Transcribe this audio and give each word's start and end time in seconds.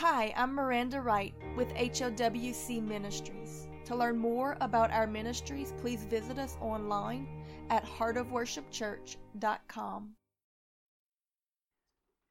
Hi, 0.00 0.34
I'm 0.36 0.52
Miranda 0.54 1.00
Wright 1.00 1.32
with 1.56 1.72
HOWC 1.72 2.86
Ministries. 2.86 3.66
To 3.86 3.96
learn 3.96 4.18
more 4.18 4.58
about 4.60 4.90
our 4.90 5.06
ministries, 5.06 5.72
please 5.80 6.04
visit 6.04 6.38
us 6.38 6.58
online 6.60 7.26
at 7.70 7.82
heartofworshipchurch.com. 7.86 10.10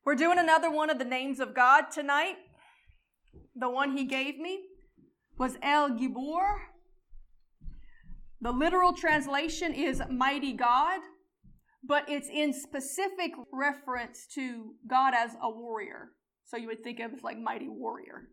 We're 0.05 0.13
doing 0.13 0.37
another 0.37 0.69
one 0.69 0.91
of 0.91 0.99
the 0.99 1.05
names 1.05 1.39
of 1.39 1.55
God 1.55 1.85
tonight. 1.91 2.35
The 3.55 3.71
one 3.71 3.97
he 3.97 4.03
gave 4.03 4.37
me 4.37 4.65
was 5.39 5.57
El 5.63 5.89
Gibor. 5.89 6.57
The 8.41 8.51
literal 8.51 8.93
translation 8.93 9.73
is 9.73 10.03
mighty 10.11 10.53
God, 10.53 10.99
but 11.83 12.07
it's 12.07 12.29
in 12.29 12.53
specific 12.53 13.31
reference 13.51 14.27
to 14.35 14.75
God 14.87 15.15
as 15.15 15.31
a 15.41 15.49
warrior. 15.49 16.11
So 16.45 16.57
you 16.57 16.67
would 16.67 16.83
think 16.83 16.99
of 16.99 17.23
like 17.23 17.37
mighty 17.39 17.67
warrior, 17.67 18.29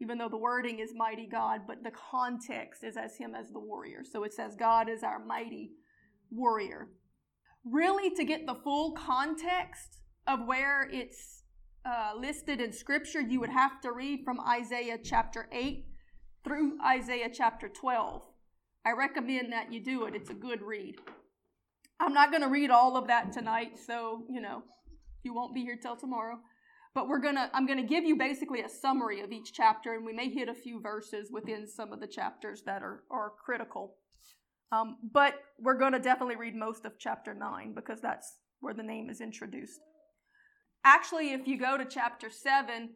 even 0.00 0.18
though 0.18 0.28
the 0.28 0.36
wording 0.36 0.80
is 0.80 0.90
mighty 0.94 1.26
God, 1.26 1.62
but 1.66 1.82
the 1.84 1.92
context 1.92 2.82
is 2.82 2.96
as 2.96 3.16
him 3.16 3.34
as 3.34 3.50
the 3.50 3.60
warrior. 3.60 4.02
So 4.10 4.24
it 4.24 4.34
says 4.34 4.56
God 4.58 4.88
is 4.88 5.02
our 5.02 5.24
mighty 5.24 5.72
warrior. 6.30 6.88
Really, 7.64 8.10
to 8.10 8.24
get 8.24 8.46
the 8.46 8.54
full 8.54 8.92
context 8.92 10.00
of 10.26 10.46
where 10.46 10.88
it's 10.90 11.42
uh, 11.84 12.12
listed 12.18 12.60
in 12.60 12.72
Scripture, 12.72 13.20
you 13.20 13.40
would 13.40 13.50
have 13.50 13.80
to 13.82 13.92
read 13.92 14.20
from 14.24 14.40
Isaiah 14.40 14.98
chapter 15.02 15.48
8 15.52 15.84
through 16.44 16.78
Isaiah 16.84 17.30
chapter 17.32 17.68
12. 17.68 18.22
I 18.84 18.92
recommend 18.92 19.52
that 19.52 19.72
you 19.72 19.82
do 19.82 20.04
it, 20.04 20.14
it's 20.14 20.30
a 20.30 20.34
good 20.34 20.62
read. 20.62 20.96
I'm 22.00 22.14
not 22.14 22.30
going 22.30 22.42
to 22.42 22.48
read 22.48 22.70
all 22.70 22.96
of 22.96 23.08
that 23.08 23.32
tonight, 23.32 23.78
so, 23.84 24.22
you 24.30 24.40
know, 24.40 24.62
you 25.24 25.34
won't 25.34 25.54
be 25.54 25.62
here 25.62 25.78
till 25.80 25.96
tomorrow. 25.96 26.38
But 26.98 27.06
we're 27.06 27.20
to 27.36 27.48
I'm 27.54 27.64
to 27.78 27.86
give 27.86 28.02
you 28.02 28.16
basically 28.16 28.62
a 28.62 28.68
summary 28.68 29.20
of 29.20 29.30
each 29.30 29.52
chapter 29.52 29.94
and 29.94 30.04
we 30.04 30.12
may 30.12 30.28
hit 30.28 30.48
a 30.48 30.52
few 30.52 30.80
verses 30.80 31.30
within 31.30 31.64
some 31.64 31.92
of 31.92 32.00
the 32.00 32.08
chapters 32.08 32.62
that 32.62 32.82
are 32.82 33.04
are 33.08 33.34
critical. 33.38 33.94
Um, 34.72 34.96
but 35.12 35.34
we're 35.60 35.78
to 35.92 36.00
definitely 36.00 36.34
read 36.34 36.56
most 36.56 36.84
of 36.84 36.98
chapter 36.98 37.34
9 37.34 37.72
because 37.72 38.00
that's 38.00 38.38
where 38.58 38.74
the 38.74 38.82
name 38.82 39.10
is 39.10 39.20
introduced. 39.20 39.78
Actually, 40.84 41.34
if 41.34 41.46
you 41.46 41.56
go 41.56 41.78
to 41.78 41.84
chapter 41.84 42.30
7, 42.30 42.90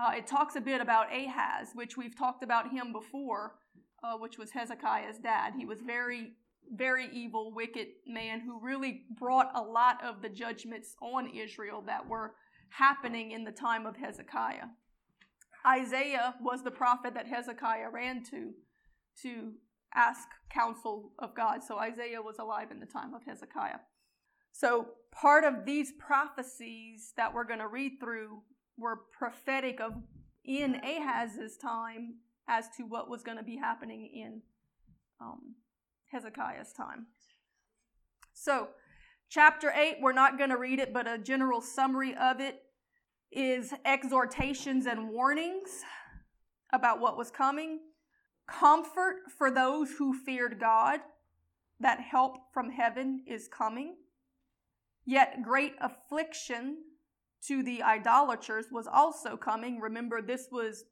uh, 0.00 0.12
it 0.14 0.28
talks 0.28 0.54
a 0.54 0.60
bit 0.60 0.80
about 0.80 1.12
Ahaz, 1.12 1.70
which 1.74 1.96
we've 1.96 2.16
talked 2.16 2.44
about 2.44 2.70
him 2.70 2.92
before, 2.92 3.56
uh, 4.04 4.16
which 4.18 4.38
was 4.38 4.52
Hezekiah's 4.52 5.18
dad. 5.18 5.54
He 5.58 5.64
was 5.64 5.80
very, 5.80 6.34
very 6.72 7.08
evil, 7.12 7.52
wicked 7.52 7.88
man 8.06 8.38
who 8.38 8.60
really 8.64 9.02
brought 9.18 9.50
a 9.56 9.60
lot 9.60 9.98
of 10.04 10.22
the 10.22 10.28
judgments 10.28 10.94
on 11.02 11.28
Israel 11.34 11.82
that 11.88 12.08
were 12.08 12.34
happening 12.70 13.32
in 13.32 13.44
the 13.44 13.52
time 13.52 13.86
of 13.86 13.96
Hezekiah. 13.96 14.68
Isaiah 15.66 16.34
was 16.40 16.62
the 16.62 16.70
prophet 16.70 17.14
that 17.14 17.26
Hezekiah 17.26 17.90
ran 17.92 18.22
to 18.30 18.52
to 19.22 19.52
ask 19.94 20.28
counsel 20.52 21.12
of 21.18 21.34
God. 21.34 21.64
So 21.64 21.78
Isaiah 21.78 22.22
was 22.22 22.38
alive 22.38 22.70
in 22.70 22.78
the 22.78 22.86
time 22.86 23.14
of 23.14 23.22
Hezekiah. 23.24 23.80
So 24.52 24.88
part 25.10 25.44
of 25.44 25.64
these 25.64 25.92
prophecies 25.98 27.12
that 27.16 27.34
we're 27.34 27.44
going 27.44 27.58
to 27.58 27.68
read 27.68 27.98
through 28.00 28.42
were 28.76 29.00
prophetic 29.16 29.80
of 29.80 29.92
in 30.44 30.76
Ahaz's 30.76 31.56
time 31.56 32.14
as 32.48 32.66
to 32.76 32.84
what 32.84 33.10
was 33.10 33.22
going 33.22 33.36
to 33.36 33.44
be 33.44 33.56
happening 33.56 34.08
in 34.14 34.40
um, 35.20 35.54
Hezekiah's 36.10 36.72
time. 36.72 37.06
So, 38.32 38.68
chapter 39.28 39.72
8, 39.74 39.98
we're 40.00 40.12
not 40.12 40.38
going 40.38 40.50
to 40.50 40.56
read 40.56 40.78
it, 40.78 40.92
but 40.92 41.06
a 41.06 41.18
general 41.18 41.60
summary 41.60 42.14
of 42.14 42.40
it 42.40 42.62
is 43.30 43.74
exhortations 43.84 44.86
and 44.86 45.10
warnings 45.10 45.82
about 46.72 47.00
what 47.00 47.16
was 47.16 47.30
coming, 47.30 47.80
comfort 48.46 49.16
for 49.36 49.50
those 49.50 49.90
who 49.98 50.14
feared 50.14 50.58
God, 50.58 51.00
that 51.80 52.00
help 52.00 52.36
from 52.52 52.70
heaven 52.70 53.22
is 53.26 53.48
coming, 53.48 53.96
yet 55.04 55.42
great 55.42 55.74
affliction 55.80 56.78
to 57.46 57.62
the 57.62 57.82
idolaters 57.82 58.66
was 58.72 58.88
also 58.92 59.36
coming. 59.36 59.80
Remember, 59.80 60.20
this 60.20 60.48
was 60.50 60.84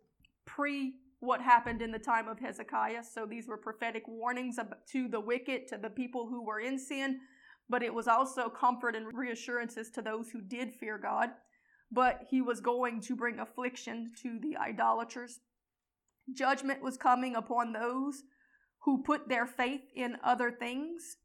pre 0.44 0.94
what 1.20 1.40
happened 1.40 1.82
in 1.82 1.90
the 1.90 1.98
time 1.98 2.28
of 2.28 2.38
Hezekiah. 2.38 3.02
So 3.02 3.26
these 3.26 3.48
were 3.48 3.56
prophetic 3.56 4.04
warnings 4.06 4.58
to 4.92 5.08
the 5.08 5.18
wicked, 5.18 5.66
to 5.68 5.78
the 5.78 5.90
people 5.90 6.28
who 6.28 6.44
were 6.44 6.60
in 6.60 6.78
sin, 6.78 7.20
but 7.68 7.82
it 7.82 7.94
was 7.94 8.08
also 8.08 8.48
comfort 8.48 8.94
and 8.94 9.16
reassurances 9.16 9.90
to 9.90 10.02
those 10.02 10.30
who 10.30 10.40
did 10.40 10.74
fear 10.74 10.98
God. 10.98 11.30
But 11.90 12.22
he 12.30 12.40
was 12.40 12.60
going 12.60 13.00
to 13.02 13.16
bring 13.16 13.38
affliction 13.38 14.12
to 14.22 14.38
the 14.40 14.56
idolaters. 14.56 15.40
Judgment 16.32 16.82
was 16.82 16.96
coming 16.96 17.36
upon 17.36 17.72
those 17.72 18.22
who 18.84 19.02
put 19.02 19.28
their 19.28 19.46
faith 19.46 19.82
in 19.94 20.16
other 20.24 20.50
things. 20.50 21.16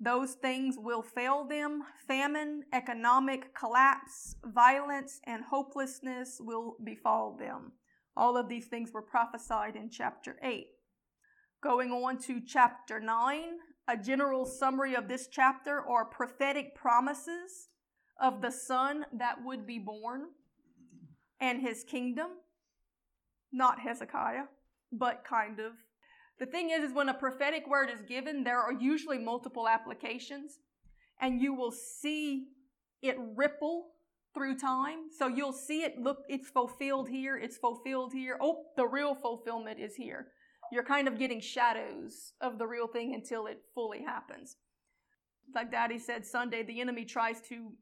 Those 0.00 0.32
things 0.32 0.76
will 0.78 1.02
fail 1.02 1.46
them. 1.46 1.82
Famine, 2.08 2.64
economic 2.72 3.54
collapse, 3.54 4.36
violence, 4.44 5.20
and 5.26 5.44
hopelessness 5.50 6.38
will 6.40 6.76
befall 6.82 7.36
them. 7.38 7.72
All 8.16 8.36
of 8.36 8.48
these 8.48 8.66
things 8.66 8.92
were 8.92 9.02
prophesied 9.02 9.76
in 9.76 9.90
chapter 9.90 10.36
8. 10.42 10.66
Going 11.62 11.92
on 11.92 12.18
to 12.22 12.40
chapter 12.44 12.98
9, 12.98 13.42
a 13.88 13.96
general 13.96 14.46
summary 14.46 14.94
of 14.94 15.08
this 15.08 15.28
chapter 15.30 15.80
are 15.80 16.04
prophetic 16.04 16.74
promises 16.74 17.68
of 18.20 18.40
the 18.40 18.50
son 18.50 19.04
that 19.12 19.36
would 19.44 19.66
be 19.66 19.78
born 19.78 20.22
and 21.40 21.60
his 21.60 21.84
kingdom. 21.84 22.28
Not 23.52 23.80
Hezekiah, 23.80 24.44
but 24.92 25.24
kind 25.28 25.58
of. 25.58 25.72
The 26.38 26.46
thing 26.46 26.70
is, 26.70 26.82
is 26.82 26.94
when 26.94 27.08
a 27.08 27.14
prophetic 27.14 27.68
word 27.68 27.88
is 27.90 28.02
given, 28.08 28.44
there 28.44 28.60
are 28.60 28.72
usually 28.72 29.18
multiple 29.18 29.68
applications, 29.68 30.58
and 31.20 31.40
you 31.40 31.54
will 31.54 31.72
see 31.72 32.46
it 33.02 33.16
ripple 33.36 33.88
through 34.34 34.58
time. 34.58 35.10
So 35.16 35.26
you'll 35.26 35.52
see 35.52 35.82
it 35.82 35.98
look, 35.98 36.18
it's 36.28 36.48
fulfilled 36.48 37.08
here, 37.08 37.36
it's 37.36 37.58
fulfilled 37.58 38.12
here. 38.12 38.38
Oh, 38.40 38.64
the 38.76 38.86
real 38.86 39.14
fulfillment 39.14 39.78
is 39.78 39.94
here. 39.96 40.28
You're 40.72 40.82
kind 40.82 41.06
of 41.06 41.18
getting 41.18 41.38
shadows 41.38 42.32
of 42.40 42.58
the 42.58 42.66
real 42.66 42.86
thing 42.86 43.12
until 43.14 43.46
it 43.46 43.60
fully 43.74 44.02
happens. 44.02 44.56
Like 45.54 45.70
Daddy 45.70 45.98
said 45.98 46.24
Sunday, 46.24 46.62
the 46.62 46.80
enemy 46.80 47.04
tries 47.04 47.42
to 47.50 47.72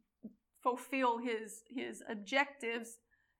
fulfill 0.61 1.19
his, 1.19 1.63
his 1.69 2.03
objectives 2.11 2.99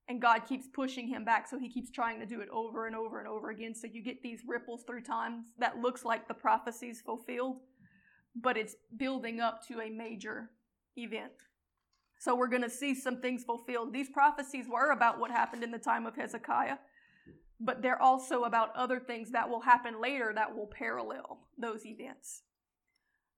and 0.09 0.23
God 0.23 0.41
keeps 0.49 0.69
pushing 0.73 1.09
him 1.09 1.25
back. 1.25 1.49
So 1.49 1.59
he 1.59 1.69
keeps 1.69 1.91
trying 1.91 2.21
to 2.21 2.27
do 2.27 2.41
it 2.41 2.49
over 2.51 2.87
and 2.87 2.95
over 2.95 3.19
and 3.19 3.27
over 3.27 3.51
again. 3.51 3.75
So 3.75 3.89
you 3.89 4.05
get 4.05 4.23
these 4.23 4.43
ripples 4.47 4.85
through 4.85 5.03
time 5.03 5.47
that 5.59 5.79
looks 5.79 6.05
like 6.05 6.29
the 6.29 6.35
prophecies 6.35 7.01
fulfilled, 7.01 7.57
but 8.37 8.57
it's 8.57 8.77
building 8.97 9.41
up 9.41 9.67
to 9.67 9.81
a 9.81 9.91
major 9.91 10.51
event. 10.97 11.33
So 12.21 12.37
we're 12.37 12.47
going 12.47 12.63
to 12.63 12.71
see 12.71 12.95
some 12.95 13.21
things 13.21 13.43
fulfilled. 13.43 13.93
These 13.93 14.11
prophecies 14.11 14.67
were 14.69 14.93
about 14.93 15.19
what 15.19 15.33
happened 15.33 15.65
in 15.65 15.73
the 15.73 15.79
time 15.79 16.07
of 16.07 16.15
Hezekiah, 16.15 16.77
but 17.61 17.83
they're 17.83 18.01
also 18.01 18.45
about 18.45 18.75
other 18.75 18.99
things 18.99 19.31
that 19.33 19.49
will 19.49 19.61
happen 19.61 20.01
later 20.01 20.33
that 20.35 20.57
will 20.57 20.67
parallel 20.67 21.47
those 21.59 21.85
events. 21.85 22.43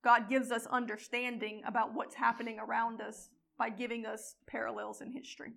God 0.03 0.29
gives 0.29 0.51
us 0.51 0.65
understanding 0.67 1.61
about 1.65 1.93
what's 1.93 2.15
happening 2.15 2.57
around 2.59 3.01
us 3.01 3.29
by 3.57 3.69
giving 3.69 4.05
us 4.05 4.35
parallels 4.47 5.01
in 5.01 5.11
history. 5.11 5.53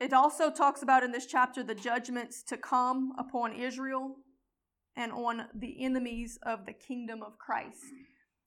It 0.00 0.12
also 0.12 0.50
talks 0.50 0.82
about 0.82 1.02
in 1.02 1.12
this 1.12 1.26
chapter 1.26 1.62
the 1.62 1.74
judgments 1.74 2.42
to 2.44 2.56
come 2.56 3.12
upon 3.18 3.52
Israel 3.52 4.16
and 4.96 5.12
on 5.12 5.46
the 5.54 5.82
enemies 5.84 6.38
of 6.42 6.66
the 6.66 6.72
kingdom 6.72 7.22
of 7.22 7.38
Christ. 7.38 7.84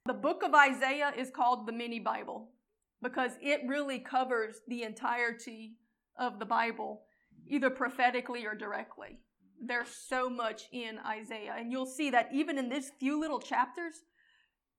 The 0.06 0.14
book 0.14 0.44
of 0.44 0.54
Isaiah 0.54 1.14
is 1.18 1.30
called 1.30 1.68
the 1.68 1.74
mini 1.74 2.00
Bible 2.00 2.50
because 3.02 3.32
it 3.42 3.62
really 3.68 4.00
covers 4.00 4.62
the 4.68 4.84
entirety 4.84 5.78
of 6.18 6.40
the 6.40 6.46
Bible, 6.46 7.02
either 7.50 7.70
prophetically 7.70 8.46
or 8.46 8.56
directly. 8.56 9.20
There's 9.60 9.90
so 9.90 10.30
much 10.30 10.64
in 10.72 11.00
Isaiah. 11.06 11.56
And 11.58 11.72
you'll 11.72 11.86
see 11.86 12.10
that 12.12 12.30
even 12.32 12.58
in 12.58 12.70
these 12.70 12.92
few 13.00 13.20
little 13.20 13.40
chapters, 13.40 13.96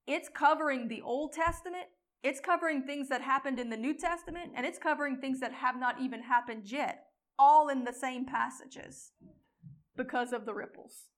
it's 0.06 0.28
covering 0.28 0.88
the 0.88 1.02
Old 1.02 1.32
Testament, 1.32 1.86
it's 2.22 2.40
covering 2.40 2.84
things 2.84 3.08
that 3.08 3.20
happened 3.20 3.58
in 3.58 3.70
the 3.70 3.76
New 3.76 3.94
Testament, 3.94 4.52
and 4.56 4.64
it's 4.64 4.78
covering 4.78 5.18
things 5.18 5.40
that 5.40 5.52
have 5.52 5.78
not 5.78 6.00
even 6.00 6.22
happened 6.22 6.70
yet, 6.70 7.04
all 7.38 7.68
in 7.68 7.84
the 7.84 7.92
same 7.92 8.24
passages 8.24 9.12
because 9.96 10.32
of 10.32 10.46
the 10.46 10.54
ripples. 10.54 11.08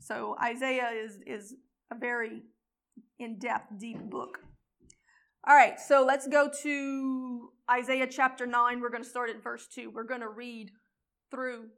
So 0.00 0.36
Isaiah 0.42 0.90
is, 0.94 1.18
is 1.26 1.54
a 1.90 1.98
very 1.98 2.42
in 3.18 3.38
depth, 3.38 3.78
deep 3.78 3.98
book. 3.98 4.38
All 5.46 5.54
right, 5.54 5.78
so 5.78 6.04
let's 6.04 6.26
go 6.26 6.50
to 6.62 7.50
Isaiah 7.70 8.06
chapter 8.06 8.46
9. 8.46 8.80
We're 8.80 8.90
going 8.90 9.02
to 9.02 9.08
start 9.08 9.30
at 9.30 9.42
verse 9.42 9.66
2. 9.68 9.90
We're 9.90 10.04
going 10.04 10.20
to 10.20 10.28
read 10.28 10.70
through 11.30 11.68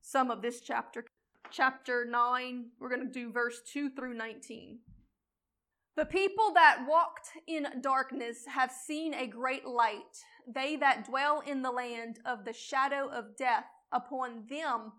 some 0.00 0.30
of 0.30 0.42
this 0.42 0.60
chapter. 0.60 1.04
Chapter 1.50 2.04
9, 2.04 2.66
we're 2.80 2.88
going 2.88 3.06
to 3.06 3.12
do 3.12 3.30
verse 3.30 3.60
2 3.72 3.90
through 3.90 4.14
19. 4.14 4.80
The 5.96 6.04
people 6.04 6.52
that 6.54 6.84
walked 6.88 7.28
in 7.46 7.80
darkness 7.80 8.38
have 8.48 8.72
seen 8.72 9.14
a 9.14 9.28
great 9.28 9.64
light. 9.64 10.24
They 10.52 10.74
that 10.76 11.06
dwell 11.08 11.42
in 11.46 11.62
the 11.62 11.70
land 11.70 12.18
of 12.26 12.44
the 12.44 12.52
shadow 12.52 13.08
of 13.08 13.36
death, 13.36 13.66
upon 13.92 14.46
them 14.50 14.92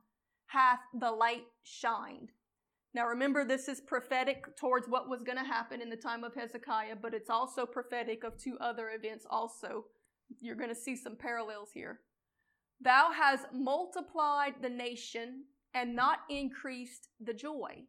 hath 0.48 0.80
the 0.98 1.12
light 1.12 1.44
shined. 1.64 2.32
Now 2.94 3.08
remember, 3.08 3.44
this 3.44 3.68
is 3.68 3.82
prophetic 3.82 4.56
towards 4.56 4.88
what 4.88 5.10
was 5.10 5.24
going 5.24 5.38
to 5.38 5.44
happen 5.44 5.82
in 5.82 5.90
the 5.90 5.98
time 5.98 6.24
of 6.24 6.34
Hezekiah, 6.34 6.96
but 7.02 7.14
it's 7.14 7.30
also 7.30 7.66
prophetic 7.66 8.24
of 8.24 8.38
two 8.38 8.58
other 8.62 8.92
events 8.92 9.26
also. 9.30 9.88
You're 10.39 10.56
going 10.56 10.69
to 10.69 10.75
see 10.75 10.95
some 10.95 11.16
parallels 11.16 11.69
here. 11.74 12.01
Thou 12.81 13.12
hast 13.12 13.45
multiplied 13.54 14.56
the 14.62 14.69
nation 14.69 15.45
and 15.74 15.95
not 15.95 16.19
increased 16.30 17.10
the 17.19 17.33
joy. 17.33 17.83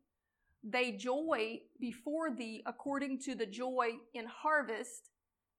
They 0.63 0.93
joy 0.93 1.61
before 1.81 2.35
thee 2.35 2.63
according 2.67 3.21
to 3.21 3.35
the 3.35 3.47
joy 3.47 3.91
in 4.15 4.27
harvest, 4.27 5.11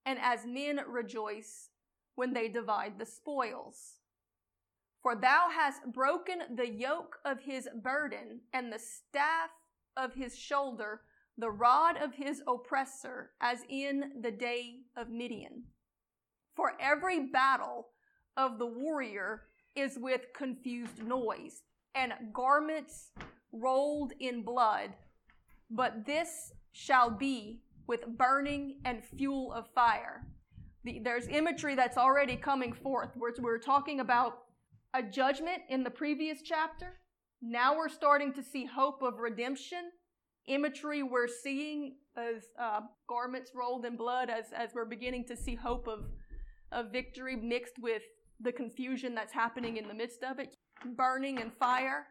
and 0.05 0.19
as 0.21 0.45
men 0.45 0.81
rejoice 0.87 1.69
when 2.15 2.33
they 2.33 2.47
divide 2.49 2.97
the 2.97 3.05
spoils. 3.05 3.99
For 5.01 5.15
thou 5.15 5.47
hast 5.53 5.93
broken 5.93 6.39
the 6.55 6.67
yoke 6.67 7.19
of 7.23 7.39
his 7.39 7.69
burden 7.81 8.41
and 8.53 8.71
the 8.71 8.79
staff 8.79 9.51
of 9.95 10.13
his 10.13 10.37
shoulder, 10.37 11.01
the 11.37 11.51
rod 11.51 11.97
of 11.97 12.15
his 12.15 12.41
oppressor, 12.47 13.31
as 13.39 13.59
in 13.69 14.13
the 14.21 14.31
day 14.31 14.81
of 14.97 15.09
Midian. 15.09 15.63
For 16.57 16.73
every 16.81 17.27
battle 17.27 17.89
of 18.35 18.57
the 18.57 18.65
warrior 18.65 19.43
is 19.75 19.99
with 20.01 20.21
confused 20.35 21.03
noise, 21.03 21.61
and 21.93 22.11
garments 22.33 23.11
rolled 23.53 24.13
in 24.19 24.41
blood, 24.41 24.89
but 25.69 26.03
this 26.03 26.51
shall 26.71 27.11
be 27.11 27.61
with 27.85 28.07
burning 28.17 28.79
and 28.85 29.03
fuel 29.03 29.53
of 29.53 29.67
fire. 29.75 30.25
The, 30.83 30.99
there's 31.03 31.27
imagery 31.27 31.75
that's 31.75 31.95
already 31.95 32.35
coming 32.35 32.73
forth. 32.73 33.09
We're, 33.15 33.33
we're 33.39 33.59
talking 33.59 33.99
about 33.99 34.39
a 34.95 35.03
judgment 35.03 35.61
in 35.69 35.83
the 35.83 35.91
previous 35.91 36.41
chapter. 36.43 36.99
Now 37.39 37.77
we're 37.77 37.87
starting 37.87 38.33
to 38.33 38.41
see 38.41 38.65
hope 38.65 39.03
of 39.03 39.19
redemption. 39.19 39.91
Imagery 40.47 41.03
we're 41.03 41.27
seeing 41.27 41.97
as 42.15 42.45
uh, 42.59 42.79
garments 43.07 43.51
rolled 43.53 43.85
in 43.85 43.95
blood, 43.95 44.31
as, 44.31 44.45
as 44.57 44.71
we're 44.73 44.85
beginning 44.85 45.25
to 45.25 45.37
see 45.37 45.53
hope 45.53 45.87
of, 45.87 46.05
of 46.71 46.91
victory 46.91 47.35
mixed 47.35 47.79
with 47.79 48.01
the 48.39 48.51
confusion 48.51 49.15
that's 49.15 49.33
happening 49.33 49.77
in 49.77 49.87
the 49.87 49.93
midst 49.93 50.23
of 50.23 50.39
it, 50.39 50.55
burning 50.95 51.39
and 51.39 51.51
fire. 51.53 52.07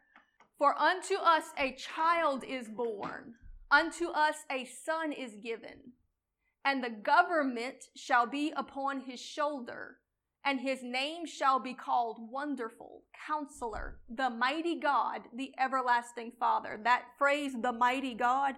For 0.59 0.79
unto 0.79 1.15
us 1.15 1.45
a 1.59 1.73
child 1.75 2.43
is 2.45 2.69
born, 2.69 3.35
unto 3.71 4.09
us 4.09 4.37
a 4.51 4.65
son 4.65 5.13
is 5.13 5.37
given, 5.43 5.93
and 6.65 6.83
the 6.83 6.91
government 6.91 7.85
shall 7.95 8.27
be 8.27 8.53
upon 8.57 9.01
his 9.01 9.21
shoulder, 9.21 9.99
and 10.45 10.61
his 10.61 10.83
name 10.83 11.27
shall 11.27 11.59
be 11.61 11.75
called 11.75 12.19
Wonderful, 12.31 13.03
Counselor, 13.27 13.99
the 14.09 14.31
Mighty 14.31 14.81
God, 14.81 15.23
the 15.35 15.53
Everlasting 15.59 16.33
Father. 16.39 16.81
That 16.83 17.03
phrase, 17.19 17.53
the 17.61 17.73
Mighty 17.73 18.15
God, 18.15 18.55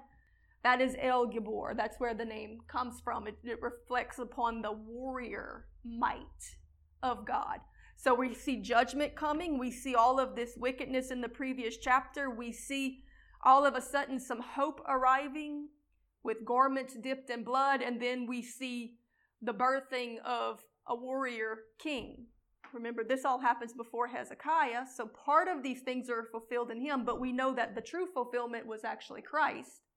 that 0.64 0.80
is 0.80 0.96
El 1.00 1.28
Gibor. 1.28 1.76
That's 1.76 1.98
where 1.98 2.14
the 2.14 2.24
name 2.24 2.58
comes 2.68 3.00
from. 3.00 3.26
It, 3.26 3.38
it 3.44 3.62
reflects 3.62 4.18
upon 4.18 4.62
the 4.62 4.72
warrior 4.72 5.66
might 5.84 6.56
of 7.02 7.24
God. 7.26 7.60
So 7.96 8.14
we 8.14 8.34
see 8.34 8.60
judgment 8.60 9.16
coming. 9.16 9.58
We 9.58 9.70
see 9.70 9.94
all 9.94 10.20
of 10.20 10.36
this 10.36 10.54
wickedness 10.56 11.10
in 11.10 11.20
the 11.20 11.28
previous 11.28 11.76
chapter. 11.76 12.30
We 12.30 12.52
see 12.52 13.02
all 13.44 13.64
of 13.64 13.74
a 13.74 13.80
sudden 13.80 14.20
some 14.20 14.40
hope 14.40 14.80
arriving 14.88 15.68
with 16.22 16.44
garments 16.44 16.94
dipped 16.94 17.30
in 17.30 17.44
blood. 17.44 17.82
And 17.82 18.00
then 18.00 18.26
we 18.26 18.42
see 18.42 18.94
the 19.42 19.54
birthing 19.54 20.18
of 20.24 20.60
a 20.86 20.94
warrior 20.94 21.58
king. 21.78 22.26
Remember, 22.72 23.02
this 23.02 23.24
all 23.24 23.40
happens 23.40 23.72
before 23.72 24.08
Hezekiah. 24.08 24.84
So 24.94 25.06
part 25.06 25.48
of 25.48 25.62
these 25.62 25.80
things 25.80 26.10
are 26.10 26.28
fulfilled 26.30 26.70
in 26.70 26.80
him, 26.80 27.04
but 27.04 27.20
we 27.20 27.32
know 27.32 27.54
that 27.54 27.74
the 27.74 27.80
true 27.80 28.06
fulfillment 28.12 28.66
was 28.66 28.84
actually 28.84 29.22
Christ. 29.22 29.87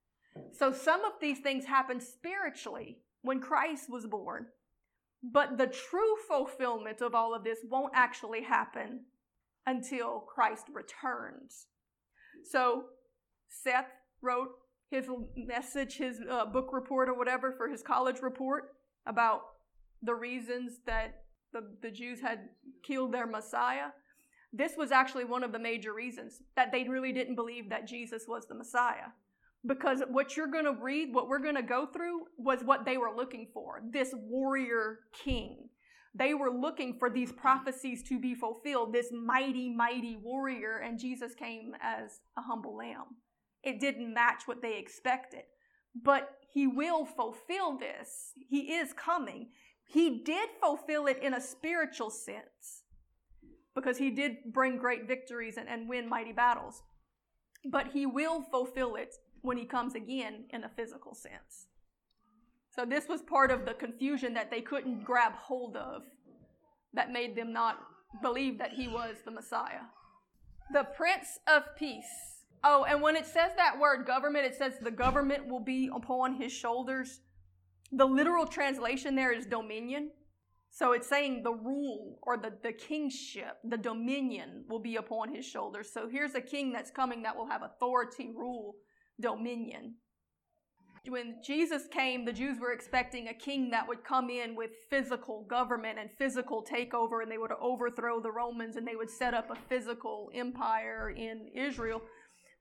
So 0.51 0.71
some 0.71 1.03
of 1.03 1.13
these 1.19 1.39
things 1.39 1.65
happened 1.65 2.03
spiritually 2.03 2.99
when 3.21 3.39
Christ 3.39 3.89
was 3.89 4.05
born. 4.05 4.47
But 5.23 5.57
the 5.57 5.67
true 5.67 6.15
fulfillment 6.27 7.01
of 7.01 7.13
all 7.13 7.35
of 7.35 7.43
this 7.43 7.59
won't 7.69 7.93
actually 7.95 8.43
happen 8.43 9.01
until 9.65 10.19
Christ 10.19 10.65
returns. 10.73 11.67
So 12.43 12.85
Seth 13.47 13.91
wrote 14.21 14.49
his 14.89 15.05
message, 15.35 15.97
his 15.97 16.19
uh, 16.29 16.45
book 16.45 16.69
report 16.71 17.07
or 17.07 17.13
whatever 17.13 17.51
for 17.51 17.69
his 17.69 17.83
college 17.83 18.21
report 18.21 18.73
about 19.05 19.41
the 20.01 20.15
reasons 20.15 20.79
that 20.85 21.23
the, 21.53 21.61
the 21.81 21.91
Jews 21.91 22.21
had 22.21 22.49
killed 22.83 23.13
their 23.13 23.27
Messiah. 23.27 23.89
This 24.51 24.73
was 24.75 24.91
actually 24.91 25.25
one 25.25 25.43
of 25.43 25.51
the 25.51 25.59
major 25.59 25.93
reasons 25.93 26.41
that 26.55 26.71
they 26.71 26.87
really 26.87 27.13
didn't 27.13 27.35
believe 27.35 27.69
that 27.69 27.87
Jesus 27.87 28.25
was 28.27 28.47
the 28.47 28.55
Messiah 28.55 29.11
because 29.65 30.01
what 30.09 30.35
you're 30.35 30.47
going 30.47 30.65
to 30.65 30.75
read, 30.81 31.13
what 31.13 31.27
we're 31.27 31.39
going 31.39 31.55
to 31.55 31.61
go 31.61 31.85
through, 31.85 32.21
was 32.37 32.63
what 32.63 32.85
they 32.85 32.97
were 32.97 33.15
looking 33.15 33.47
for 33.53 33.81
this 33.91 34.13
warrior 34.13 34.99
king. 35.13 35.69
They 36.13 36.33
were 36.33 36.51
looking 36.51 36.97
for 36.99 37.09
these 37.09 37.31
prophecies 37.31 38.03
to 38.09 38.19
be 38.19 38.35
fulfilled, 38.35 38.93
this 38.93 39.11
mighty, 39.13 39.69
mighty 39.69 40.17
warrior, 40.21 40.81
and 40.83 40.99
Jesus 40.99 41.33
came 41.35 41.73
as 41.81 42.19
a 42.37 42.41
humble 42.41 42.75
lamb. 42.75 43.15
It 43.63 43.79
didn't 43.79 44.13
match 44.13 44.43
what 44.45 44.61
they 44.61 44.77
expected. 44.77 45.43
But 45.95 46.37
he 46.53 46.67
will 46.67 47.05
fulfill 47.05 47.77
this. 47.77 48.31
He 48.35 48.73
is 48.73 48.93
coming. 48.93 49.49
He 49.85 50.23
did 50.23 50.49
fulfill 50.61 51.07
it 51.07 51.21
in 51.21 51.33
a 51.33 51.41
spiritual 51.41 52.09
sense 52.09 52.83
because 53.75 53.97
he 53.97 54.09
did 54.09 54.37
bring 54.53 54.77
great 54.77 55.07
victories 55.07 55.57
and, 55.57 55.69
and 55.69 55.87
win 55.87 56.09
mighty 56.09 56.33
battles. 56.33 56.81
But 57.69 57.89
he 57.93 58.05
will 58.05 58.41
fulfill 58.41 58.95
it 58.95 59.15
when 59.41 59.57
he 59.57 59.65
comes 59.65 59.95
again 59.95 60.45
in 60.51 60.63
a 60.63 60.69
physical 60.69 61.13
sense. 61.13 61.67
So, 62.75 62.85
this 62.85 63.07
was 63.09 63.21
part 63.21 63.51
of 63.51 63.65
the 63.65 63.73
confusion 63.73 64.33
that 64.35 64.49
they 64.49 64.61
couldn't 64.61 65.03
grab 65.03 65.33
hold 65.33 65.75
of 65.75 66.03
that 66.93 67.11
made 67.11 67.35
them 67.35 67.51
not 67.51 67.79
believe 68.21 68.57
that 68.59 68.71
he 68.71 68.87
was 68.87 69.17
the 69.25 69.31
Messiah. 69.31 69.81
The 70.71 70.83
Prince 70.83 71.39
of 71.47 71.63
Peace. 71.77 72.41
Oh, 72.63 72.85
and 72.87 73.01
when 73.01 73.15
it 73.15 73.25
says 73.25 73.51
that 73.57 73.79
word 73.79 74.05
government, 74.05 74.45
it 74.45 74.55
says 74.55 74.73
the 74.81 74.91
government 74.91 75.47
will 75.47 75.63
be 75.63 75.89
upon 75.93 76.35
his 76.35 76.51
shoulders. 76.51 77.21
The 77.91 78.05
literal 78.05 78.45
translation 78.45 79.15
there 79.15 79.33
is 79.33 79.45
dominion. 79.45 80.11
So 80.69 80.93
it's 80.93 81.09
saying 81.09 81.43
the 81.43 81.53
rule 81.53 82.19
or 82.21 82.37
the, 82.37 82.53
the 82.63 82.71
kingship, 82.71 83.57
the 83.65 83.77
dominion 83.77 84.63
will 84.69 84.79
be 84.79 84.95
upon 84.95 85.33
his 85.33 85.45
shoulders. 85.45 85.91
So 85.91 86.07
here's 86.09 86.35
a 86.35 86.41
king 86.41 86.71
that's 86.71 86.91
coming 86.91 87.23
that 87.23 87.35
will 87.35 87.47
have 87.47 87.63
authority, 87.63 88.31
rule, 88.33 88.75
dominion. 89.21 89.95
When 91.07 91.37
Jesus 91.43 91.87
came, 91.91 92.25
the 92.25 92.33
Jews 92.33 92.59
were 92.59 92.73
expecting 92.73 93.27
a 93.27 93.33
king 93.33 93.71
that 93.71 93.87
would 93.87 94.03
come 94.03 94.29
in 94.29 94.55
with 94.55 94.69
physical 94.89 95.45
government 95.49 95.97
and 95.97 96.11
physical 96.19 96.63
takeover, 96.63 97.23
and 97.23 97.31
they 97.31 97.39
would 97.39 97.53
overthrow 97.59 98.21
the 98.21 98.31
Romans 98.31 98.75
and 98.75 98.87
they 98.87 98.95
would 98.95 99.09
set 99.09 99.33
up 99.33 99.49
a 99.49 99.55
physical 99.67 100.29
empire 100.35 101.09
in 101.09 101.47
Israel, 101.55 102.03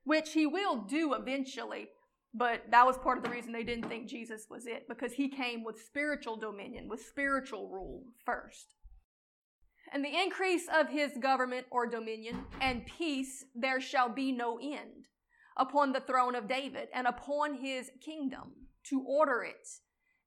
which 0.04 0.32
he 0.32 0.46
will 0.46 0.78
do 0.82 1.12
eventually. 1.12 1.88
But 2.32 2.62
that 2.70 2.86
was 2.86 2.96
part 2.96 3.18
of 3.18 3.24
the 3.24 3.30
reason 3.30 3.52
they 3.52 3.64
didn't 3.64 3.88
think 3.88 4.08
Jesus 4.08 4.46
was 4.48 4.66
it, 4.66 4.84
because 4.88 5.12
he 5.12 5.28
came 5.28 5.62
with 5.62 5.82
spiritual 5.84 6.36
dominion, 6.36 6.88
with 6.88 7.02
spiritual 7.02 7.68
rule 7.68 8.04
first. 8.24 8.74
And 9.92 10.02
the 10.02 10.16
increase 10.16 10.66
of 10.72 10.88
his 10.88 11.10
government 11.20 11.66
or 11.70 11.86
dominion 11.86 12.46
and 12.60 12.86
peace 12.86 13.44
there 13.54 13.80
shall 13.80 14.08
be 14.08 14.32
no 14.32 14.58
end 14.62 15.08
upon 15.56 15.92
the 15.92 16.00
throne 16.00 16.34
of 16.34 16.48
David 16.48 16.88
and 16.94 17.06
upon 17.06 17.54
his 17.54 17.90
kingdom 18.00 18.52
to 18.84 19.02
order 19.06 19.42
it 19.42 19.68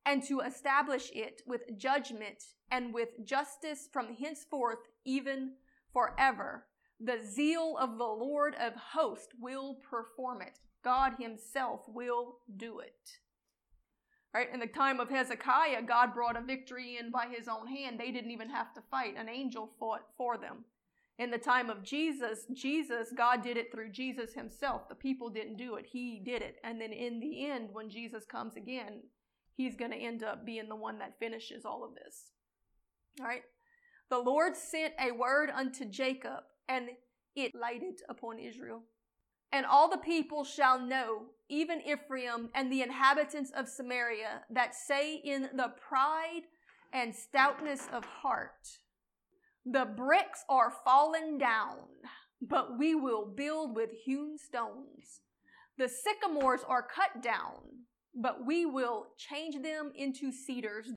and 0.05 0.23
to 0.23 0.41
establish 0.41 1.09
it 1.13 1.41
with 1.47 1.77
judgment 1.77 2.43
and 2.69 2.93
with 2.93 3.23
justice 3.23 3.87
from 3.91 4.15
henceforth 4.15 4.79
even 5.05 5.53
forever. 5.91 6.65
The 6.99 7.19
zeal 7.23 7.77
of 7.79 7.97
the 7.97 8.03
Lord 8.03 8.55
of 8.55 8.73
hosts 8.75 9.33
will 9.39 9.75
perform 9.89 10.41
it. 10.41 10.59
God 10.83 11.13
himself 11.19 11.81
will 11.87 12.37
do 12.55 12.79
it. 12.79 13.19
Right? 14.33 14.47
In 14.51 14.59
the 14.59 14.67
time 14.67 14.99
of 14.99 15.09
Hezekiah, 15.09 15.83
God 15.83 16.13
brought 16.13 16.37
a 16.37 16.41
victory 16.41 16.97
in 16.99 17.11
by 17.11 17.27
his 17.27 17.47
own 17.47 17.67
hand. 17.67 17.99
They 17.99 18.11
didn't 18.11 18.31
even 18.31 18.49
have 18.49 18.73
to 18.73 18.81
fight. 18.89 19.15
An 19.15 19.29
angel 19.29 19.69
fought 19.79 20.07
for 20.17 20.37
them. 20.37 20.65
In 21.19 21.29
the 21.29 21.37
time 21.37 21.69
of 21.69 21.83
Jesus, 21.83 22.45
Jesus, 22.53 23.09
God 23.15 23.43
did 23.43 23.55
it 23.55 23.71
through 23.71 23.91
Jesus 23.91 24.33
himself. 24.33 24.89
The 24.89 24.95
people 24.95 25.29
didn't 25.29 25.57
do 25.57 25.75
it, 25.75 25.85
he 25.91 26.21
did 26.25 26.41
it. 26.41 26.55
And 26.63 26.81
then 26.81 26.91
in 26.91 27.19
the 27.19 27.45
end, 27.45 27.69
when 27.71 27.89
Jesus 27.89 28.25
comes 28.25 28.55
again, 28.55 29.01
he's 29.55 29.75
going 29.75 29.91
to 29.91 29.97
end 29.97 30.23
up 30.23 30.45
being 30.45 30.69
the 30.69 30.75
one 30.75 30.97
that 30.99 31.19
finishes 31.19 31.65
all 31.65 31.83
of 31.83 31.93
this. 31.93 32.31
All 33.19 33.27
right? 33.27 33.43
The 34.09 34.17
Lord 34.17 34.55
sent 34.55 34.93
a 34.99 35.11
word 35.11 35.49
unto 35.55 35.85
Jacob, 35.85 36.43
and 36.67 36.89
it 37.35 37.51
lighted 37.53 38.01
upon 38.09 38.39
Israel. 38.39 38.83
And 39.51 39.67
all 39.67 39.87
the 39.87 39.97
people 39.97 40.43
shall 40.43 40.79
know, 40.79 41.27
even 41.47 41.79
Ephraim 41.81 42.49
and 42.55 42.71
the 42.71 42.81
inhabitants 42.81 43.51
of 43.55 43.69
Samaria, 43.69 44.41
that 44.49 44.73
say 44.73 45.15
in 45.23 45.43
the 45.55 45.73
pride 45.87 46.43
and 46.91 47.13
stoutness 47.13 47.87
of 47.93 48.03
heart, 48.03 48.79
The 49.65 49.85
bricks 49.85 50.43
are 50.49 50.73
fallen 50.83 51.37
down, 51.37 51.77
but 52.41 52.77
we 52.77 52.95
will 52.95 53.25
build 53.25 53.75
with 53.75 53.91
hewn 54.05 54.37
stones. 54.37 55.21
The 55.77 55.87
sycamores 55.87 56.61
are 56.67 56.83
cut 56.83 57.23
down, 57.23 57.85
but 58.13 58.45
we 58.45 58.65
will 58.65 59.07
change 59.17 59.61
them 59.63 59.93
into 59.95 60.33
cedars. 60.33 60.91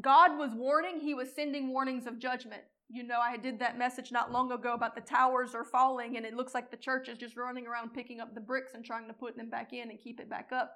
God 0.00 0.38
was 0.38 0.50
warning, 0.54 1.00
He 1.00 1.14
was 1.14 1.34
sending 1.34 1.72
warnings 1.72 2.06
of 2.06 2.18
judgment. 2.18 2.62
You 2.90 3.04
know, 3.04 3.20
I 3.20 3.36
did 3.36 3.58
that 3.60 3.78
message 3.78 4.12
not 4.12 4.32
long 4.32 4.52
ago 4.52 4.74
about 4.74 4.94
the 4.94 5.00
towers 5.00 5.54
are 5.54 5.64
falling, 5.64 6.16
and 6.16 6.26
it 6.26 6.34
looks 6.34 6.54
like 6.54 6.70
the 6.70 6.76
church 6.76 7.08
is 7.08 7.16
just 7.16 7.36
running 7.36 7.66
around 7.66 7.94
picking 7.94 8.20
up 8.20 8.34
the 8.34 8.40
bricks 8.40 8.74
and 8.74 8.84
trying 8.84 9.06
to 9.06 9.14
put 9.14 9.36
them 9.36 9.48
back 9.48 9.72
in 9.72 9.90
and 9.90 9.98
keep 9.98 10.20
it 10.20 10.28
back 10.28 10.50
up. 10.52 10.74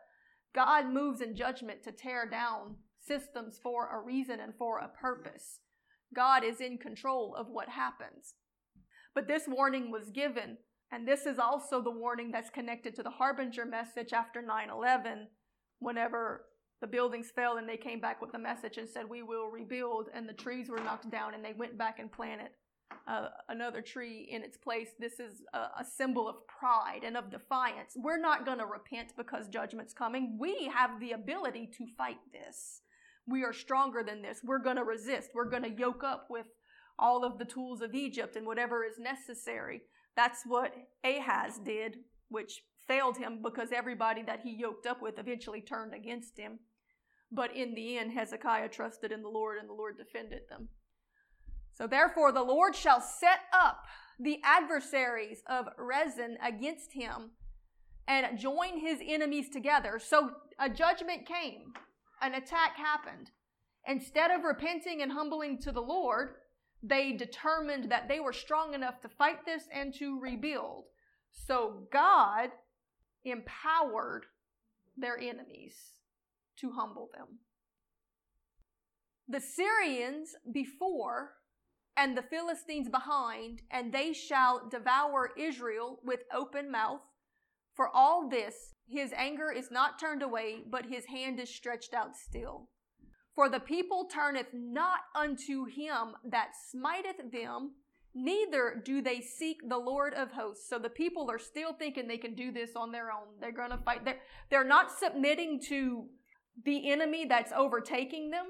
God 0.55 0.87
moves 0.87 1.21
in 1.21 1.37
judgment 1.37 1.83
to 1.83 1.93
tear 1.93 2.27
down 2.29 2.77
systems 3.01 3.59
for 3.63 3.91
a 3.93 4.01
reason 4.01 4.41
and 4.41 4.55
for 4.55 4.79
a 4.79 4.89
purpose. 4.89 5.59
God 6.14 6.44
is 6.44 6.61
in 6.61 6.78
control 6.78 7.35
of 7.37 7.49
what 7.49 7.68
happens. 7.68 8.35
But 9.14 9.28
this 9.28 9.44
warning 9.47 9.90
was 9.90 10.11
given, 10.11 10.59
and 10.90 11.06
this 11.06 11.26
is 11.26 11.38
also 11.38 11.83
the 11.83 11.90
warning 11.90 12.30
that's 12.30 12.50
connected 12.50 12.94
to 12.97 13.02
the 13.02 13.11
Harbinger 13.11 13.64
message 13.64 14.12
after 14.12 14.42
9 14.42 14.71
11, 14.71 15.28
whenever 15.78 16.47
the 16.80 16.87
buildings 16.87 17.30
fell 17.35 17.56
and 17.56 17.68
they 17.68 17.76
came 17.76 18.00
back 18.00 18.21
with 18.21 18.33
the 18.33 18.38
message 18.38 18.76
and 18.76 18.88
said, 18.88 19.09
We 19.09 19.23
will 19.23 19.49
rebuild, 19.49 20.09
and 20.14 20.28
the 20.28 20.33
trees 20.33 20.68
were 20.68 20.80
knocked 20.80 21.11
down, 21.11 21.35
and 21.35 21.44
they 21.44 21.52
went 21.52 21.78
back 21.78 21.99
and 21.99 22.11
planted 22.11 22.50
uh, 23.06 23.28
another 23.49 23.80
tree 23.80 24.28
in 24.30 24.42
its 24.42 24.56
place. 24.56 24.88
This 24.99 25.21
is 25.21 25.42
a, 25.52 25.59
a 25.80 25.85
symbol 25.85 26.28
of 26.28 26.47
pride 26.47 27.00
and 27.04 27.16
of 27.16 27.30
defiance. 27.30 27.94
We're 27.97 28.21
not 28.21 28.44
going 28.44 28.59
to 28.59 28.66
repent 28.66 29.14
because 29.16 29.49
judgment's 29.49 29.94
coming. 29.94 30.37
We 30.38 30.71
have 30.75 31.00
the 31.00 31.12
ability 31.12 31.71
to 31.78 31.87
fight 31.97 32.18
this. 32.33 32.83
We 33.26 33.45
are 33.45 33.52
stronger 33.52 34.02
than 34.02 34.23
this. 34.23 34.40
We're 34.45 34.59
going 34.59 34.76
to 34.76 34.85
resist. 34.85 35.31
We're 35.35 35.49
going 35.49 35.62
to 35.62 35.71
yoke 35.71 36.04
up 36.04 36.26
with 36.28 36.47
all 36.99 37.25
of 37.25 37.38
the 37.38 37.45
tools 37.45 37.81
of 37.81 37.95
Egypt 37.95 38.37
and 38.37 38.47
whatever 38.47 38.85
is 38.85 38.99
necessary. 38.99 39.83
That's 40.16 40.43
what 40.47 40.73
Ahaz 41.04 41.59
did, 41.64 41.97
which 42.28 42.62
failed 42.87 43.16
him 43.16 43.40
because 43.43 43.71
everybody 43.73 44.23
that 44.23 44.40
he 44.45 44.54
yoked 44.54 44.87
up 44.87 45.02
with 45.02 45.19
eventually 45.19 45.61
turned 45.61 45.95
against 45.95 46.38
him. 46.38 46.61
But 47.33 47.57
in 47.57 47.75
the 47.75 47.99
end, 47.99 48.12
Hezekiah 48.12 48.69
trusted 48.69 49.11
in 49.11 49.23
the 49.23 49.28
Lord 49.28 49.59
and 49.59 49.69
the 49.69 49.75
Lord 49.75 49.97
defended 49.97 50.43
them. 50.49 50.69
So 51.73 51.87
therefore, 51.87 52.31
the 52.31 52.43
Lord 52.43 52.76
shall 52.76 53.00
set 53.00 53.40
up 53.52 53.85
the 54.21 54.38
adversaries 54.45 55.43
of 55.49 55.66
Rezin 55.76 56.37
against 56.40 56.93
him 56.93 57.33
and 58.07 58.38
join 58.38 58.78
his 58.78 59.00
enemies 59.04 59.49
together. 59.49 59.99
So 59.99 60.31
a 60.59 60.69
judgment 60.69 61.26
came, 61.26 61.73
an 62.25 62.35
attack 62.35 62.76
happened. 62.76 63.31
Instead 63.87 64.31
of 64.31 64.45
repenting 64.45 65.02
and 65.02 65.12
humbling 65.12 65.59
to 65.59 65.71
the 65.71 65.83
Lord, 65.83 66.37
they 66.83 67.12
determined 67.12 67.90
that 67.90 68.09
they 68.09 68.19
were 68.19 68.33
strong 68.33 68.73
enough 68.73 69.00
to 69.02 69.09
fight 69.09 69.45
this 69.45 69.64
and 69.73 69.95
to 69.95 70.19
rebuild. 70.19 70.85
So 71.31 71.87
God 71.93 72.50
empowered 73.25 74.25
their 74.97 75.19
enemies 75.19 75.76
to 76.61 76.73
humble 76.73 77.11
them. 77.14 77.38
The 79.28 79.40
Syrians 79.40 80.35
before 80.52 81.35
and 81.97 82.16
the 82.16 82.23
Philistines 82.23 82.88
behind, 82.88 83.62
and 83.71 83.93
they 83.93 84.12
shall 84.12 84.69
devour 84.69 85.31
Israel 85.38 86.00
with 86.04 86.21
open 86.35 86.71
mouth. 86.71 87.00
For 87.75 87.88
all 87.88 88.28
this, 88.28 88.74
his 88.87 89.12
anger 89.17 89.50
is 89.50 89.71
not 89.71 89.99
turned 89.99 90.23
away, 90.23 90.62
but 90.71 90.87
his 90.87 91.07
hand 91.07 91.41
is 91.41 91.49
stretched 91.49 91.95
out 91.95 92.17
still. 92.17 92.69
For 93.35 93.49
the 93.49 93.61
people 93.61 94.05
turneth 94.05 94.49
not 94.53 95.00
unto 95.14 95.64
him 95.64 96.14
that 96.25 96.50
smiteth 96.71 97.33
them, 97.33 97.73
neither 98.14 98.81
do 98.85 99.03
they 99.03 99.21
seek 99.21 99.69
the 99.69 99.79
Lord 99.79 100.14
of 100.14 100.31
hosts. 100.31 100.69
So 100.69 100.79
the 100.79 100.88
people 100.88 101.31
are 101.31 101.38
still 101.38 101.73
thinking 101.73 102.07
they 102.07 102.17
can 102.17 102.35
do 102.35 102.53
this 102.53 102.76
on 102.76 102.93
their 102.93 103.11
own. 103.11 103.26
They're 103.41 103.50
going 103.50 103.71
to 103.71 103.79
fight. 103.79 104.05
They're, 104.05 104.21
they're 104.50 104.64
not 104.64 104.93
submitting 104.93 105.61
to 105.69 106.05
the 106.64 106.91
enemy 106.93 107.25
that's 107.25 107.53
overtaking 107.53 108.31
them, 108.31 108.47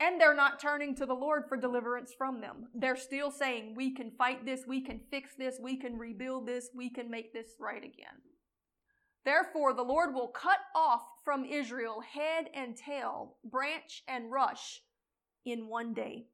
and 0.00 0.20
they're 0.20 0.34
not 0.34 0.58
turning 0.58 0.96
to 0.96 1.06
the 1.06 1.14
Lord 1.14 1.44
for 1.48 1.56
deliverance 1.56 2.12
from 2.18 2.40
them. 2.40 2.66
They're 2.74 2.96
still 2.96 3.30
saying, 3.30 3.74
We 3.76 3.94
can 3.94 4.10
fight 4.18 4.44
this, 4.44 4.62
we 4.66 4.80
can 4.80 5.00
fix 5.10 5.36
this, 5.38 5.60
we 5.62 5.76
can 5.76 5.96
rebuild 5.96 6.48
this, 6.48 6.70
we 6.74 6.90
can 6.90 7.08
make 7.08 7.32
this 7.32 7.54
right 7.60 7.84
again. 7.84 8.18
Therefore, 9.24 9.72
the 9.72 9.82
Lord 9.82 10.14
will 10.14 10.28
cut 10.28 10.58
off 10.74 11.02
from 11.24 11.44
Israel 11.44 12.00
head 12.00 12.50
and 12.54 12.76
tail, 12.76 13.36
branch 13.44 14.02
and 14.06 14.30
rush 14.30 14.82
in 15.44 15.68
one 15.68 15.94
day. 15.94 16.26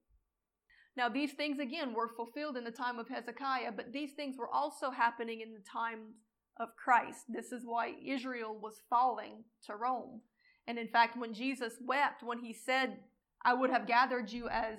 Now, 0.97 1.09
these 1.09 1.33
things 1.33 1.61
again 1.61 1.95
were 1.95 2.09
fulfilled 2.09 2.57
in 2.57 2.65
the 2.65 2.71
time 2.71 2.99
of 2.99 3.09
Hezekiah, 3.09 3.73
but 3.77 3.93
these 3.93 4.13
things 4.13 4.37
were 4.37 4.53
also 4.53 4.91
happening 4.91 5.41
in 5.41 5.53
the 5.53 5.61
time 5.61 6.15
of 6.59 6.77
Christ. 6.77 7.25
This 7.29 7.53
is 7.53 7.63
why 7.65 7.95
Israel 8.05 8.59
was 8.61 8.83
falling 8.91 9.45
to 9.67 9.77
Rome. 9.77 10.21
And 10.67 10.79
in 10.79 10.89
fact, 10.89 11.17
when 11.17 11.33
Jesus 11.33 11.75
wept, 11.81 12.23
when 12.23 12.41
he 12.41 12.53
said, 12.53 12.99
I 13.45 13.55
would 13.55 13.71
have 13.71 13.87
gathered 13.87 14.31
you 14.31 14.49
as 14.49 14.75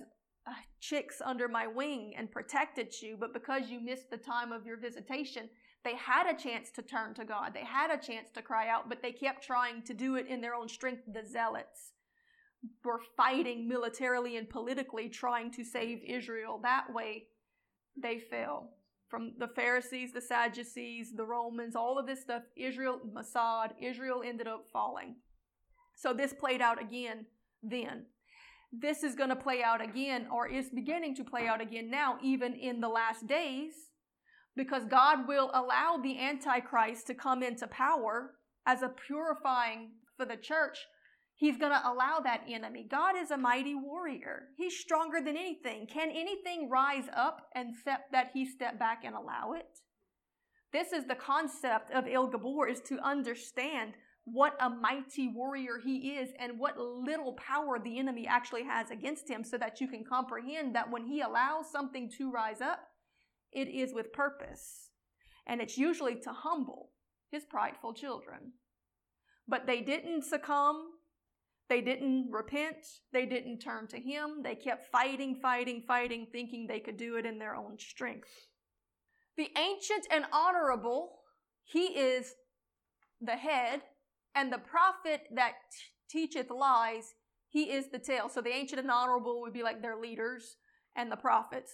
uh, 0.47 0.53
chicks 0.79 1.21
under 1.23 1.47
my 1.47 1.65
wing 1.65 2.13
and 2.17 2.31
protected 2.31 2.93
you, 3.01 3.17
but 3.19 3.33
because 3.33 3.69
you 3.69 3.79
missed 3.79 4.09
the 4.11 4.17
time 4.17 4.51
of 4.51 4.65
your 4.65 4.77
visitation, 4.77 5.49
they 5.83 5.95
had 5.95 6.27
a 6.27 6.37
chance 6.37 6.69
to 6.71 6.81
turn 6.81 7.13
to 7.15 7.25
God. 7.25 7.53
They 7.53 7.65
had 7.65 7.89
a 7.89 7.97
chance 7.97 8.29
to 8.35 8.41
cry 8.41 8.69
out, 8.69 8.87
but 8.87 9.01
they 9.01 9.11
kept 9.11 9.43
trying 9.43 9.81
to 9.83 9.93
do 9.93 10.15
it 10.15 10.27
in 10.27 10.41
their 10.41 10.53
own 10.53 10.69
strength. 10.69 11.03
The 11.11 11.25
zealots 11.25 11.93
were 12.83 13.01
fighting 13.17 13.67
militarily 13.67 14.37
and 14.37 14.47
politically, 14.47 15.09
trying 15.09 15.51
to 15.53 15.63
save 15.63 16.03
Israel. 16.07 16.59
That 16.61 16.93
way, 16.93 17.27
they 18.01 18.19
fell. 18.19 18.69
From 19.09 19.33
the 19.39 19.47
Pharisees, 19.47 20.13
the 20.13 20.21
Sadducees, 20.21 21.13
the 21.15 21.25
Romans, 21.25 21.75
all 21.75 21.97
of 21.97 22.05
this 22.05 22.21
stuff, 22.21 22.43
Israel, 22.55 23.01
Mossad, 23.13 23.71
Israel 23.81 24.21
ended 24.23 24.47
up 24.47 24.67
falling. 24.71 25.15
So 25.95 26.13
this 26.13 26.33
played 26.33 26.61
out 26.61 26.81
again 26.81 27.25
then. 27.63 28.05
This 28.71 29.03
is 29.03 29.15
going 29.15 29.29
to 29.29 29.35
play 29.35 29.63
out 29.63 29.83
again, 29.83 30.27
or 30.31 30.47
is 30.47 30.69
beginning 30.69 31.15
to 31.15 31.25
play 31.25 31.45
out 31.45 31.59
again 31.59 31.89
now, 31.89 32.19
even 32.23 32.53
in 32.53 32.79
the 32.79 32.87
last 32.87 33.27
days 33.27 33.73
because 34.55 34.83
God 34.85 35.27
will 35.27 35.49
allow 35.53 35.99
the 36.01 36.19
Antichrist 36.19 37.07
to 37.07 37.13
come 37.13 37.41
into 37.43 37.67
power 37.67 38.31
as 38.65 38.81
a 38.81 38.89
purifying 38.89 39.91
for 40.17 40.25
the 40.25 40.35
church. 40.35 40.77
He's 41.35 41.57
going 41.57 41.71
to 41.71 41.81
allow 41.89 42.19
that 42.23 42.43
enemy. 42.47 42.85
God 42.89 43.15
is 43.17 43.31
a 43.31 43.37
mighty 43.37 43.73
warrior. 43.73 44.49
He's 44.57 44.77
stronger 44.77 45.19
than 45.19 45.35
anything. 45.35 45.87
Can 45.87 46.09
anything 46.09 46.69
rise 46.69 47.05
up 47.15 47.47
and 47.55 47.75
step 47.75 48.01
that 48.11 48.29
he 48.33 48.45
step 48.45 48.77
back 48.77 49.03
and 49.03 49.15
allow 49.15 49.53
it? 49.53 49.79
This 50.71 50.93
is 50.93 51.05
the 51.05 51.15
concept 51.15 51.91
of 51.91 52.05
El 52.07 52.29
Gibor 52.29 52.69
is 52.69 52.79
to 52.81 52.99
understand 52.99 53.93
what 54.25 54.55
a 54.59 54.69
mighty 54.69 55.29
warrior 55.29 55.79
he 55.83 56.11
is 56.11 56.29
and 56.39 56.59
what 56.59 56.77
little 56.77 57.33
power 57.33 57.79
the 57.83 57.97
enemy 57.97 58.27
actually 58.27 58.63
has 58.63 58.91
against 58.91 59.27
him 59.27 59.43
so 59.43 59.57
that 59.57 59.81
you 59.81 59.87
can 59.87 60.03
comprehend 60.07 60.75
that 60.75 60.91
when 60.91 61.05
he 61.05 61.21
allows 61.21 61.71
something 61.71 62.09
to 62.17 62.31
rise 62.31 62.61
up, 62.61 62.79
it 63.51 63.67
is 63.67 63.93
with 63.93 64.13
purpose, 64.13 64.91
and 65.47 65.61
it's 65.61 65.77
usually 65.77 66.15
to 66.15 66.31
humble 66.31 66.91
his 67.31 67.43
prideful 67.45 67.93
children. 67.93 68.53
But 69.47 69.67
they 69.67 69.81
didn't 69.81 70.23
succumb. 70.23 70.91
They 71.69 71.81
didn't 71.81 72.29
repent. 72.31 72.85
They 73.13 73.25
didn't 73.25 73.59
turn 73.59 73.87
to 73.87 73.97
him. 73.97 74.43
They 74.43 74.55
kept 74.55 74.91
fighting, 74.91 75.35
fighting, 75.41 75.83
fighting, 75.87 76.27
thinking 76.31 76.67
they 76.67 76.79
could 76.79 76.97
do 76.97 77.15
it 77.15 77.25
in 77.25 77.39
their 77.39 77.55
own 77.55 77.77
strength. 77.79 78.29
The 79.37 79.49
ancient 79.57 80.07
and 80.11 80.25
honorable, 80.33 81.19
he 81.63 81.85
is 81.85 82.33
the 83.21 83.37
head, 83.37 83.81
and 84.35 84.51
the 84.51 84.57
prophet 84.57 85.21
that 85.33 85.53
t- 85.71 86.27
teacheth 86.27 86.49
lies, 86.49 87.13
he 87.47 87.71
is 87.71 87.89
the 87.89 87.99
tail. 87.99 88.29
So 88.29 88.41
the 88.41 88.53
ancient 88.53 88.81
and 88.81 88.91
honorable 88.91 89.41
would 89.41 89.53
be 89.53 89.63
like 89.63 89.81
their 89.81 89.97
leaders 89.97 90.57
and 90.95 91.11
the 91.11 91.17
prophets. 91.17 91.71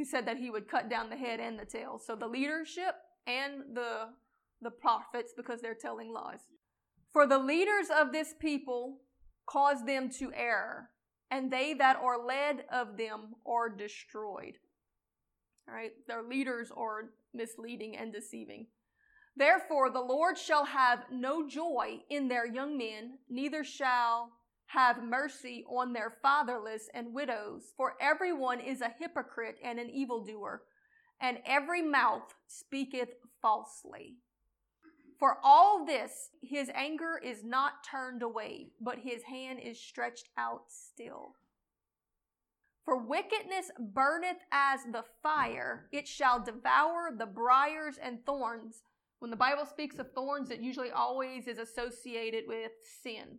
He 0.00 0.06
said 0.06 0.24
that 0.28 0.38
he 0.38 0.48
would 0.48 0.66
cut 0.66 0.88
down 0.88 1.10
the 1.10 1.16
head 1.16 1.40
and 1.40 1.58
the 1.58 1.66
tail. 1.66 1.98
So 2.02 2.16
the 2.16 2.26
leadership 2.26 2.94
and 3.26 3.76
the, 3.76 4.08
the 4.62 4.70
prophets, 4.70 5.34
because 5.36 5.60
they're 5.60 5.74
telling 5.74 6.10
lies. 6.10 6.40
For 7.12 7.26
the 7.26 7.36
leaders 7.36 7.88
of 7.94 8.10
this 8.10 8.32
people 8.40 9.02
cause 9.44 9.84
them 9.84 10.08
to 10.18 10.32
err, 10.34 10.88
and 11.30 11.52
they 11.52 11.74
that 11.74 11.98
are 12.02 12.16
led 12.16 12.64
of 12.72 12.96
them 12.96 13.34
are 13.46 13.68
destroyed. 13.68 14.54
All 15.68 15.74
right, 15.74 15.92
their 16.08 16.22
leaders 16.22 16.72
are 16.74 17.10
misleading 17.34 17.94
and 17.94 18.10
deceiving. 18.10 18.68
Therefore, 19.36 19.90
the 19.90 20.00
Lord 20.00 20.38
shall 20.38 20.64
have 20.64 21.04
no 21.12 21.46
joy 21.46 21.98
in 22.08 22.28
their 22.28 22.46
young 22.46 22.78
men, 22.78 23.18
neither 23.28 23.64
shall 23.64 24.32
have 24.72 25.02
mercy 25.02 25.64
on 25.68 25.92
their 25.92 26.14
fatherless 26.22 26.88
and 26.94 27.12
widows, 27.12 27.72
for 27.76 27.94
everyone 28.00 28.60
is 28.60 28.80
a 28.80 28.94
hypocrite 28.98 29.58
and 29.64 29.78
an 29.78 29.90
evildoer, 29.90 30.62
and 31.20 31.38
every 31.44 31.82
mouth 31.82 32.34
speaketh 32.46 33.10
falsely. 33.42 34.16
For 35.18 35.38
all 35.42 35.84
this, 35.84 36.30
his 36.40 36.70
anger 36.74 37.20
is 37.22 37.44
not 37.44 37.84
turned 37.90 38.22
away, 38.22 38.68
but 38.80 38.98
his 38.98 39.24
hand 39.24 39.58
is 39.62 39.78
stretched 39.78 40.28
out 40.38 40.62
still. 40.68 41.34
For 42.84 42.96
wickedness 42.96 43.70
burneth 43.78 44.38
as 44.52 44.80
the 44.84 45.04
fire, 45.22 45.88
it 45.92 46.08
shall 46.08 46.42
devour 46.42 47.10
the 47.16 47.26
briars 47.26 47.98
and 48.02 48.24
thorns. 48.24 48.82
When 49.18 49.30
the 49.30 49.36
Bible 49.36 49.66
speaks 49.66 49.98
of 49.98 50.12
thorns, 50.14 50.50
it 50.50 50.60
usually 50.60 50.90
always 50.90 51.46
is 51.46 51.58
associated 51.58 52.44
with 52.46 52.70
sin. 53.02 53.38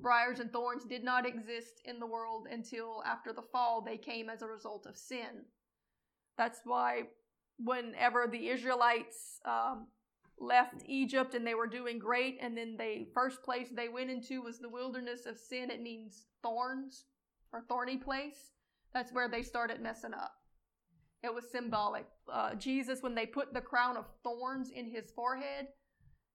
Briars 0.00 0.40
and 0.40 0.52
thorns 0.52 0.84
did 0.84 1.04
not 1.04 1.26
exist 1.26 1.80
in 1.84 1.98
the 1.98 2.06
world 2.06 2.46
until 2.50 3.02
after 3.06 3.32
the 3.32 3.42
fall, 3.42 3.80
they 3.80 3.96
came 3.96 4.28
as 4.28 4.42
a 4.42 4.46
result 4.46 4.86
of 4.86 4.96
sin. 4.96 5.44
That's 6.36 6.60
why 6.64 7.04
whenever 7.58 8.26
the 8.26 8.48
Israelites 8.48 9.40
um, 9.44 9.88
left 10.38 10.82
Egypt 10.86 11.34
and 11.34 11.46
they 11.46 11.54
were 11.54 11.66
doing 11.66 11.98
great, 11.98 12.38
and 12.40 12.56
then 12.56 12.76
the 12.78 13.06
first 13.12 13.42
place 13.42 13.68
they 13.70 13.88
went 13.88 14.10
into 14.10 14.42
was 14.42 14.58
the 14.58 14.68
wilderness 14.68 15.26
of 15.26 15.38
sin. 15.38 15.70
It 15.70 15.82
means 15.82 16.26
thorns 16.42 17.04
or 17.52 17.62
thorny 17.68 17.96
place. 17.96 18.52
That's 18.94 19.12
where 19.12 19.28
they 19.28 19.42
started 19.42 19.80
messing 19.80 20.14
up. 20.14 20.32
It 21.22 21.34
was 21.34 21.44
symbolic. 21.52 22.06
Uh, 22.32 22.54
Jesus, 22.54 23.02
when 23.02 23.14
they 23.14 23.26
put 23.26 23.52
the 23.52 23.60
crown 23.60 23.96
of 23.96 24.06
thorns 24.24 24.70
in 24.70 24.90
his 24.90 25.10
forehead, 25.10 25.66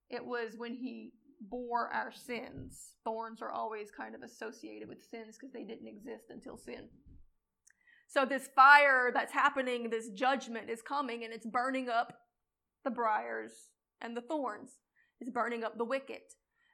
it 0.08 0.24
was 0.24 0.54
when 0.56 0.74
he 0.74 1.12
bore 1.40 1.88
our 1.92 2.12
sins. 2.12 2.94
Thorns 3.04 3.42
are 3.42 3.50
always 3.50 3.90
kind 3.90 4.14
of 4.14 4.22
associated 4.22 4.88
with 4.88 5.02
sins 5.10 5.36
because 5.38 5.52
they 5.52 5.64
didn't 5.64 5.88
exist 5.88 6.26
until 6.30 6.56
sin. 6.56 6.88
So, 8.08 8.24
this 8.24 8.48
fire 8.54 9.10
that's 9.12 9.32
happening, 9.32 9.90
this 9.90 10.10
judgment 10.10 10.70
is 10.70 10.80
coming 10.80 11.24
and 11.24 11.32
it's 11.32 11.46
burning 11.46 11.88
up 11.88 12.12
the 12.84 12.90
briars 12.90 13.52
and 14.00 14.16
the 14.16 14.20
thorns 14.20 14.70
is 15.20 15.30
burning 15.30 15.64
up 15.64 15.78
the 15.78 15.84
wicked, 15.84 16.20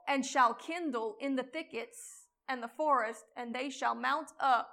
and 0.09 0.27
shall 0.27 0.55
kindle 0.55 1.17
in 1.21 1.37
the 1.37 1.43
thickets 1.43 2.27
and 2.49 2.63
the 2.63 2.69
forest, 2.69 3.25
and 3.37 3.55
they 3.55 3.71
shall 3.71 3.95
mount 3.95 4.33
up 4.41 4.69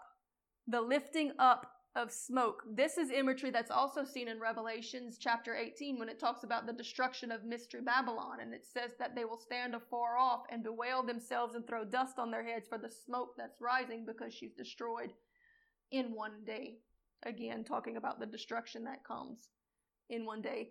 the 0.68 0.82
lifting 0.82 1.32
up 1.40 1.68
of 1.96 2.12
smoke. 2.12 2.64
This 2.72 2.98
is 2.98 3.10
imagery 3.10 3.50
that's 3.50 3.72
also 3.72 4.04
seen 4.04 4.28
in 4.28 4.40
Revelations 4.40 5.18
chapter 5.20 5.56
18 5.56 5.98
when 5.98 6.10
it 6.10 6.20
talks 6.20 6.44
about 6.44 6.68
the 6.68 6.74
destruction 6.74 7.32
of 7.32 7.44
Mystery 7.44 7.82
Babylon. 7.82 8.40
And 8.42 8.54
it 8.54 8.66
says 8.66 8.92
that 9.00 9.16
they 9.16 9.26
will 9.26 9.40
stand 9.40 9.74
afar 9.74 10.18
off 10.18 10.44
and 10.50 10.64
bewail 10.64 11.04
themselves 11.04 11.56
and 11.56 11.66
throw 11.66 11.84
dust 11.84 12.20
on 12.20 12.32
their 12.32 12.44
heads 12.44 12.68
for 12.68 12.78
the 12.78 12.90
smoke 12.90 13.34
that's 13.38 13.60
rising 13.60 14.06
because 14.06 14.34
she's 14.34 14.54
destroyed 14.54 15.14
in 15.92 16.14
one 16.14 16.44
day. 16.46 16.78
Again, 17.24 17.64
talking 17.64 17.98
about 17.98 18.20
the 18.20 18.26
destruction 18.26 18.84
that 18.86 19.04
comes 19.04 19.50
in 20.10 20.26
one 20.26 20.42
day. 20.42 20.70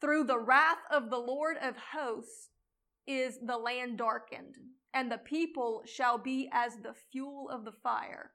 Through 0.00 0.24
the 0.24 0.38
wrath 0.38 0.78
of 0.90 1.10
the 1.10 1.18
Lord 1.18 1.56
of 1.60 1.74
hosts 1.76 2.48
is 3.06 3.38
the 3.42 3.58
land 3.58 3.98
darkened, 3.98 4.54
and 4.94 5.10
the 5.10 5.18
people 5.18 5.82
shall 5.84 6.16
be 6.16 6.48
as 6.52 6.76
the 6.76 6.94
fuel 7.10 7.50
of 7.50 7.64
the 7.64 7.72
fire. 7.72 8.30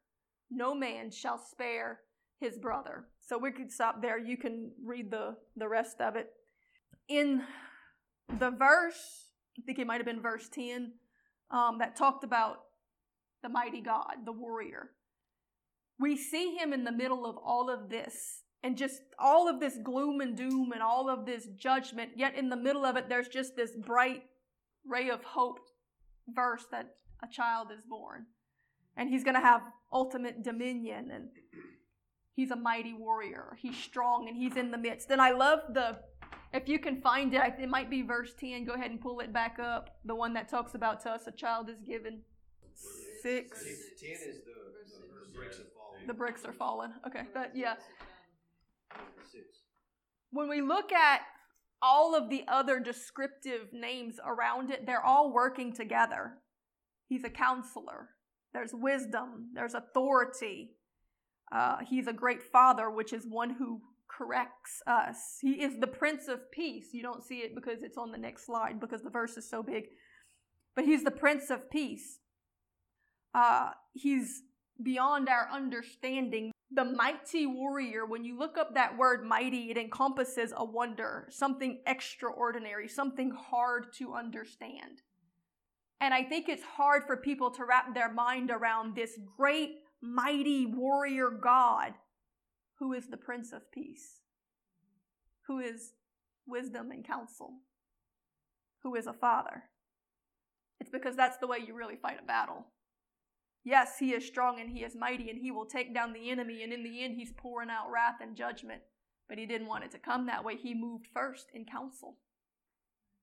No 0.52 0.76
man 0.76 1.10
shall 1.10 1.40
spare 1.40 2.02
his 2.40 2.58
brother. 2.58 3.06
So 3.22 3.38
we 3.38 3.52
could 3.52 3.72
stop 3.72 4.02
there. 4.02 4.18
You 4.18 4.38
can 4.38 4.72
read 4.84 5.12
the, 5.12 5.36
the 5.56 5.68
rest 5.68 6.00
of 6.00 6.16
it. 6.16 6.28
In 7.08 7.44
the 8.40 8.52
verse, 8.52 9.32
I 9.58 9.62
think 9.66 9.80
it 9.80 9.88
might 9.88 9.98
have 9.98 10.06
been 10.06 10.22
verse 10.22 10.50
10, 10.50 10.94
um, 11.52 11.78
that 11.80 11.96
talked 11.96 12.24
about 12.24 12.58
the 13.44 13.50
mighty 13.50 13.82
God, 13.82 14.26
the 14.26 14.32
warrior. 14.32 14.92
We 16.00 16.18
see 16.18 16.56
him 16.56 16.74
in 16.74 16.84
the 16.84 16.92
middle 16.92 17.26
of 17.26 17.38
all 17.38 17.70
of 17.70 17.90
this 17.90 18.42
and 18.64 18.78
just 18.78 19.02
all 19.20 19.48
of 19.48 19.60
this 19.60 19.78
gloom 19.84 20.22
and 20.22 20.36
doom 20.36 20.72
and 20.74 20.82
all 20.82 21.10
of 21.10 21.26
this 21.26 21.48
judgment. 21.56 22.12
Yet 22.16 22.36
in 22.36 22.50
the 22.50 22.58
middle 22.58 22.84
of 22.84 22.98
it, 22.98 23.08
there's 23.08 23.28
just 23.28 23.56
this 23.56 23.72
bright 23.76 24.24
ray 24.86 25.10
of 25.10 25.24
hope 25.24 25.60
verse 26.28 26.66
that 26.72 26.96
a 27.24 27.28
child 27.32 27.68
is 27.72 27.84
born. 27.88 28.26
And 28.98 29.10
he's 29.10 29.24
going 29.24 29.36
to 29.36 29.42
have 29.42 29.62
ultimate 29.92 30.44
dominion 30.44 31.12
and 31.12 31.30
he's 32.36 32.52
a 32.52 32.56
mighty 32.56 32.94
warrior. 32.94 33.58
He's 33.60 33.78
strong 33.78 34.28
and 34.28 34.38
he's 34.38 34.56
in 34.56 34.72
the 34.72 34.78
midst. 34.78 35.10
And 35.10 35.22
I 35.22 35.32
love 35.32 35.60
the, 35.74 35.98
if 36.54 36.68
you 36.68 36.80
can 36.80 37.02
find 37.02 37.34
it, 37.34 37.42
it 37.60 37.70
might 37.70 37.90
be 37.90 38.02
verse 38.02 38.34
10. 38.40 38.66
Go 38.66 38.74
ahead 38.74 38.92
and 38.92 39.02
pull 39.02 39.20
it 39.22 39.34
back 39.34 39.58
up. 39.60 39.98
The 40.06 40.16
one 40.16 40.34
that 40.34 40.50
talks 40.50 40.76
about 40.76 41.02
to 41.04 41.10
us 41.12 41.28
a 41.28 41.32
child 41.32 41.70
is 41.70 41.82
given. 41.82 42.20
Six. 43.24 43.64
10 43.64 44.12
is 44.12 44.20
the, 44.46 44.52
the 45.26 45.38
bricks 45.38 45.58
have 45.58 45.72
fallen. 45.74 46.08
The 46.08 46.14
bricks 46.14 46.46
are 46.46 46.54
fallen. 46.54 46.94
Okay, 47.08 47.24
but 47.34 47.52
yeah. 47.56 47.76
When 50.32 50.50
we 50.50 50.62
look 50.62 50.92
at 50.92 51.22
all 51.82 52.16
of 52.16 52.30
the 52.30 52.44
other 52.48 52.80
descriptive 52.80 53.72
names 53.72 54.20
around 54.26 54.72
it, 54.72 54.86
they're 54.86 55.04
all 55.04 55.32
working 55.32 55.74
together. 55.74 56.34
He's 57.08 57.24
a 57.24 57.30
counselor. 57.30 58.10
There's 58.54 58.74
wisdom. 58.74 59.52
There's 59.54 59.74
authority. 59.74 60.75
Uh, 61.56 61.78
he's 61.88 62.08
a 62.08 62.14
great 62.14 62.44
father, 62.44 62.90
which 62.90 63.14
is 63.14 63.26
one 63.26 63.52
who 63.52 63.82
corrects 64.08 64.82
us. 64.88 65.38
He 65.42 65.62
is 65.62 65.80
the 65.80 65.88
Prince 65.88 66.28
of 66.28 66.52
Peace. 66.52 66.88
You 66.92 67.02
don't 67.02 67.24
see 67.24 67.40
it 67.40 67.56
because 67.56 67.82
it's 67.82 67.98
on 67.98 68.12
the 68.12 68.18
next 68.18 68.46
slide 68.46 68.80
because 68.80 69.02
the 69.02 69.10
verse 69.10 69.38
is 69.38 69.50
so 69.50 69.64
big. 69.64 69.86
But 70.76 70.86
he's 70.86 71.04
the 71.04 71.12
Prince 71.12 71.50
of 71.50 71.70
Peace. 71.70 72.20
Uh, 73.34 73.70
he's 73.94 74.44
beyond 74.82 75.30
our 75.30 75.48
understanding 75.52 76.52
the 76.72 76.84
mighty 76.84 77.46
warrior, 77.46 78.06
when 78.06 78.26
you 78.26 78.38
look 78.38 78.58
up 78.58 78.74
that 78.74 78.98
word 78.98 79.24
mighty, 79.24 79.70
it 79.70 79.78
encompasses 79.78 80.52
a 80.56 80.66
wonder, 80.66 81.28
something 81.30 81.80
extraordinary, 81.86 82.88
something 82.88 83.32
hard 83.32 83.94
to 83.94 84.14
understand. 84.14 85.02
And 86.02 86.14
I 86.14 86.24
think 86.24 86.50
it's 86.50 86.64
hard 86.64 87.04
for 87.06 87.18
people 87.18 87.52
to 87.52 87.66
wrap 87.66 87.94
their 87.94 88.12
mind 88.12 88.52
around 88.52 88.96
this 88.96 89.18
great, 89.38 89.78
mighty 90.06 90.66
warrior 90.66 91.30
God 91.30 91.94
who 92.80 92.94
is 92.94 93.08
the 93.08 93.18
Prince 93.18 93.54
of 93.54 93.72
Peace, 93.72 94.22
who 95.48 95.60
is 95.60 95.94
wisdom 96.46 96.92
and 96.92 97.06
counsel, 97.06 97.54
who 98.84 98.96
is 98.96 99.08
a 99.08 99.14
father. 99.14 99.64
It's 100.80 100.90
because 100.90 101.16
that's 101.16 101.38
the 101.38 101.48
way 101.48 101.60
you 101.66 101.74
really 101.74 101.96
fight 101.96 102.20
a 102.22 102.26
battle. 102.26 102.68
Yes, 103.64 103.98
he 103.98 104.14
is 104.14 104.26
strong 104.26 104.60
and 104.60 104.70
he 104.70 104.84
is 104.84 104.96
mighty 104.96 105.30
and 105.30 105.40
he 105.40 105.52
will 105.52 105.66
take 105.66 105.94
down 105.94 106.14
the 106.14 106.30
enemy, 106.30 106.64
and 106.64 106.72
in 106.72 106.84
the 106.84 107.04
end, 107.04 107.16
he's 107.16 107.32
pouring 107.36 107.70
out 107.70 107.90
wrath 107.92 108.18
and 108.22 108.36
judgment. 108.36 108.82
But 109.28 109.40
he 109.40 109.48
didn't 109.48 109.68
want 109.68 109.84
it 109.84 109.92
to 109.92 109.98
come 109.98 110.28
that 110.28 110.44
way. 110.44 110.56
He 110.56 110.76
moved 110.76 111.08
first 111.12 111.48
in 111.54 111.66
counsel, 111.66 112.18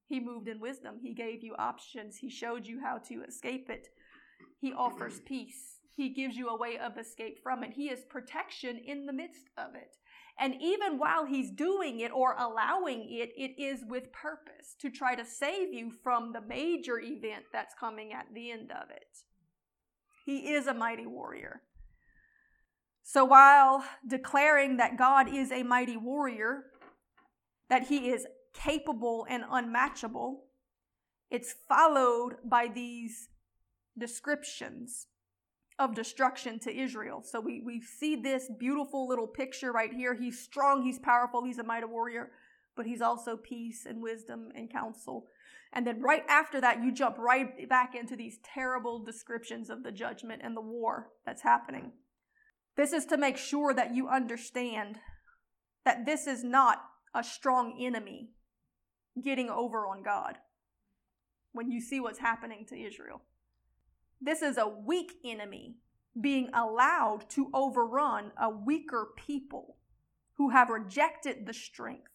he 0.06 0.18
moved 0.18 0.48
in 0.48 0.60
wisdom. 0.60 0.96
He 1.00 1.14
gave 1.14 1.44
you 1.44 1.54
options, 1.58 2.16
he 2.16 2.28
showed 2.28 2.66
you 2.66 2.80
how 2.82 2.98
to 3.08 3.22
escape 3.22 3.70
it. 3.70 3.88
He 4.58 4.72
offers 4.72 5.20
peace, 5.20 5.78
he 5.94 6.08
gives 6.08 6.36
you 6.36 6.48
a 6.48 6.56
way 6.56 6.78
of 6.78 6.98
escape 6.98 7.38
from 7.42 7.62
it. 7.62 7.74
He 7.74 7.88
is 7.88 8.04
protection 8.08 8.78
in 8.78 9.06
the 9.06 9.12
midst 9.12 9.50
of 9.58 9.74
it. 9.74 9.96
And 10.38 10.54
even 10.60 10.98
while 10.98 11.26
he's 11.26 11.50
doing 11.50 12.00
it 12.00 12.10
or 12.12 12.34
allowing 12.38 13.06
it, 13.10 13.30
it 13.36 13.60
is 13.62 13.84
with 13.86 14.12
purpose 14.12 14.74
to 14.80 14.90
try 14.90 15.14
to 15.14 15.24
save 15.24 15.72
you 15.72 15.92
from 16.02 16.32
the 16.32 16.40
major 16.40 16.98
event 16.98 17.44
that's 17.52 17.74
coming 17.78 18.12
at 18.12 18.26
the 18.32 18.50
end 18.50 18.70
of 18.70 18.90
it. 18.90 19.18
He 20.24 20.52
is 20.52 20.66
a 20.66 20.74
mighty 20.74 21.06
warrior. 21.06 21.62
So 23.02 23.24
while 23.24 23.84
declaring 24.06 24.78
that 24.78 24.96
God 24.96 25.28
is 25.28 25.52
a 25.52 25.62
mighty 25.62 25.96
warrior, 25.96 26.64
that 27.68 27.88
he 27.88 28.10
is 28.10 28.26
capable 28.54 29.26
and 29.28 29.44
unmatchable, 29.50 30.44
it's 31.30 31.54
followed 31.68 32.36
by 32.44 32.68
these 32.68 33.28
descriptions 33.98 35.08
of 35.78 35.94
destruction 35.94 36.58
to 36.60 36.76
Israel. 36.76 37.22
So 37.22 37.40
we, 37.40 37.60
we 37.64 37.80
see 37.80 38.16
this 38.16 38.50
beautiful 38.58 39.08
little 39.08 39.26
picture 39.26 39.72
right 39.72 39.92
here. 39.92 40.14
He's 40.14 40.38
strong, 40.38 40.82
he's 40.82 40.98
powerful, 40.98 41.44
he's 41.44 41.58
a 41.58 41.64
mighty 41.64 41.86
warrior, 41.86 42.30
but 42.76 42.86
he's 42.86 43.00
also 43.00 43.36
peace 43.36 43.86
and 43.86 44.02
wisdom 44.02 44.48
and 44.54 44.70
counsel. 44.70 45.26
And 45.72 45.86
then 45.86 46.02
right 46.02 46.24
after 46.28 46.60
that, 46.60 46.82
you 46.82 46.92
jump 46.92 47.16
right 47.18 47.68
back 47.68 47.94
into 47.94 48.14
these 48.14 48.38
terrible 48.44 49.02
descriptions 49.02 49.70
of 49.70 49.82
the 49.82 49.92
judgment 49.92 50.42
and 50.44 50.56
the 50.56 50.60
war 50.60 51.08
that's 51.24 51.42
happening. 51.42 51.92
This 52.76 52.92
is 52.92 53.06
to 53.06 53.16
make 53.16 53.38
sure 53.38 53.72
that 53.74 53.94
you 53.94 54.08
understand 54.08 54.98
that 55.84 56.04
this 56.06 56.26
is 56.26 56.44
not 56.44 56.82
a 57.14 57.24
strong 57.24 57.76
enemy 57.80 58.30
getting 59.22 59.50
over 59.50 59.86
on 59.86 60.02
God 60.02 60.38
when 61.52 61.70
you 61.70 61.80
see 61.80 62.00
what's 62.00 62.18
happening 62.18 62.64
to 62.68 62.78
Israel. 62.78 63.22
This 64.24 64.40
is 64.40 64.56
a 64.56 64.68
weak 64.68 65.14
enemy 65.24 65.74
being 66.20 66.48
allowed 66.54 67.28
to 67.30 67.50
overrun 67.52 68.30
a 68.40 68.48
weaker 68.48 69.08
people 69.16 69.78
who 70.36 70.50
have 70.50 70.68
rejected 70.68 71.44
the 71.44 71.52
strength 71.52 72.12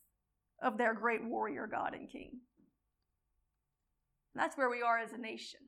of 0.61 0.77
their 0.77 0.93
great 0.93 1.23
warrior 1.23 1.67
God 1.67 1.93
and 1.93 2.09
King. 2.09 2.39
That's 4.35 4.57
where 4.57 4.69
we 4.69 4.81
are 4.81 4.99
as 4.99 5.11
a 5.11 5.17
nation. 5.17 5.59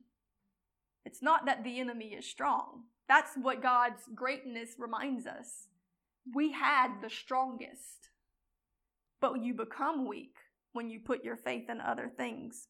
It's 1.04 1.22
not 1.22 1.44
that 1.46 1.62
the 1.62 1.78
enemy 1.78 2.14
is 2.18 2.26
strong. 2.26 2.84
That's 3.08 3.32
what 3.34 3.62
God's 3.62 4.02
greatness 4.14 4.76
reminds 4.78 5.26
us. 5.26 5.68
We 6.34 6.52
had 6.52 7.00
the 7.02 7.10
strongest, 7.10 8.10
but 9.20 9.42
you 9.42 9.52
become 9.54 10.06
weak 10.06 10.36
when 10.72 10.88
you 10.88 11.00
put 11.00 11.24
your 11.24 11.36
faith 11.36 11.68
in 11.68 11.80
other 11.80 12.10
things. 12.16 12.68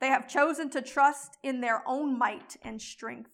They 0.00 0.08
have 0.08 0.28
chosen 0.28 0.70
to 0.70 0.82
trust 0.82 1.36
in 1.42 1.60
their 1.60 1.82
own 1.86 2.18
might 2.18 2.56
and 2.62 2.80
strength. 2.80 3.30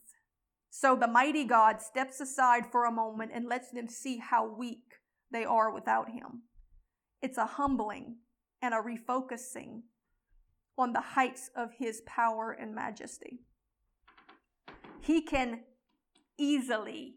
So 0.69 0.97
the 0.97 1.07
mighty 1.07 1.45
God 1.45 1.81
steps 1.81 2.21
aside 2.21 2.67
for 2.71 2.85
a 2.85 2.93
moment 2.93 3.31
and 3.33 3.49
lets 3.49 3.71
them 3.71 3.89
see 3.89 4.19
how 4.19 4.47
weak 4.47 4.97
they 5.31 5.45
are 5.45 5.71
without 5.73 6.11
Him. 6.11 6.43
It's 7.23 7.39
a 7.39 7.47
humbling 7.47 8.17
and 8.61 8.75
a 8.75 8.79
refocusing 8.79 9.83
on 10.77 10.93
the 10.93 11.01
heights 11.01 11.51
of 11.57 11.71
His 11.79 12.03
power 12.05 12.51
and 12.51 12.75
majesty. 12.75 13.41
He 15.01 15.23
can 15.23 15.61
easily 16.37 17.15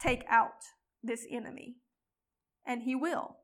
take 0.00 0.24
out 0.28 0.64
this 1.02 1.24
enemy, 1.30 1.76
and 2.66 2.82
He 2.82 2.94
will, 2.94 3.36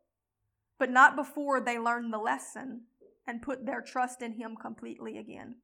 but 0.79 0.91
not 0.91 1.17
before 1.17 1.61
they 1.61 1.79
learn 1.79 2.11
the 2.11 2.19
lesson 2.19 2.83
and 3.29 3.43
put 3.43 3.67
their 3.67 3.83
trust 3.83 4.23
in 4.23 4.33
Him 4.33 4.57
completely 4.61 5.19
again. 5.19 5.57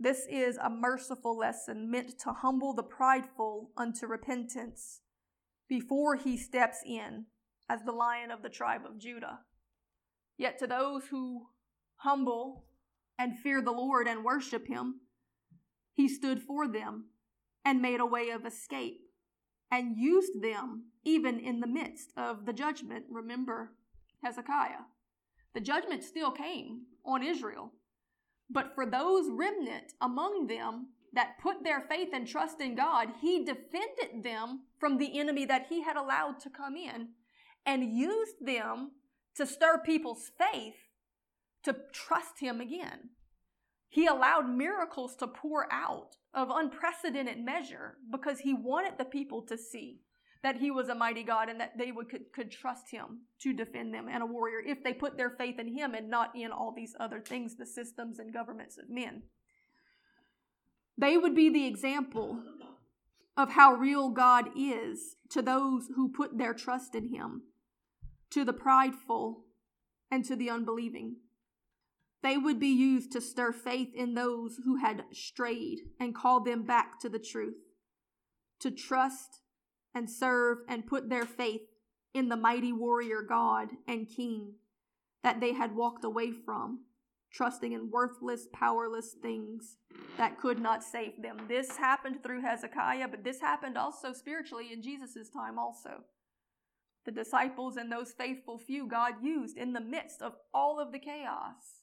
This 0.00 0.26
is 0.28 0.56
a 0.56 0.70
merciful 0.70 1.36
lesson 1.38 1.90
meant 1.90 2.18
to 2.20 2.32
humble 2.32 2.74
the 2.74 2.82
prideful 2.82 3.70
unto 3.76 4.06
repentance 4.06 5.02
before 5.68 6.16
He 6.16 6.36
steps 6.36 6.78
in 6.84 7.26
as 7.68 7.82
the 7.84 7.92
lion 7.92 8.30
of 8.30 8.42
the 8.42 8.48
tribe 8.48 8.80
of 8.84 8.98
Judah. 8.98 9.40
Yet 10.38 10.58
to 10.58 10.66
those 10.66 11.04
who 11.10 11.48
humble 11.96 12.64
and 13.18 13.38
fear 13.38 13.60
the 13.60 13.70
Lord 13.70 14.08
and 14.08 14.24
worship 14.24 14.66
Him, 14.66 15.02
He 15.92 16.08
stood 16.08 16.40
for 16.42 16.66
them 16.66 17.10
and 17.64 17.82
made 17.82 18.00
a 18.00 18.06
way 18.06 18.30
of 18.30 18.46
escape 18.46 19.02
and 19.70 19.96
used 19.96 20.42
them 20.42 20.86
even 21.04 21.38
in 21.38 21.60
the 21.60 21.66
midst 21.66 22.12
of 22.16 22.46
the 22.46 22.52
judgment. 22.52 23.04
Remember 23.10 23.72
Hezekiah. 24.24 24.86
The 25.54 25.60
judgment 25.60 26.02
still 26.02 26.30
came 26.30 26.82
on 27.04 27.22
Israel. 27.22 27.72
But 28.48 28.74
for 28.74 28.86
those 28.86 29.30
remnant 29.30 29.92
among 30.00 30.46
them 30.46 30.88
that 31.12 31.38
put 31.42 31.62
their 31.62 31.80
faith 31.80 32.08
and 32.12 32.26
trust 32.26 32.60
in 32.60 32.74
God, 32.74 33.08
he 33.20 33.44
defended 33.44 34.22
them 34.22 34.60
from 34.78 34.98
the 34.98 35.18
enemy 35.18 35.44
that 35.46 35.66
he 35.68 35.82
had 35.82 35.96
allowed 35.96 36.40
to 36.40 36.50
come 36.50 36.76
in 36.76 37.08
and 37.66 37.96
used 37.96 38.36
them 38.44 38.92
to 39.36 39.46
stir 39.46 39.78
people's 39.78 40.30
faith 40.38 40.76
to 41.64 41.76
trust 41.92 42.40
him 42.40 42.60
again. 42.60 43.10
He 43.88 44.06
allowed 44.06 44.48
miracles 44.48 45.14
to 45.16 45.26
pour 45.26 45.70
out 45.72 46.16
of 46.34 46.50
unprecedented 46.50 47.44
measure 47.44 47.98
because 48.10 48.40
he 48.40 48.54
wanted 48.54 48.96
the 48.96 49.04
people 49.04 49.42
to 49.42 49.58
see 49.58 50.00
that 50.42 50.56
he 50.56 50.70
was 50.70 50.88
a 50.88 50.94
mighty 50.94 51.22
God 51.22 51.48
and 51.48 51.60
that 51.60 51.78
they 51.78 51.92
would 51.92 52.08
could, 52.08 52.32
could 52.32 52.50
trust 52.50 52.90
him 52.90 53.20
to 53.40 53.52
defend 53.52 53.94
them 53.94 54.08
and 54.08 54.22
a 54.22 54.26
warrior 54.26 54.60
if 54.66 54.82
they 54.82 54.92
put 54.92 55.16
their 55.16 55.30
faith 55.30 55.58
in 55.58 55.68
him 55.68 55.94
and 55.94 56.10
not 56.10 56.34
in 56.34 56.50
all 56.50 56.72
these 56.74 56.96
other 56.98 57.20
things, 57.20 57.56
the 57.56 57.66
systems 57.66 58.18
and 58.18 58.32
governments 58.32 58.76
of 58.76 58.90
men. 58.90 59.22
They 60.98 61.16
would 61.16 61.34
be 61.34 61.48
the 61.48 61.66
example 61.66 62.42
of 63.36 63.52
how 63.52 63.72
real 63.72 64.10
God 64.10 64.50
is 64.56 65.16
to 65.30 65.42
those 65.42 65.88
who 65.94 66.12
put 66.12 66.36
their 66.36 66.54
trust 66.54 66.94
in 66.94 67.08
him, 67.08 67.42
to 68.30 68.44
the 68.44 68.52
prideful 68.52 69.44
and 70.10 70.24
to 70.24 70.36
the 70.36 70.50
unbelieving. 70.50 71.16
They 72.22 72.36
would 72.36 72.60
be 72.60 72.68
used 72.68 73.10
to 73.12 73.20
stir 73.20 73.52
faith 73.52 73.88
in 73.94 74.14
those 74.14 74.60
who 74.64 74.76
had 74.76 75.04
strayed 75.12 75.80
and 75.98 76.14
call 76.14 76.40
them 76.42 76.64
back 76.64 77.00
to 77.00 77.08
the 77.08 77.18
truth, 77.18 77.56
to 78.60 78.70
trust 78.70 79.41
and 79.94 80.10
serve 80.10 80.58
and 80.68 80.86
put 80.86 81.08
their 81.08 81.24
faith 81.24 81.62
in 82.14 82.28
the 82.28 82.36
mighty 82.36 82.72
warrior 82.72 83.22
God 83.22 83.68
and 83.86 84.08
King 84.08 84.54
that 85.22 85.40
they 85.40 85.52
had 85.52 85.74
walked 85.74 86.04
away 86.04 86.32
from, 86.32 86.80
trusting 87.32 87.72
in 87.72 87.90
worthless, 87.90 88.48
powerless 88.52 89.14
things 89.22 89.76
that 90.16 90.38
could 90.38 90.58
not 90.58 90.82
save 90.82 91.22
them. 91.22 91.36
This 91.48 91.76
happened 91.76 92.22
through 92.22 92.42
Hezekiah, 92.42 93.08
but 93.08 93.24
this 93.24 93.40
happened 93.40 93.78
also 93.78 94.12
spiritually 94.12 94.72
in 94.72 94.82
Jesus' 94.82 95.30
time 95.30 95.58
also. 95.58 96.04
The 97.04 97.12
disciples 97.12 97.76
and 97.76 97.90
those 97.90 98.12
faithful 98.12 98.58
few 98.58 98.86
God 98.86 99.14
used 99.22 99.56
in 99.56 99.72
the 99.72 99.80
midst 99.80 100.22
of 100.22 100.34
all 100.52 100.78
of 100.78 100.92
the 100.92 100.98
chaos 100.98 101.80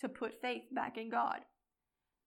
to 0.00 0.08
put 0.08 0.40
faith 0.40 0.64
back 0.72 0.98
in 0.98 1.10
God. 1.10 1.40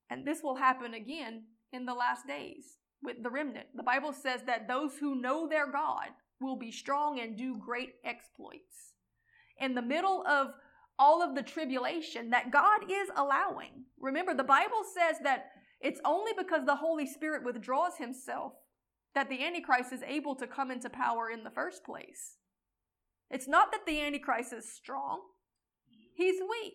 And 0.10 0.26
this 0.26 0.41
will 0.41 0.56
happen 0.56 0.93
again 0.93 1.43
in 1.74 1.86
the 1.86 1.93
last 1.93 2.26
days 2.26 2.78
with 3.01 3.23
the 3.23 3.29
remnant. 3.29 3.67
The 3.75 3.83
Bible 3.83 4.13
says 4.13 4.41
that 4.47 4.67
those 4.67 4.97
who 4.97 5.21
know 5.21 5.47
their 5.47 5.71
God 5.71 6.10
will 6.39 6.57
be 6.57 6.71
strong 6.71 7.19
and 7.19 7.38
do 7.38 7.57
great 7.57 7.93
exploits. 8.05 8.93
In 9.60 9.75
the 9.75 9.81
middle 9.81 10.25
of 10.27 10.51
all 10.99 11.21
of 11.21 11.36
the 11.36 11.43
tribulation 11.43 12.29
that 12.31 12.51
God 12.51 12.81
is 12.89 13.10
allowing. 13.15 13.86
Remember, 13.99 14.33
the 14.33 14.43
Bible 14.43 14.83
says 14.83 15.17
that 15.23 15.45
it's 15.79 16.01
only 16.03 16.31
because 16.38 16.65
the 16.65 16.75
Holy 16.75 17.05
Spirit 17.05 17.43
withdraws 17.43 17.97
himself 17.97 18.53
that 19.13 19.29
the 19.29 19.43
Antichrist 19.45 19.93
is 19.93 20.01
able 20.03 20.36
to 20.36 20.47
come 20.47 20.71
into 20.71 20.89
power 20.89 21.29
in 21.29 21.43
the 21.43 21.51
first 21.51 21.83
place. 21.83 22.38
It's 23.29 23.47
not 23.47 23.71
that 23.71 23.86
the 23.86 24.01
Antichrist 24.01 24.53
is 24.53 24.71
strong, 24.71 25.21
he's 26.15 26.39
weak. 26.41 26.73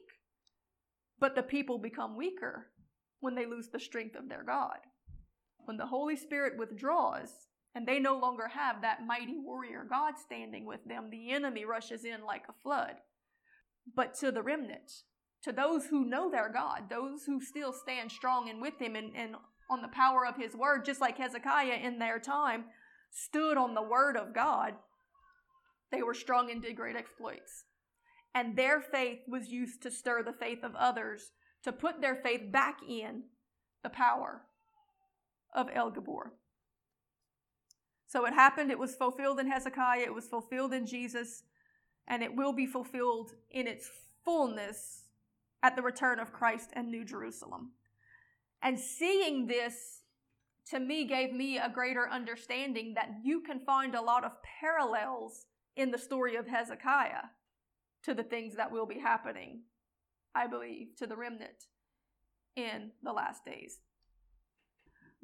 But 1.19 1.37
the 1.37 1.43
people 1.43 1.79
become 1.79 2.17
weaker 2.17 2.67
when 3.21 3.37
they 3.37 3.47
lose 3.47 3.69
the 3.73 3.79
strength 3.79 4.17
of 4.17 4.29
their 4.29 4.43
God. 4.43 4.79
When 5.65 5.77
the 5.77 5.87
Holy 5.87 6.17
Spirit 6.17 6.59
withdraws 6.59 7.31
and 7.75 7.87
they 7.87 7.99
no 7.99 8.19
longer 8.19 8.49
have 8.49 8.83
that 8.83 9.07
mighty 9.07 9.39
warrior 9.39 9.87
God 9.89 10.15
standing 10.19 10.67
with 10.67 10.85
them, 10.85 11.09
the 11.11 11.31
enemy 11.31 11.65
rushes 11.65 12.05
in 12.05 12.25
like 12.25 12.45
a 12.49 12.61
flood. 12.63 12.97
But 13.95 14.15
to 14.21 14.31
the 14.31 14.43
remnant, 14.43 14.93
to 15.45 15.53
those 15.53 15.87
who 15.87 16.05
know 16.05 16.31
their 16.31 16.51
God, 16.53 16.91
those 16.91 17.25
who 17.25 17.41
still 17.41 17.73
stand 17.73 18.13
strong 18.13 18.49
and 18.49 18.61
with 18.61 18.81
Him 18.81 18.95
and, 18.95 19.17
and 19.17 19.35
on 19.71 19.83
the 19.83 19.89
power 19.89 20.27
of 20.27 20.37
His 20.37 20.55
word, 20.55 20.85
just 20.85 21.01
like 21.01 21.19
Hezekiah 21.19 21.81
in 21.83 21.99
their 21.99 22.19
time 22.19 22.65
stood 23.11 23.57
on 23.57 23.75
the 23.75 23.83
word 23.83 24.17
of 24.17 24.35
God, 24.35 24.75
they 25.91 26.03
were 26.03 26.15
strong 26.15 26.51
and 26.51 26.63
did 26.63 26.77
great 26.77 26.97
exploits 26.97 27.65
and 28.35 28.57
their 28.57 28.81
faith 28.81 29.21
was 29.29 29.49
used 29.49 29.83
to 29.83 29.91
stir 29.91 30.23
the 30.23 30.33
faith 30.33 30.63
of 30.63 30.75
others 30.75 31.33
to 31.65 31.73
put 31.73 32.01
their 32.01 32.17
faith 32.17 32.51
back 32.51 32.79
in 32.89 33.25
the 33.83 33.91
power 33.91 34.43
of 35.53 35.69
El 35.73 35.93
Gibor. 35.93 36.31
So 38.07 38.27
it 38.27 38.35
happened, 38.35 38.71
it 38.71 38.79
was 38.79 38.95
fulfilled 38.95 39.41
in 39.41 39.51
Hezekiah, 39.51 40.03
it 40.05 40.15
was 40.15 40.29
fulfilled 40.29 40.75
in 40.75 40.87
Jesus, 40.87 41.45
and 42.07 42.23
it 42.23 42.37
will 42.37 42.53
be 42.53 42.67
fulfilled 42.67 43.33
in 43.51 43.67
its 43.67 43.91
fullness 44.25 45.05
at 45.63 45.77
the 45.77 45.83
return 45.83 46.19
of 46.19 46.33
Christ 46.33 46.71
and 46.75 46.91
New 46.91 47.05
Jerusalem. 47.05 47.73
And 48.61 48.79
seeing 48.79 49.47
this 49.47 50.03
to 50.71 50.79
me 50.79 51.07
gave 51.07 51.33
me 51.33 51.59
a 51.59 51.71
greater 51.73 52.09
understanding 52.09 52.95
that 52.95 53.11
you 53.25 53.41
can 53.41 53.61
find 53.61 53.95
a 53.95 54.03
lot 54.03 54.25
of 54.25 54.33
parallels 54.61 55.47
in 55.77 55.91
the 55.91 55.99
story 55.99 56.37
of 56.37 56.47
Hezekiah 56.47 57.31
to 58.05 58.15
the 58.15 58.23
things 58.23 58.57
that 58.57 58.71
will 58.71 58.87
be 58.87 58.99
happening, 58.99 59.63
I 60.35 60.47
believe, 60.47 60.97
to 60.99 61.07
the 61.07 61.17
remnant 61.17 61.67
in 62.57 62.91
the 63.03 63.13
last 63.13 63.45
days. 63.45 63.79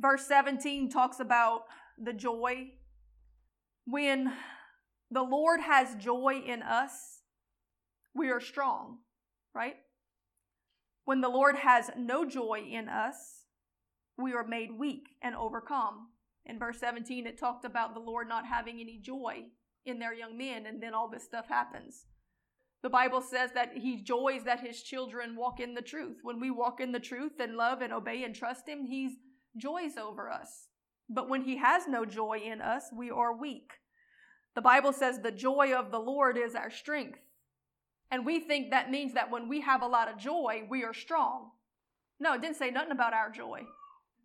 Verse 0.01 0.27
17 0.27 0.91
talks 0.91 1.19
about 1.21 1.63
the 1.97 2.13
joy. 2.13 2.73
When 3.85 4.33
the 5.11 5.23
Lord 5.23 5.61
has 5.61 5.95
joy 5.97 6.43
in 6.47 6.63
us, 6.63 7.23
we 8.15 8.31
are 8.31 8.41
strong, 8.41 8.99
right? 9.55 9.77
When 11.05 11.21
the 11.21 11.29
Lord 11.29 11.57
has 11.57 11.91
no 11.97 12.25
joy 12.25 12.67
in 12.71 12.89
us, 12.89 13.45
we 14.17 14.35
are 14.35 14.47
made 14.47 14.79
weak 14.79 15.09
and 15.23 15.35
overcome. 15.35 16.09
In 16.45 16.59
verse 16.59 16.79
17, 16.79 17.27
it 17.27 17.39
talked 17.39 17.65
about 17.65 17.95
the 17.95 18.01
Lord 18.01 18.29
not 18.29 18.47
having 18.47 18.81
any 18.81 18.99
joy 18.99 19.45
in 19.87 19.99
their 19.99 20.13
young 20.13 20.37
men, 20.37 20.67
and 20.67 20.83
then 20.83 20.95
all 20.95 21.09
this 21.09 21.25
stuff 21.25 21.49
happens. 21.49 22.07
The 22.83 22.91
Bible 22.91 23.21
says 23.21 23.51
that 23.53 23.73
he 23.77 24.03
joys 24.03 24.45
that 24.45 24.61
his 24.61 24.83
children 24.83 25.35
walk 25.35 25.61
in 25.61 25.75
the 25.75 25.83
truth. 25.83 26.19
When 26.23 26.39
we 26.41 26.51
walk 26.51 26.81
in 26.81 26.93
the 26.93 27.01
truth 27.01 27.41
and 27.41 27.57
love 27.57 27.81
and 27.81 27.93
obey 27.93 28.23
and 28.23 28.35
trust 28.35 28.69
him, 28.69 28.85
he 28.85 29.17
joys 29.59 29.97
over 29.97 30.31
us. 30.31 30.69
But 31.09 31.29
when 31.29 31.43
he 31.43 31.57
has 31.59 31.89
no 31.89 32.05
joy 32.05 32.41
in 32.45 32.61
us, 32.61 32.85
we 32.95 33.11
are 33.11 33.37
weak. 33.37 33.73
The 34.55 34.63
Bible 34.63 34.93
says 34.93 35.21
the 35.21 35.31
joy 35.31 35.73
of 35.73 35.91
the 35.91 36.01
Lord 36.01 36.37
is 36.37 36.55
our 36.55 36.71
strength. 36.71 37.21
And 38.11 38.25
we 38.25 38.41
think 38.41 38.71
that 38.71 38.91
means 38.91 39.15
that 39.15 39.31
when 39.31 39.49
we 39.49 39.61
have 39.61 39.83
a 39.83 39.87
lot 39.87 40.11
of 40.11 40.19
joy, 40.19 40.63
we 40.69 40.85
are 40.85 40.95
strong. 40.95 41.51
No, 42.21 42.35
it 42.35 42.41
didn't 42.41 42.57
say 42.57 42.71
nothing 42.71 42.93
about 42.93 43.13
our 43.13 43.31
joy. 43.31 43.63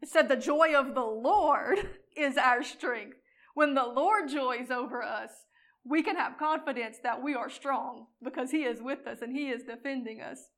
It 0.01 0.09
said 0.09 0.27
the 0.27 0.35
joy 0.35 0.73
of 0.75 0.95
the 0.95 1.03
Lord 1.03 1.77
is 2.17 2.37
our 2.37 2.63
strength. 2.63 3.17
When 3.53 3.73
the 3.73 3.85
Lord 3.85 4.29
joys 4.29 4.71
over 4.71 5.03
us, 5.03 5.31
we 5.85 6.01
can 6.01 6.15
have 6.15 6.37
confidence 6.37 6.97
that 7.03 7.21
we 7.21 7.35
are 7.35 7.49
strong 7.49 8.07
because 8.23 8.51
He 8.51 8.63
is 8.63 8.81
with 8.81 9.05
us 9.05 9.21
and 9.21 9.35
He 9.35 9.49
is 9.49 9.63
defending 9.63 10.21
us. 10.21 10.49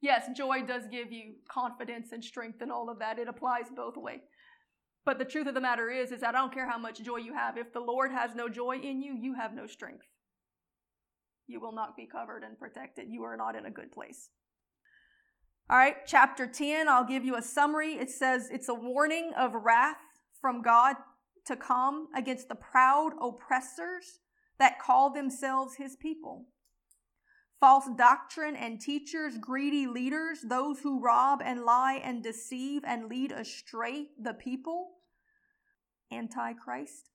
Yes, 0.00 0.28
joy 0.36 0.62
does 0.62 0.84
give 0.90 1.10
you 1.10 1.34
confidence 1.50 2.12
and 2.12 2.22
strength 2.22 2.60
and 2.60 2.70
all 2.70 2.88
of 2.88 2.98
that. 3.00 3.18
It 3.18 3.28
applies 3.28 3.66
both 3.74 3.96
ways. 3.96 4.20
But 5.04 5.18
the 5.18 5.24
truth 5.24 5.46
of 5.46 5.54
the 5.54 5.60
matter 5.60 5.90
is, 5.90 6.12
is 6.12 6.22
I 6.22 6.32
don't 6.32 6.52
care 6.52 6.70
how 6.70 6.78
much 6.78 7.02
joy 7.02 7.16
you 7.16 7.34
have. 7.34 7.56
If 7.56 7.72
the 7.72 7.80
Lord 7.80 8.12
has 8.12 8.34
no 8.34 8.48
joy 8.48 8.76
in 8.76 9.02
you, 9.02 9.16
you 9.18 9.34
have 9.34 9.54
no 9.54 9.66
strength. 9.66 10.06
You 11.46 11.60
will 11.60 11.72
not 11.72 11.96
be 11.96 12.06
covered 12.06 12.44
and 12.44 12.58
protected. 12.58 13.06
You 13.08 13.24
are 13.24 13.36
not 13.36 13.56
in 13.56 13.64
a 13.64 13.70
good 13.70 13.90
place. 13.90 14.28
All 15.70 15.78
right, 15.78 15.96
chapter 16.06 16.46
10, 16.46 16.88
I'll 16.88 17.06
give 17.06 17.24
you 17.24 17.36
a 17.36 17.42
summary. 17.42 17.94
It 17.94 18.10
says 18.10 18.48
it's 18.50 18.68
a 18.68 18.74
warning 18.74 19.32
of 19.36 19.52
wrath 19.54 19.96
from 20.40 20.62
God 20.62 20.96
to 21.46 21.56
come 21.56 22.08
against 22.14 22.48
the 22.48 22.54
proud 22.54 23.12
oppressors 23.20 24.20
that 24.58 24.78
call 24.78 25.12
themselves 25.12 25.76
his 25.76 25.96
people. 25.96 26.46
False 27.60 27.88
doctrine 27.96 28.54
and 28.54 28.80
teachers, 28.80 29.36
greedy 29.38 29.86
leaders, 29.86 30.42
those 30.42 30.80
who 30.80 31.00
rob 31.00 31.42
and 31.44 31.64
lie 31.64 32.00
and 32.04 32.22
deceive 32.22 32.82
and 32.86 33.08
lead 33.08 33.32
astray 33.32 34.06
the 34.20 34.34
people. 34.34 34.90
Antichrist. 36.12 37.10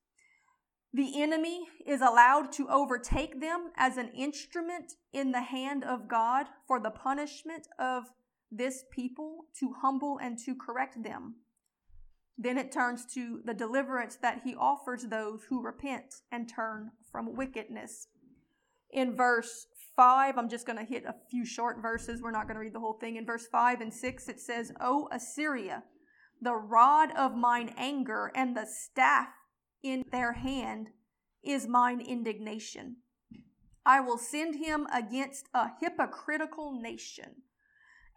The 0.92 1.20
enemy 1.20 1.66
is 1.84 2.00
allowed 2.00 2.52
to 2.52 2.68
overtake 2.68 3.40
them 3.40 3.72
as 3.76 3.96
an 3.96 4.10
instrument 4.10 4.92
in 5.12 5.32
the 5.32 5.42
hand 5.42 5.82
of 5.82 6.08
God 6.08 6.46
for 6.68 6.78
the 6.78 6.90
punishment 6.90 7.66
of 7.78 8.04
this 8.52 8.84
people 8.92 9.46
to 9.58 9.74
humble 9.80 10.18
and 10.22 10.38
to 10.44 10.54
correct 10.54 11.02
them. 11.02 11.36
Then 12.38 12.58
it 12.58 12.70
turns 12.70 13.06
to 13.14 13.40
the 13.44 13.54
deliverance 13.54 14.16
that 14.22 14.42
he 14.44 14.54
offers 14.54 15.04
those 15.04 15.44
who 15.48 15.62
repent 15.62 16.22
and 16.30 16.48
turn 16.48 16.92
from 17.10 17.34
wickedness. 17.34 18.08
In 18.92 19.16
verse 19.16 19.66
5, 19.96 20.38
I'm 20.38 20.48
just 20.48 20.66
going 20.66 20.78
to 20.78 20.84
hit 20.84 21.04
a 21.04 21.14
few 21.30 21.44
short 21.44 21.80
verses. 21.80 22.20
We're 22.20 22.30
not 22.30 22.46
going 22.46 22.56
to 22.56 22.60
read 22.60 22.74
the 22.74 22.80
whole 22.80 22.98
thing. 23.00 23.16
In 23.16 23.26
verse 23.26 23.46
5 23.46 23.80
and 23.80 23.92
6, 23.92 24.28
it 24.28 24.40
says, 24.40 24.72
O 24.80 25.08
Assyria, 25.12 25.84
the 26.40 26.54
rod 26.54 27.10
of 27.16 27.36
mine 27.36 27.74
anger 27.76 28.30
and 28.34 28.56
the 28.56 28.66
staff 28.66 29.28
in 29.82 30.04
their 30.10 30.32
hand 30.32 30.88
is 31.42 31.68
mine 31.68 32.00
indignation. 32.00 32.96
I 33.86 34.00
will 34.00 34.18
send 34.18 34.56
him 34.56 34.86
against 34.92 35.48
a 35.54 35.68
hypocritical 35.80 36.80
nation 36.80 37.42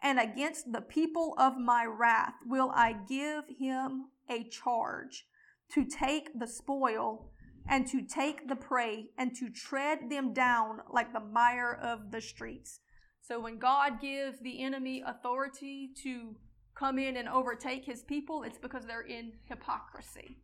and 0.02 0.18
against 0.18 0.72
the 0.72 0.80
people 0.80 1.34
of 1.38 1.58
my 1.58 1.84
wrath 1.84 2.34
will 2.46 2.70
I 2.74 2.94
give 3.08 3.44
him 3.58 4.06
a 4.30 4.44
charge 4.44 5.26
to 5.72 5.84
take 5.84 6.38
the 6.38 6.46
spoil 6.46 7.30
and 7.68 7.86
to 7.86 8.02
take 8.02 8.48
the 8.48 8.56
prey 8.56 9.10
and 9.18 9.34
to 9.36 9.50
tread 9.50 10.10
them 10.10 10.32
down 10.32 10.80
like 10.90 11.12
the 11.12 11.20
mire 11.20 11.78
of 11.82 12.10
the 12.10 12.20
streets. 12.20 12.80
So 13.20 13.38
when 13.38 13.58
God 13.58 14.00
gives 14.00 14.40
the 14.40 14.62
enemy 14.62 15.02
authority 15.06 15.90
to 16.02 16.34
come 16.74 16.98
in 16.98 17.16
and 17.16 17.28
overtake 17.28 17.84
his 17.84 18.02
people, 18.02 18.42
it's 18.42 18.58
because 18.58 18.86
they're 18.86 19.02
in 19.02 19.32
hypocrisy. 19.44 20.38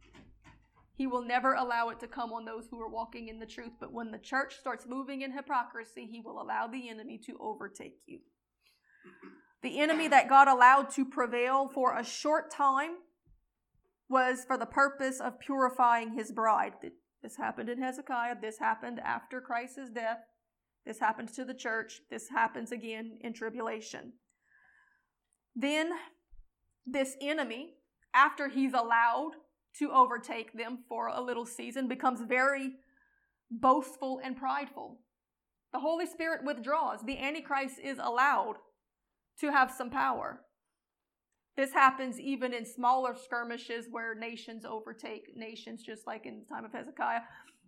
He 0.97 1.07
will 1.07 1.25
never 1.25 1.55
allow 1.55 1.89
it 1.89 1.99
to 2.01 2.07
come 2.07 2.33
on 2.33 2.45
those 2.45 2.67
who 2.71 2.81
are 2.81 2.89
walking 2.89 3.29
in 3.29 3.41
the 3.41 3.47
truth. 3.47 3.73
But 3.81 3.93
when 3.93 4.11
the 4.11 4.19
church 4.19 4.57
starts 4.59 4.87
moving 4.87 5.23
in 5.23 5.33
hypocrisy, 5.33 6.07
he 6.11 6.21
will 6.21 6.41
allow 6.41 6.67
the 6.67 6.89
enemy 6.89 7.19
to 7.27 7.37
overtake 7.41 7.99
you. 8.07 8.21
The 9.63 9.81
enemy 9.81 10.09
that 10.09 10.29
God 10.29 10.47
allowed 10.47 10.91
to 10.91 11.05
prevail 11.05 11.69
for 11.69 11.97
a 11.97 12.05
short 12.05 12.51
time 12.51 12.97
was 14.09 14.45
for 14.47 14.59
the 14.59 14.67
purpose 14.67 15.21
of 15.21 15.41
purifying 15.41 16.13
his 16.13 16.31
bride. 16.31 16.75
This 17.25 17.37
happened 17.37 17.71
in 17.71 17.81
Hezekiah. 17.81 18.37
This 18.43 18.59
happened 18.59 19.01
after 19.01 19.41
Christ's 19.41 19.89
death. 19.89 20.19
This 20.85 21.01
happened 21.01 21.33
to 21.33 21.45
the 21.47 21.55
church. 21.55 22.03
This 22.11 22.29
happens 22.29 22.71
again 22.71 23.17
in 23.23 23.33
tribulation. 23.33 24.13
Then, 25.57 25.93
this 26.85 27.17
enemy, 27.23 27.77
after 28.13 28.51
he's 28.51 28.75
allowed 28.75 29.31
to 29.79 29.91
overtake 29.91 30.53
them 30.53 30.81
for 30.87 31.09
a 31.09 31.23
little 31.23 31.47
season, 31.47 31.89
becomes 31.89 32.21
very 32.21 32.73
boastful 33.51 34.21
and 34.23 34.37
prideful. 34.37 34.99
The 35.73 35.81
Holy 35.81 36.05
Spirit 36.05 36.45
withdraws. 36.45 37.01
The 37.07 37.19
Antichrist 37.19 37.79
is 37.83 37.97
allowed 37.99 38.57
to 39.41 39.51
have 39.51 39.71
some 39.71 39.89
power. 39.89 40.43
This 41.57 41.73
happens 41.73 42.19
even 42.19 42.53
in 42.53 42.67
smaller 42.67 43.15
skirmishes 43.15 43.87
where 43.91 44.15
nations 44.15 44.65
overtake 44.65 45.37
nations, 45.37 45.83
just 45.83 46.07
like 46.07 46.27
in 46.27 46.41
the 46.41 46.47
time 46.47 46.65
of 46.65 46.73
Hezekiah. 46.73 47.21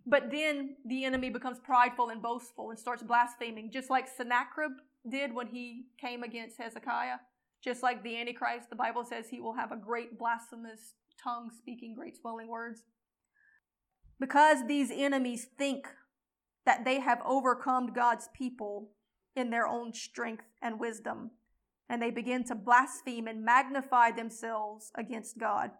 But 0.05 0.29
then 0.31 0.75
the 0.85 1.05
enemy 1.05 1.29
becomes 1.29 1.59
prideful 1.59 2.09
and 2.09 2.21
boastful 2.21 2.69
and 2.69 2.79
starts 2.79 3.03
blaspheming, 3.03 3.71
just 3.71 3.89
like 3.89 4.07
Sennacherib 4.07 4.71
did 5.09 5.33
when 5.33 5.47
he 5.47 5.85
came 5.99 6.23
against 6.23 6.57
Hezekiah. 6.57 7.17
Just 7.63 7.81
like 7.81 8.03
the 8.03 8.19
Antichrist, 8.19 8.69
the 8.69 8.75
Bible 8.75 9.03
says 9.03 9.27
he 9.29 9.41
will 9.41 9.55
have 9.55 9.71
a 9.71 9.77
great 9.77 10.17
blasphemous 10.19 10.95
tongue 11.21 11.49
speaking 11.57 11.95
great 11.95 12.15
swelling 12.15 12.47
words. 12.47 12.83
Because 14.19 14.67
these 14.67 14.91
enemies 14.91 15.47
think 15.57 15.87
that 16.65 16.85
they 16.85 16.99
have 16.99 17.21
overcome 17.25 17.93
God's 17.93 18.29
people 18.33 18.89
in 19.35 19.49
their 19.49 19.67
own 19.67 19.93
strength 19.93 20.45
and 20.61 20.79
wisdom, 20.79 21.31
and 21.89 22.01
they 22.01 22.11
begin 22.11 22.43
to 22.45 22.55
blaspheme 22.55 23.27
and 23.27 23.43
magnify 23.43 24.11
themselves 24.11 24.91
against 24.95 25.37
God, 25.37 25.71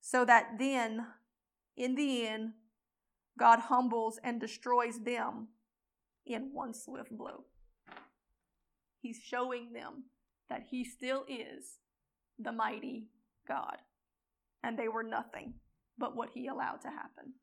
so 0.00 0.24
that 0.24 0.58
then, 0.58 1.06
in 1.76 1.94
the 1.94 2.26
end, 2.26 2.52
God 3.38 3.60
humbles 3.60 4.18
and 4.22 4.40
destroys 4.40 5.00
them 5.00 5.48
in 6.26 6.50
one 6.52 6.74
swift 6.74 7.16
blow. 7.16 7.44
He's 9.00 9.20
showing 9.24 9.72
them 9.72 10.04
that 10.50 10.64
He 10.70 10.84
still 10.84 11.24
is 11.28 11.78
the 12.38 12.52
mighty 12.52 13.08
God, 13.46 13.78
and 14.62 14.78
they 14.78 14.88
were 14.88 15.02
nothing 15.02 15.54
but 15.96 16.16
what 16.16 16.30
He 16.34 16.46
allowed 16.46 16.80
to 16.82 16.88
happen. 16.88 17.34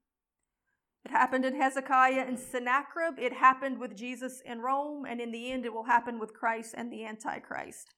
It 1.05 1.11
happened 1.11 1.45
in 1.45 1.55
Hezekiah 1.55 2.25
and 2.27 2.39
Sennacherib. 2.39 3.19
It 3.19 3.33
happened 3.33 3.79
with 3.79 3.95
Jesus 3.95 4.41
in 4.43 4.61
Rome. 4.61 5.05
And 5.05 5.21
in 5.21 5.31
the 5.31 5.51
end, 5.51 5.65
it 5.65 5.73
will 5.73 5.85
happen 5.85 6.19
with 6.19 6.33
Christ 6.33 6.73
and 6.75 6.91
the 6.91 7.05
Antichrist. 7.05 7.93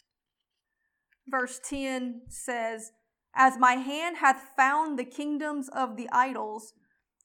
Verse 1.27 1.59
10 1.63 2.23
says, 2.27 2.91
As 3.33 3.57
my 3.57 3.73
hand 3.73 4.17
hath 4.17 4.51
found 4.57 4.99
the 4.99 5.05
kingdoms 5.05 5.69
of 5.69 5.95
the 5.95 6.09
idols, 6.11 6.73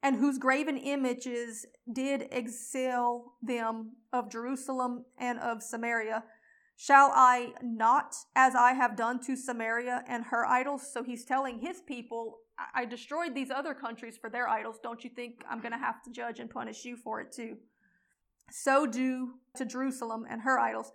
and 0.03 0.17
whose 0.17 0.39
graven 0.39 0.77
images 0.77 1.65
did 1.93 2.27
exile 2.31 3.35
them 3.41 3.93
of 4.13 4.31
Jerusalem 4.31 5.05
and 5.19 5.39
of 5.39 5.63
Samaria, 5.63 6.25
shall 6.77 7.13
I 7.15 7.53
not, 7.63 8.15
as 8.35 8.55
I 8.57 8.73
have 8.73 8.97
done 8.97 9.21
to 9.27 9.37
Samaria 9.37 10.03
and 10.09 10.25
her 10.27 10.45
idols? 10.45 10.93
So 10.93 11.05
he's 11.05 11.25
telling 11.25 11.61
his 11.61 11.81
people, 11.81 12.39
I 12.75 12.85
destroyed 12.85 13.35
these 13.35 13.51
other 13.51 13.75
countries 13.75 14.17
for 14.17 14.31
their 14.31 14.49
idols. 14.49 14.79
Don't 14.83 15.03
you 15.05 15.11
think 15.11 15.43
I'm 15.51 15.61
going 15.61 15.73
to 15.73 15.79
have 15.79 16.03
to 16.05 16.11
judge 16.11 16.39
and 16.39 16.51
punish 16.51 16.85
you 16.85 16.97
for 16.97 17.21
it 17.21 17.33
too? 17.33 17.57
So 18.51 18.87
do 18.87 19.35
to 19.57 19.65
Jerusalem 19.65 20.27
and 20.29 20.43
her 20.43 20.59
idols. 20.59 20.93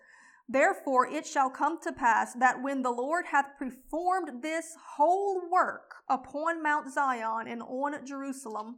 Therefore 0.48 1.08
it 1.08 1.26
shall 1.26 1.50
come 1.50 1.80
to 1.82 1.92
pass 1.92 2.34
that 2.36 2.62
when 2.62 2.82
the 2.82 2.92
Lord 2.92 3.26
hath 3.32 3.58
performed 3.58 4.42
this 4.42 4.76
whole 4.96 5.42
work 5.52 5.96
upon 6.08 6.64
Mount 6.64 6.94
Zion 6.94 7.48
and 7.48 7.62
on 7.62 8.06
Jerusalem, 8.06 8.78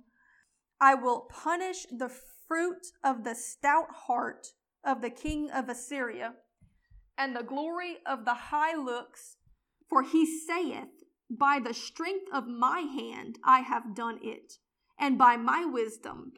I 0.81 0.95
will 0.95 1.27
punish 1.29 1.85
the 1.91 2.09
fruit 2.47 2.87
of 3.03 3.23
the 3.23 3.35
stout 3.35 3.91
heart 4.07 4.47
of 4.83 5.01
the 5.01 5.09
king 5.09 5.51
of 5.51 5.69
Assyria 5.69 6.33
and 7.17 7.35
the 7.35 7.43
glory 7.43 7.97
of 8.05 8.23
the 8.23 8.33
high 8.33 8.75
looks, 8.75 9.35
for 9.89 10.03
he 10.03 10.25
saith, 10.25 10.98
by 11.29 11.59
the 11.59 11.73
strength 11.73 12.27
of 12.33 12.47
my 12.47 12.79
hand 12.79 13.39
I 13.43 13.59
have 13.59 13.95
done 13.95 14.19
it, 14.21 14.57
and 14.97 15.17
by 15.17 15.37
my 15.37 15.65
wisdom, 15.65 16.33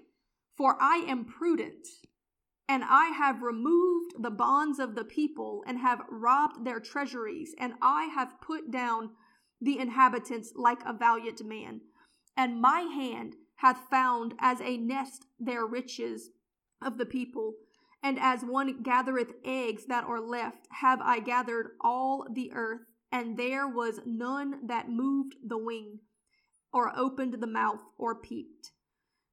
for 0.56 0.78
I 0.82 0.98
am 0.98 1.26
prudent, 1.26 1.88
and 2.68 2.84
I 2.84 3.08
have 3.08 3.42
removed 3.42 4.22
the 4.22 4.32
bonds 4.32 4.80
of 4.80 4.96
the 4.96 5.06
people, 5.06 5.64
and 5.66 5.80
have 5.80 6.06
robbed 6.10 6.66
their 6.66 6.80
treasuries, 6.80 7.56
and 7.58 7.74
I 7.82 8.06
have 8.06 8.42
put 8.42 8.70
down 8.70 9.12
the 9.62 9.80
inhabitants 9.80 10.54
like 10.56 10.82
a 10.86 10.94
valiant 10.94 11.44
man. 11.44 11.82
And 12.36 12.62
my 12.62 12.82
hand 12.82 13.36
hath 13.56 13.90
found 13.90 14.34
as 14.40 14.60
a 14.62 14.78
nest 14.78 15.26
their 15.40 15.66
riches 15.66 16.32
of 16.82 16.98
the 16.98 17.06
people, 17.06 17.56
and 18.04 18.20
as 18.20 18.44
one 18.44 18.82
gathereth 18.82 19.34
eggs 19.46 19.86
that 19.86 20.04
are 20.06 20.20
left, 20.20 20.68
have 20.80 21.00
I 21.02 21.20
gathered 21.20 21.72
all 21.80 22.26
the 22.30 22.52
earth 22.54 22.91
and 23.12 23.38
there 23.38 23.68
was 23.68 24.00
none 24.06 24.68
that 24.68 24.90
moved 24.90 25.36
the 25.46 25.58
wing, 25.58 26.00
or 26.74 26.98
opened 26.98 27.36
the 27.40 27.48
mouth, 27.48 27.82
or 27.98 28.16
peeped. 28.16 28.72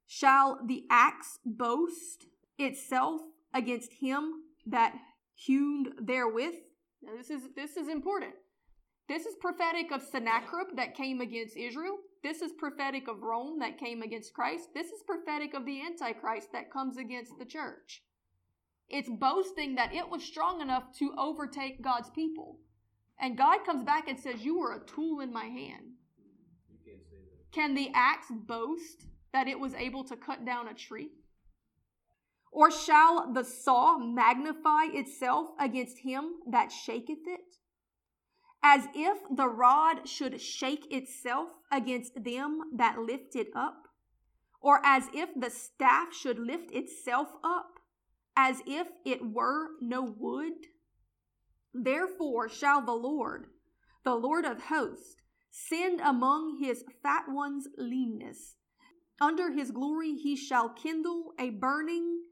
Shall 0.05 0.59
the 0.65 0.85
axe 0.89 1.39
boast 1.45 2.25
itself 2.57 3.21
against 3.53 3.93
him 4.01 4.43
that 4.65 4.95
hewed 5.35 5.93
therewith? 6.01 6.55
Now 7.01 7.11
this 7.15 7.29
is 7.29 7.43
this 7.55 7.77
is 7.77 7.87
important. 7.87 8.33
This 9.07 9.25
is 9.25 9.35
prophetic 9.39 9.91
of 9.91 10.03
Sennacherib 10.03 10.75
that 10.75 10.95
came 10.95 11.21
against 11.21 11.57
Israel. 11.57 11.97
This 12.21 12.41
is 12.41 12.51
prophetic 12.51 13.07
of 13.07 13.23
Rome 13.23 13.59
that 13.59 13.79
came 13.79 14.01
against 14.01 14.33
Christ. 14.33 14.69
This 14.75 14.87
is 14.87 15.01
prophetic 15.05 15.53
of 15.53 15.65
the 15.65 15.81
Antichrist 15.81 16.49
that 16.51 16.71
comes 16.71 16.97
against 16.97 17.39
the 17.39 17.45
church. 17.45 18.03
It's 18.89 19.09
boasting 19.09 19.75
that 19.75 19.93
it 19.93 20.09
was 20.09 20.23
strong 20.23 20.61
enough 20.61 20.91
to 20.97 21.13
overtake 21.17 21.81
God's 21.81 22.09
people. 22.09 22.59
And 23.19 23.37
God 23.37 23.65
comes 23.65 23.83
back 23.83 24.07
and 24.07 24.19
says, 24.19 24.43
You 24.43 24.59
were 24.59 24.73
a 24.73 24.85
tool 24.85 25.19
in 25.19 25.33
my 25.33 25.45
hand. 25.45 25.93
Can 27.51 27.73
the 27.73 27.91
axe 27.93 28.27
boast 28.29 29.05
that 29.33 29.47
it 29.47 29.59
was 29.59 29.73
able 29.73 30.03
to 30.05 30.15
cut 30.15 30.45
down 30.45 30.67
a 30.67 30.73
tree? 30.73 31.09
Or 32.51 32.71
shall 32.71 33.31
the 33.31 33.43
saw 33.43 33.97
magnify 33.97 34.85
itself 34.93 35.49
against 35.59 35.99
him 35.99 36.31
that 36.49 36.71
shaketh 36.71 37.27
it? 37.27 37.55
As 38.63 38.87
if 38.93 39.17
the 39.35 39.47
rod 39.47 40.07
should 40.07 40.41
shake 40.41 40.91
itself 40.91 41.49
against 41.71 42.23
them 42.23 42.59
that 42.75 42.99
lift 42.99 43.35
it 43.35 43.47
up? 43.55 43.87
Or 44.61 44.81
as 44.83 45.07
if 45.13 45.29
the 45.35 45.49
staff 45.49 46.13
should 46.13 46.39
lift 46.39 46.71
itself 46.71 47.29
up, 47.43 47.79
as 48.35 48.61
if 48.65 48.87
it 49.05 49.21
were 49.23 49.69
no 49.79 50.01
wood? 50.01 50.67
Therefore 51.73 52.49
shall 52.49 52.81
the 52.81 52.93
Lord, 52.93 53.47
the 54.03 54.15
Lord 54.15 54.45
of 54.45 54.63
hosts, 54.63 55.15
send 55.51 56.01
among 56.01 56.59
his 56.59 56.83
fat 57.03 57.25
ones 57.29 57.67
leanness. 57.77 58.55
Under 59.21 59.51
his 59.51 59.71
glory 59.71 60.13
he 60.13 60.35
shall 60.35 60.69
kindle 60.69 61.33
a 61.37 61.49
burning 61.49 62.23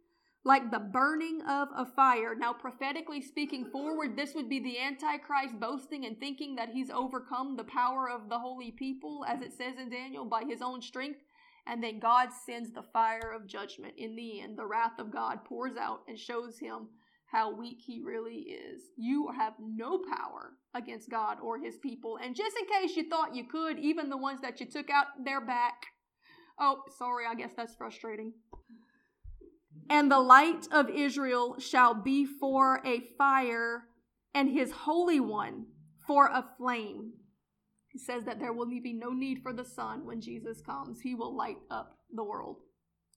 like 0.48 0.72
the 0.72 0.80
burning 0.80 1.42
of 1.42 1.68
a 1.76 1.86
fire. 1.86 2.34
Now, 2.34 2.54
prophetically 2.54 3.22
speaking 3.22 3.66
forward, 3.66 4.16
this 4.16 4.34
would 4.34 4.48
be 4.48 4.62
the 4.62 4.80
Antichrist 4.80 5.60
boasting 5.60 6.06
and 6.06 6.18
thinking 6.18 6.56
that 6.56 6.70
he's 6.70 6.90
overcome 6.90 7.58
the 7.58 7.66
power 7.66 8.10
of 8.10 8.30
the 8.30 8.40
holy 8.40 8.72
people, 8.72 9.26
as 9.28 9.42
it 9.42 9.52
says 9.52 9.78
in 9.78 9.90
Daniel, 9.90 10.24
by 10.24 10.44
his 10.48 10.62
own 10.62 10.82
strength. 10.82 11.20
And 11.68 11.84
then 11.84 12.00
God 12.00 12.30
sends 12.46 12.72
the 12.72 12.82
fire 12.82 13.34
of 13.36 13.46
judgment. 13.46 13.96
In 13.98 14.16
the 14.16 14.40
end, 14.40 14.58
the 14.58 14.66
wrath 14.66 15.00
of 15.00 15.12
God 15.12 15.44
pours 15.44 15.76
out 15.76 16.04
and 16.08 16.18
shows 16.18 16.58
him 16.60 16.88
how 17.32 17.54
weak 17.54 17.80
he 17.86 18.02
really 18.02 18.36
is. 18.36 18.82
You 18.96 19.30
have 19.38 19.54
no 19.60 20.00
power 20.00 20.54
against 20.74 21.10
God 21.10 21.38
or 21.44 21.60
his 21.60 21.78
people. 21.78 22.18
And 22.24 22.36
just 22.36 22.56
in 22.58 22.66
case 22.68 22.96
you 22.96 23.10
thought 23.10 23.36
you 23.36 23.44
could, 23.44 23.78
even 23.80 24.10
the 24.10 24.18
ones 24.18 24.42
that 24.42 24.60
you 24.60 24.66
took 24.66 24.90
out, 24.90 25.08
they're 25.24 25.46
back. 25.46 25.88
Oh, 26.60 26.84
sorry, 26.98 27.26
I 27.30 27.36
guess 27.36 27.52
that's 27.56 27.76
frustrating. 27.76 28.34
And 29.90 30.12
the 30.12 30.20
light 30.20 30.68
of 30.72 30.90
Israel 30.90 31.58
shall 31.60 31.94
be 31.94 32.26
for 32.26 32.82
a 32.86 33.04
fire, 33.18 33.84
and 34.34 34.50
his 34.50 34.72
Holy 34.72 35.20
One 35.20 35.66
for 36.06 36.28
a 36.28 36.46
flame. 36.58 37.12
He 37.90 38.00
says 38.00 38.24
that 38.26 38.40
there 38.40 38.54
will 38.54 38.68
be 38.68 38.94
no 38.94 39.12
need 39.12 39.42
for 39.44 39.54
the 39.54 39.66
sun 39.66 40.06
when 40.06 40.22
Jesus 40.22 40.62
comes. 40.62 41.02
He 41.02 41.16
will 41.16 41.36
light 41.36 41.58
up 41.70 41.98
the 42.14 42.24
world, 42.24 42.58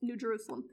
New 0.03 0.17
Jerusalem. 0.17 0.65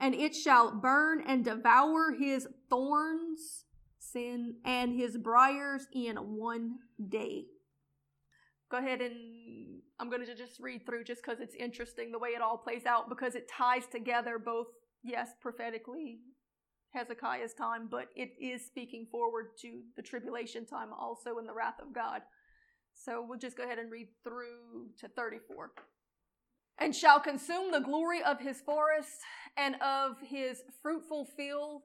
And 0.00 0.14
it 0.14 0.34
shall 0.34 0.72
burn 0.72 1.22
and 1.26 1.44
devour 1.44 2.12
his 2.18 2.48
thorns, 2.68 3.64
sin, 3.98 4.56
and 4.64 4.98
his 4.98 5.16
briars 5.16 5.86
in 5.92 6.16
one 6.16 6.78
day. 7.08 7.44
Go 8.70 8.78
ahead 8.78 9.00
and 9.00 9.82
I'm 10.00 10.08
going 10.08 10.24
to 10.24 10.34
just 10.34 10.58
read 10.58 10.86
through 10.86 11.04
just 11.04 11.22
because 11.22 11.40
it's 11.40 11.54
interesting 11.54 12.10
the 12.10 12.18
way 12.18 12.30
it 12.30 12.42
all 12.42 12.56
plays 12.56 12.86
out 12.86 13.08
because 13.08 13.34
it 13.34 13.48
ties 13.48 13.86
together 13.86 14.38
both 14.38 14.66
yes, 15.02 15.30
prophetically, 15.40 16.20
Hezekiah's 16.90 17.54
time, 17.54 17.88
but 17.90 18.08
it 18.16 18.30
is 18.40 18.64
speaking 18.64 19.06
forward 19.10 19.56
to 19.60 19.82
the 19.96 20.02
tribulation 20.02 20.66
time 20.66 20.88
also 20.92 21.38
in 21.38 21.46
the 21.46 21.52
wrath 21.52 21.80
of 21.80 21.92
God. 21.92 22.22
So 22.94 23.24
we'll 23.26 23.38
just 23.38 23.56
go 23.56 23.64
ahead 23.64 23.78
and 23.78 23.90
read 23.90 24.08
through 24.22 24.88
to 25.00 25.08
34. 25.08 25.72
And 26.82 26.96
shall 26.96 27.20
consume 27.20 27.70
the 27.70 27.78
glory 27.78 28.24
of 28.24 28.40
his 28.40 28.60
forest 28.60 29.20
and 29.56 29.76
of 29.80 30.16
his 30.20 30.62
fruitful 30.82 31.28
field. 31.36 31.82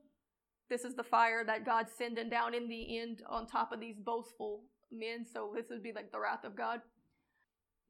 This 0.72 0.84
is 0.84 0.96
the 0.96 1.04
fire 1.04 1.44
that 1.46 1.66
God's 1.66 1.92
sending 1.96 2.30
down 2.30 2.56
in 2.56 2.68
the 2.68 2.98
end 2.98 3.22
on 3.30 3.46
top 3.46 3.72
of 3.72 3.80
these 3.80 4.00
boastful 4.04 4.64
men. 4.92 5.24
So 5.32 5.54
this 5.56 5.68
would 5.70 5.84
be 5.84 5.94
like 5.94 6.12
the 6.12 6.20
wrath 6.20 6.44
of 6.44 6.56
God. 6.56 6.82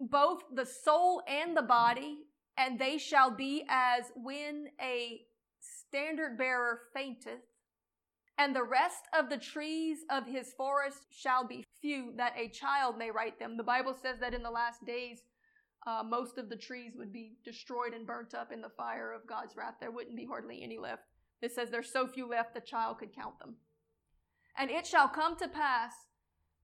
Both 0.02 0.41
the 0.54 0.65
soul 0.65 1.22
and 1.30 1.56
the 1.56 1.62
body 1.62 2.17
and 2.58 2.78
they 2.78 2.98
shall 2.98 3.32
be 3.32 3.63
as 3.70 4.12
when 4.15 4.67
a 4.82 5.22
standard 5.62 6.38
bearer 6.38 6.82
fainteth, 6.93 7.39
and 8.38 8.54
the 8.54 8.63
rest 8.63 9.04
of 9.17 9.30
the 9.30 9.38
trees 9.38 10.00
of 10.12 10.28
his 10.28 10.54
forest 10.58 11.06
shall 11.10 11.48
be 11.48 11.63
few, 11.82 12.13
that 12.17 12.34
a 12.38 12.50
child 12.50 12.98
may 12.98 13.12
write 13.12 13.39
them. 13.39 13.56
The 13.56 13.63
Bible 13.63 13.96
says 14.00 14.20
that 14.20 14.34
in 14.34 14.43
the 14.43 14.52
last 14.52 14.86
days, 14.86 15.22
uh, 15.88 16.04
most 16.04 16.38
of 16.38 16.50
the 16.50 16.56
trees 16.58 16.91
would 16.97 17.13
be 17.13 17.38
destroyed 17.45 17.93
and 17.93 18.06
burnt 18.06 18.34
up 18.34 18.52
in 18.52 18.62
the 18.62 18.69
fire 18.69 19.13
of 19.13 19.26
God's 19.26 19.56
wrath. 19.56 19.76
There 19.80 19.89
wouldn't 19.89 20.17
be 20.17 20.26
hardly 20.26 20.62
any 20.62 20.78
left. 20.78 21.04
It 21.41 21.54
says 21.54 21.69
there's 21.69 21.91
so 21.91 22.08
few 22.08 22.28
left, 22.28 22.54
the 22.54 22.60
child 22.60 22.97
could 23.00 23.15
count 23.15 23.39
them. 23.39 23.56
And 24.58 24.69
it 24.69 24.86
shall 24.86 25.08
come 25.08 25.38
to 25.38 25.47
pass 25.47 25.93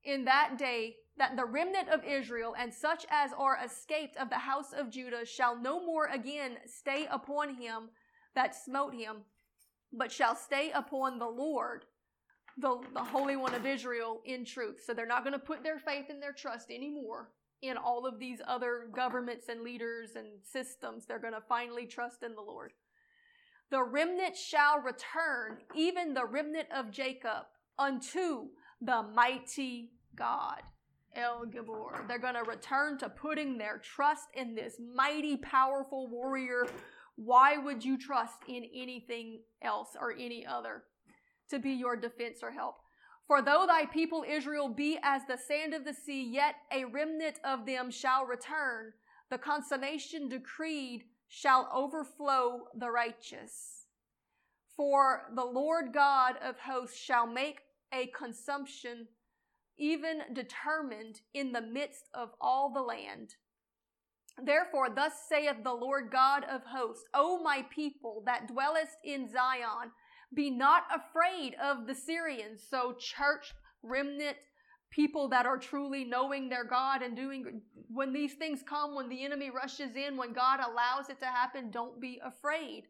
in 0.03 0.25
that 0.25 0.57
day 0.57 0.97
that 1.17 1.38
the 1.38 1.45
remnant 1.45 1.88
of 1.88 2.03
Israel 2.03 2.53
and 2.59 2.73
such 2.73 3.05
as 3.09 3.31
are 3.38 3.57
escaped 3.63 4.17
of 4.17 4.29
the 4.29 4.39
house 4.39 4.73
of 4.77 4.91
Judah 4.91 5.25
shall 5.25 5.55
no 5.62 5.86
more 5.86 6.07
again 6.07 6.57
stay 6.65 7.07
upon 7.09 7.55
him 7.55 7.91
that 8.36 8.55
smote 8.55 8.93
him, 8.93 9.17
but 9.93 10.12
shall 10.12 10.36
stay 10.36 10.71
upon 10.71 11.19
the 11.19 11.27
Lord, 11.27 11.86
the, 12.57 12.81
the 12.93 13.03
Holy 13.03 13.38
One 13.38 13.53
of 13.53 13.65
Israel, 13.65 14.21
in 14.25 14.43
truth. 14.43 14.81
So 14.86 14.93
they're 14.93 15.05
not 15.05 15.23
going 15.23 15.33
to 15.33 15.39
put 15.39 15.63
their 15.63 15.79
faith 15.79 16.07
and 16.09 16.21
their 16.21 16.33
trust 16.33 16.71
anymore 16.71 17.29
in 17.63 17.78
all 17.78 18.06
of 18.06 18.19
these 18.19 18.41
other 18.45 18.89
governments 18.93 19.47
and 19.49 19.62
leaders 19.62 20.12
and 20.15 20.28
systems. 20.43 21.06
They're 21.06 21.17
going 21.17 21.34
to 21.34 21.41
finally 21.47 21.88
trust 21.88 22.21
in 22.21 22.36
the 22.36 22.41
Lord. 22.41 22.73
The 23.71 23.82
remnant 23.82 24.36
shall 24.36 24.80
return, 24.80 25.60
even 25.73 26.13
the 26.13 26.26
remnant 26.26 26.67
of 26.76 26.91
Jacob, 26.91 27.45
unto 27.80 28.49
the 28.82 29.02
mighty 29.02 29.93
God. 30.15 30.62
El 31.15 31.45
Gibor. 31.45 32.08
They're 32.08 32.19
going 32.19 32.34
to 32.34 32.43
return 32.43 32.97
to 32.97 33.08
putting 33.08 33.58
their 33.58 33.78
trust 33.78 34.28
in 34.34 34.56
this 34.56 34.76
mighty, 34.95 35.38
powerful 35.38 36.08
warrior. 36.10 36.65
Why 37.15 37.58
would 37.58 37.86
you 37.86 37.97
trust 37.97 38.38
in 38.47 38.63
anything 38.76 39.41
else 39.62 39.89
or 39.99 40.12
any 40.12 40.45
other 40.45 40.84
to 41.49 41.60
be 41.60 41.71
your 41.71 41.95
defense 41.95 42.39
or 42.41 42.52
help? 42.52 42.76
For 43.27 43.41
though 43.41 43.65
thy 43.65 43.86
people 43.86 44.25
Israel 44.27 44.69
be 44.69 44.99
as 45.01 45.21
the 45.27 45.38
sand 45.38 45.73
of 45.73 45.86
the 45.86 45.93
sea, 45.93 46.23
yet 46.23 46.55
a 46.71 46.86
remnant 46.86 47.39
of 47.43 47.65
them 47.65 47.89
shall 47.89 48.25
return. 48.25 48.93
The 49.29 49.38
consummation 49.38 50.29
decreed 50.29 51.05
shall 51.27 51.69
overflow 51.73 52.67
the 52.75 52.91
righteous. 52.91 53.88
For 54.75 55.23
the 55.36 55.45
Lord 55.45 55.93
God 55.93 56.36
of 56.43 56.59
hosts 56.59 56.97
shall 56.97 57.27
make 57.27 57.62
a 57.93 58.07
consumption 58.07 59.07
even 59.77 60.21
determined 60.33 61.21
in 61.33 61.51
the 61.51 61.62
midst 61.62 62.09
of 62.13 62.29
all 62.41 62.71
the 62.71 62.81
land. 62.81 63.36
Therefore, 64.43 64.89
thus 64.89 65.13
saith 65.29 65.63
the 65.63 65.73
Lord 65.73 66.09
God 66.12 66.43
of 66.45 66.62
hosts, 66.65 67.05
O 67.13 67.41
my 67.43 67.65
people 67.69 68.23
that 68.25 68.47
dwellest 68.47 68.97
in 69.03 69.31
Zion, 69.31 69.91
be 70.36 70.50
not 70.50 70.84
afraid 70.93 71.56
of 71.62 71.88
the 71.88 71.96
Syrians. 71.96 72.62
So, 72.67 72.96
church, 73.00 73.54
remnant, 73.82 74.38
people 74.91 75.30
that 75.30 75.46
are 75.46 75.58
truly 75.58 76.04
knowing 76.04 76.50
their 76.50 76.63
God 76.63 77.02
and 77.02 77.15
doing, 77.15 77.62
when 77.88 78.13
these 78.13 78.34
things 78.34 78.62
come, 78.67 78.96
when 78.96 79.10
the 79.10 79.24
enemy 79.24 79.50
rushes 79.50 79.96
in, 79.96 80.17
when 80.17 80.34
God 80.34 80.60
allows 80.60 81.10
it 81.10 81.19
to 81.19 81.26
happen, 81.26 81.72
don't 81.72 82.00
be 82.00 82.22
afraid 82.24 82.84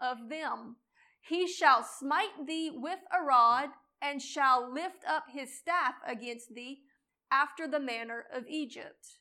of 0.00 0.28
them. 0.28 0.76
He 1.20 1.46
shall 1.46 1.82
smite 1.82 2.46
thee 2.46 2.70
with 2.74 2.98
a 3.12 3.22
rod 3.24 3.70
and 4.02 4.20
shall 4.20 4.72
lift 4.72 5.04
up 5.06 5.24
his 5.32 5.58
staff 5.58 5.94
against 6.06 6.54
thee 6.54 6.80
after 7.30 7.68
the 7.68 7.80
manner 7.80 8.24
of 8.34 8.44
Egypt. 8.48 9.18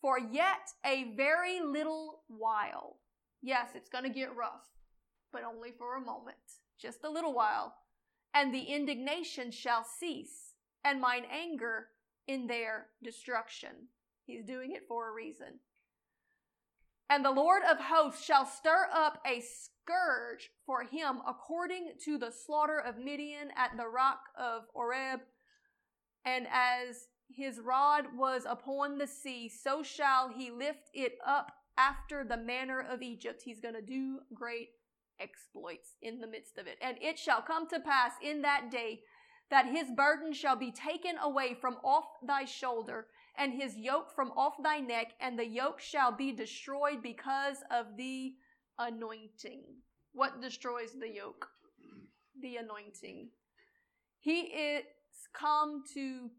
For 0.00 0.18
yet 0.18 0.68
a 0.84 1.14
very 1.16 1.60
little 1.60 2.22
while. 2.28 2.96
Yes, 3.42 3.70
it's 3.74 3.88
going 3.88 4.04
to 4.04 4.10
get 4.10 4.34
rough, 4.36 4.66
but 5.32 5.42
only 5.44 5.70
for 5.78 5.96
a 5.96 6.00
moment, 6.00 6.36
just 6.80 7.04
a 7.04 7.10
little 7.10 7.34
while. 7.34 7.74
And 8.32 8.54
the 8.54 8.62
indignation 8.62 9.50
shall 9.50 9.84
cease, 9.84 10.54
and 10.84 11.00
mine 11.00 11.24
anger 11.30 11.88
in 12.26 12.46
their 12.46 12.86
destruction. 13.02 13.88
He's 14.24 14.44
doing 14.44 14.72
it 14.72 14.86
for 14.86 15.08
a 15.08 15.12
reason. 15.12 15.58
And 17.08 17.24
the 17.24 17.32
Lord 17.32 17.62
of 17.68 17.78
hosts 17.78 18.24
shall 18.24 18.46
stir 18.46 18.86
up 18.92 19.20
a 19.26 19.40
scourge 19.40 20.50
for 20.64 20.84
him 20.84 21.20
according 21.26 21.94
to 22.04 22.18
the 22.18 22.30
slaughter 22.30 22.78
of 22.78 22.98
Midian 22.98 23.48
at 23.56 23.76
the 23.76 23.88
rock 23.88 24.20
of 24.38 24.62
Oreb. 24.74 25.20
And 26.24 26.46
as 26.52 27.08
his 27.28 27.58
rod 27.58 28.04
was 28.16 28.44
upon 28.48 28.98
the 28.98 29.08
sea, 29.08 29.48
so 29.48 29.82
shall 29.82 30.28
he 30.28 30.52
lift 30.52 30.90
it 30.94 31.18
up 31.26 31.50
after 31.76 32.22
the 32.22 32.36
manner 32.36 32.80
of 32.80 33.02
Egypt. 33.02 33.42
He's 33.44 33.60
going 33.60 33.74
to 33.74 33.82
do 33.82 34.20
great 34.32 34.68
exploits 35.20 35.96
in 36.02 36.20
the 36.20 36.26
midst 36.26 36.58
of 36.58 36.66
it. 36.66 36.78
And 36.80 36.96
it 37.00 37.18
shall 37.18 37.42
come 37.42 37.68
to 37.68 37.80
pass 37.80 38.12
in 38.22 38.42
that 38.42 38.70
day 38.70 39.00
that 39.50 39.66
his 39.66 39.90
burden 39.96 40.32
shall 40.32 40.56
be 40.56 40.72
taken 40.72 41.16
away 41.22 41.54
from 41.60 41.76
off 41.84 42.04
thy 42.26 42.44
shoulder, 42.44 43.06
and 43.36 43.52
his 43.52 43.76
yoke 43.76 44.14
from 44.14 44.30
off 44.36 44.54
thy 44.62 44.78
neck, 44.78 45.12
and 45.20 45.38
the 45.38 45.46
yoke 45.46 45.80
shall 45.80 46.12
be 46.12 46.32
destroyed 46.32 47.02
because 47.02 47.56
of 47.70 47.96
the 47.96 48.32
anointing. 48.78 49.64
What 50.12 50.40
destroys 50.40 50.92
the 50.98 51.08
yoke? 51.08 51.48
The 52.40 52.56
anointing. 52.56 53.28
He 54.20 54.40
is 54.40 54.84
come 55.32 55.82
to 55.94 56.30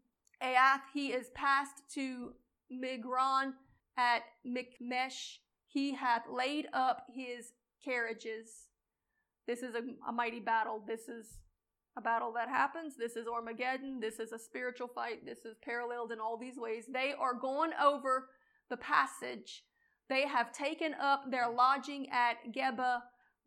Aiath. 0.42 0.82
He 0.94 1.08
is 1.08 1.30
passed 1.34 1.82
to 1.94 2.32
Migron 2.72 3.52
at 3.96 4.22
Michmash. 4.44 5.40
He 5.66 5.94
hath 5.94 6.22
laid 6.30 6.68
up 6.72 7.06
his 7.14 7.52
carriages. 7.84 8.68
This 9.46 9.62
is 9.62 9.74
a, 9.74 9.82
a 10.08 10.12
mighty 10.12 10.40
battle. 10.40 10.82
This 10.86 11.08
is 11.08 11.38
a 11.96 12.00
battle 12.00 12.32
that 12.34 12.48
happens. 12.48 12.94
This 12.96 13.16
is 13.16 13.26
Armageddon. 13.26 14.00
This 14.00 14.18
is 14.18 14.32
a 14.32 14.38
spiritual 14.38 14.88
fight. 14.88 15.26
This 15.26 15.44
is 15.44 15.56
paralleled 15.62 16.12
in 16.12 16.20
all 16.20 16.38
these 16.38 16.56
ways. 16.56 16.84
They 16.92 17.12
are 17.18 17.34
going 17.34 17.72
over 17.82 18.28
the 18.70 18.76
passage. 18.78 19.64
They 20.08 20.26
have 20.26 20.52
taken 20.52 20.94
up 21.00 21.30
their 21.30 21.50
lodging 21.50 22.08
at 22.10 22.52
Geba. 22.54 23.00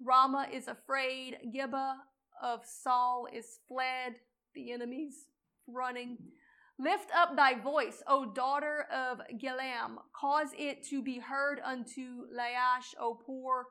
Ramah 0.04 0.48
is 0.52 0.68
afraid. 0.68 1.38
Geba 1.56 1.94
of 2.42 2.62
Saul 2.66 3.28
is 3.34 3.60
fled. 3.68 4.16
The 4.54 4.72
enemies 4.72 5.28
running. 5.68 6.18
Lift 6.78 7.10
up 7.16 7.36
thy 7.36 7.58
voice, 7.58 8.04
O 8.06 8.34
daughter 8.34 8.86
of 8.94 9.22
Gallim. 9.42 9.96
Cause 10.14 10.50
it 10.58 10.84
to 10.90 11.02
be 11.02 11.20
heard 11.20 11.62
unto 11.64 12.28
Laish, 12.36 12.94
O 13.00 13.18
poor 13.26 13.68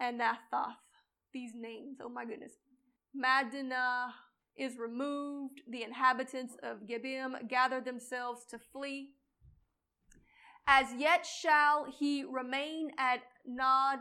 Anathoth. 0.00 0.74
These 1.32 1.52
names, 1.54 1.98
oh 2.02 2.08
my 2.08 2.24
goodness. 2.24 2.52
Madinah 3.14 4.14
is 4.56 4.78
removed. 4.78 5.62
The 5.68 5.82
inhabitants 5.82 6.56
of 6.62 6.86
Gebim 6.86 7.48
gather 7.48 7.80
themselves 7.80 8.44
to 8.50 8.58
flee. 8.58 9.10
As 10.66 10.94
yet 10.96 11.26
shall 11.26 11.86
he 11.90 12.24
remain 12.24 12.90
at 12.98 13.20
Nob 13.46 14.00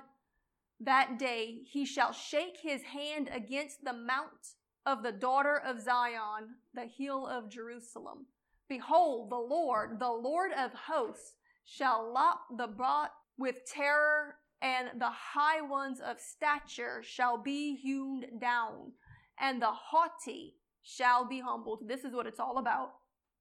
that 0.79 1.17
day. 1.17 1.61
He 1.71 1.85
shall 1.85 2.11
shake 2.11 2.57
his 2.61 2.83
hand 2.83 3.29
against 3.33 3.83
the 3.83 3.93
mount 3.93 4.55
of 4.85 5.03
the 5.03 5.11
daughter 5.11 5.57
of 5.57 5.79
Zion, 5.79 6.55
the 6.73 6.85
hill 6.85 7.27
of 7.27 7.49
Jerusalem. 7.49 8.25
Behold, 8.67 9.29
the 9.29 9.35
Lord, 9.35 9.99
the 9.99 10.11
Lord 10.11 10.51
of 10.57 10.71
hosts, 10.73 11.33
shall 11.65 12.11
lop 12.11 12.41
the 12.57 12.67
broad 12.67 13.09
with 13.37 13.65
terror, 13.65 14.35
and 14.61 14.99
the 14.99 15.09
high 15.09 15.61
ones 15.61 15.99
of 15.99 16.19
stature 16.19 17.01
shall 17.03 17.37
be 17.37 17.75
hewn 17.75 18.25
down, 18.39 18.91
and 19.39 19.61
the 19.61 19.71
haughty 19.71 20.55
shall 20.83 21.25
be 21.27 21.39
humbled. 21.39 21.87
This 21.87 22.03
is 22.03 22.13
what 22.13 22.27
it's 22.27 22.39
all 22.39 22.57
about. 22.57 22.93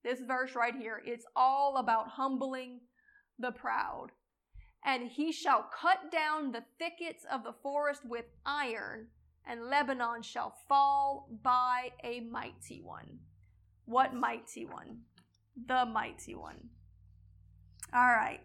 This 0.03 0.21
verse 0.21 0.55
right 0.55 0.75
here, 0.75 1.03
it's 1.05 1.27
all 1.37 1.77
about 1.77 2.09
humbling 2.09 2.81
the 3.39 3.53
proud. 3.53 4.09
And 4.85 5.09
he 5.11 5.31
shall 5.31 5.69
cut 5.79 6.11
down 6.11 6.53
the 6.53 6.65
thickets 6.79 7.27
of 7.31 7.45
the 7.45 7.53
forest 7.63 8.03
with 8.05 8.25
iron, 8.47 9.09
and 9.47 9.69
Lebanon 9.69 10.23
shall 10.23 10.55
fall 10.69 11.29
by 11.43 11.93
a 12.03 12.21
mighty 12.21 12.81
one. 12.83 13.19
What 13.85 14.15
mighty 14.15 14.65
one? 14.65 15.01
The 15.67 15.85
mighty 15.85 16.35
one. 16.35 16.71
All 17.93 18.01
right. 18.01 18.41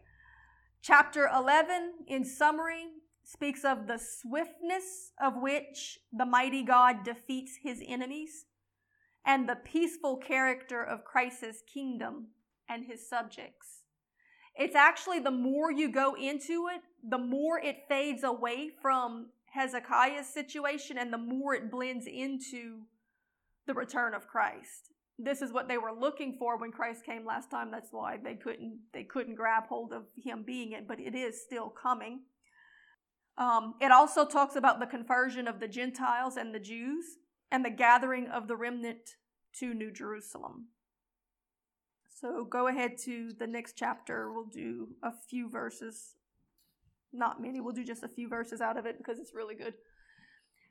Chapter 0.85 1.27
11, 1.35 1.93
in 2.05 2.23
summary, 2.23 2.85
speaks 3.23 3.65
of 3.65 3.87
the 3.87 3.97
swiftness 3.97 5.13
of 5.19 5.33
which 5.35 5.97
the 6.13 6.27
mighty 6.27 6.61
God 6.61 7.03
defeats 7.03 7.57
his 7.63 7.81
enemies 7.83 8.45
and 9.25 9.49
the 9.49 9.55
peaceful 9.55 10.15
character 10.15 10.83
of 10.83 11.03
Christ's 11.03 11.63
kingdom 11.73 12.27
and 12.69 12.85
his 12.85 13.09
subjects. 13.09 13.81
It's 14.55 14.75
actually 14.75 15.17
the 15.17 15.31
more 15.31 15.71
you 15.71 15.91
go 15.91 16.13
into 16.13 16.67
it, 16.67 16.81
the 17.01 17.17
more 17.17 17.59
it 17.59 17.87
fades 17.89 18.23
away 18.23 18.69
from 18.79 19.29
Hezekiah's 19.55 20.27
situation 20.27 20.99
and 20.99 21.11
the 21.11 21.17
more 21.17 21.55
it 21.55 21.71
blends 21.71 22.05
into 22.05 22.81
the 23.65 23.73
return 23.73 24.13
of 24.13 24.27
Christ. 24.27 24.91
This 25.17 25.41
is 25.41 25.53
what 25.53 25.67
they 25.67 25.77
were 25.77 25.93
looking 25.93 26.35
for 26.37 26.57
when 26.57 26.71
Christ 26.71 27.05
came 27.05 27.25
last 27.25 27.49
time. 27.49 27.71
That's 27.71 27.91
why 27.91 28.17
they 28.21 28.35
couldn't 28.35 28.79
they 28.93 29.03
couldn't 29.03 29.35
grab 29.35 29.67
hold 29.67 29.93
of 29.93 30.03
him 30.21 30.43
being 30.45 30.73
it, 30.73 30.87
but 30.87 30.99
it 30.99 31.15
is 31.15 31.41
still 31.41 31.69
coming. 31.69 32.21
Um, 33.37 33.75
it 33.81 33.91
also 33.91 34.25
talks 34.25 34.55
about 34.55 34.79
the 34.79 34.85
conversion 34.85 35.47
of 35.47 35.59
the 35.59 35.67
Gentiles 35.67 36.37
and 36.37 36.53
the 36.53 36.59
Jews 36.59 37.05
and 37.51 37.63
the 37.63 37.69
gathering 37.69 38.27
of 38.27 38.47
the 38.47 38.55
remnant 38.55 39.15
to 39.59 39.73
New 39.73 39.91
Jerusalem. 39.91 40.67
So 42.09 42.45
go 42.45 42.67
ahead 42.67 42.97
to 43.05 43.31
the 43.37 43.47
next 43.47 43.73
chapter. 43.77 44.31
We'll 44.31 44.45
do 44.45 44.89
a 45.03 45.11
few 45.29 45.49
verses. 45.49 46.15
Not 47.11 47.41
many. 47.41 47.59
We'll 47.59 47.73
do 47.73 47.83
just 47.83 48.03
a 48.03 48.09
few 48.09 48.29
verses 48.29 48.61
out 48.61 48.77
of 48.77 48.85
it 48.85 48.97
because 48.97 49.19
it's 49.19 49.33
really 49.33 49.55
good. 49.55 49.73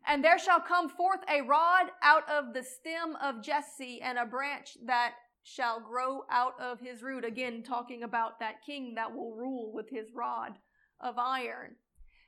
And 0.06 0.22
there 0.22 0.38
shall 0.38 0.60
come 0.60 0.88
forth 0.88 1.20
a 1.28 1.40
rod 1.42 1.86
out 2.02 2.28
of 2.28 2.52
the 2.52 2.62
stem 2.62 3.16
of 3.22 3.42
Jesse, 3.42 4.00
and 4.02 4.18
a 4.18 4.26
branch 4.26 4.76
that 4.84 5.14
shall 5.42 5.80
grow 5.80 6.22
out 6.30 6.60
of 6.60 6.80
his 6.80 7.02
root. 7.02 7.24
Again, 7.24 7.62
talking 7.62 8.02
about 8.02 8.40
that 8.40 8.64
king 8.64 8.94
that 8.96 9.14
will 9.14 9.34
rule 9.34 9.72
with 9.72 9.88
his 9.90 10.08
rod 10.14 10.52
of 11.00 11.18
iron. 11.18 11.76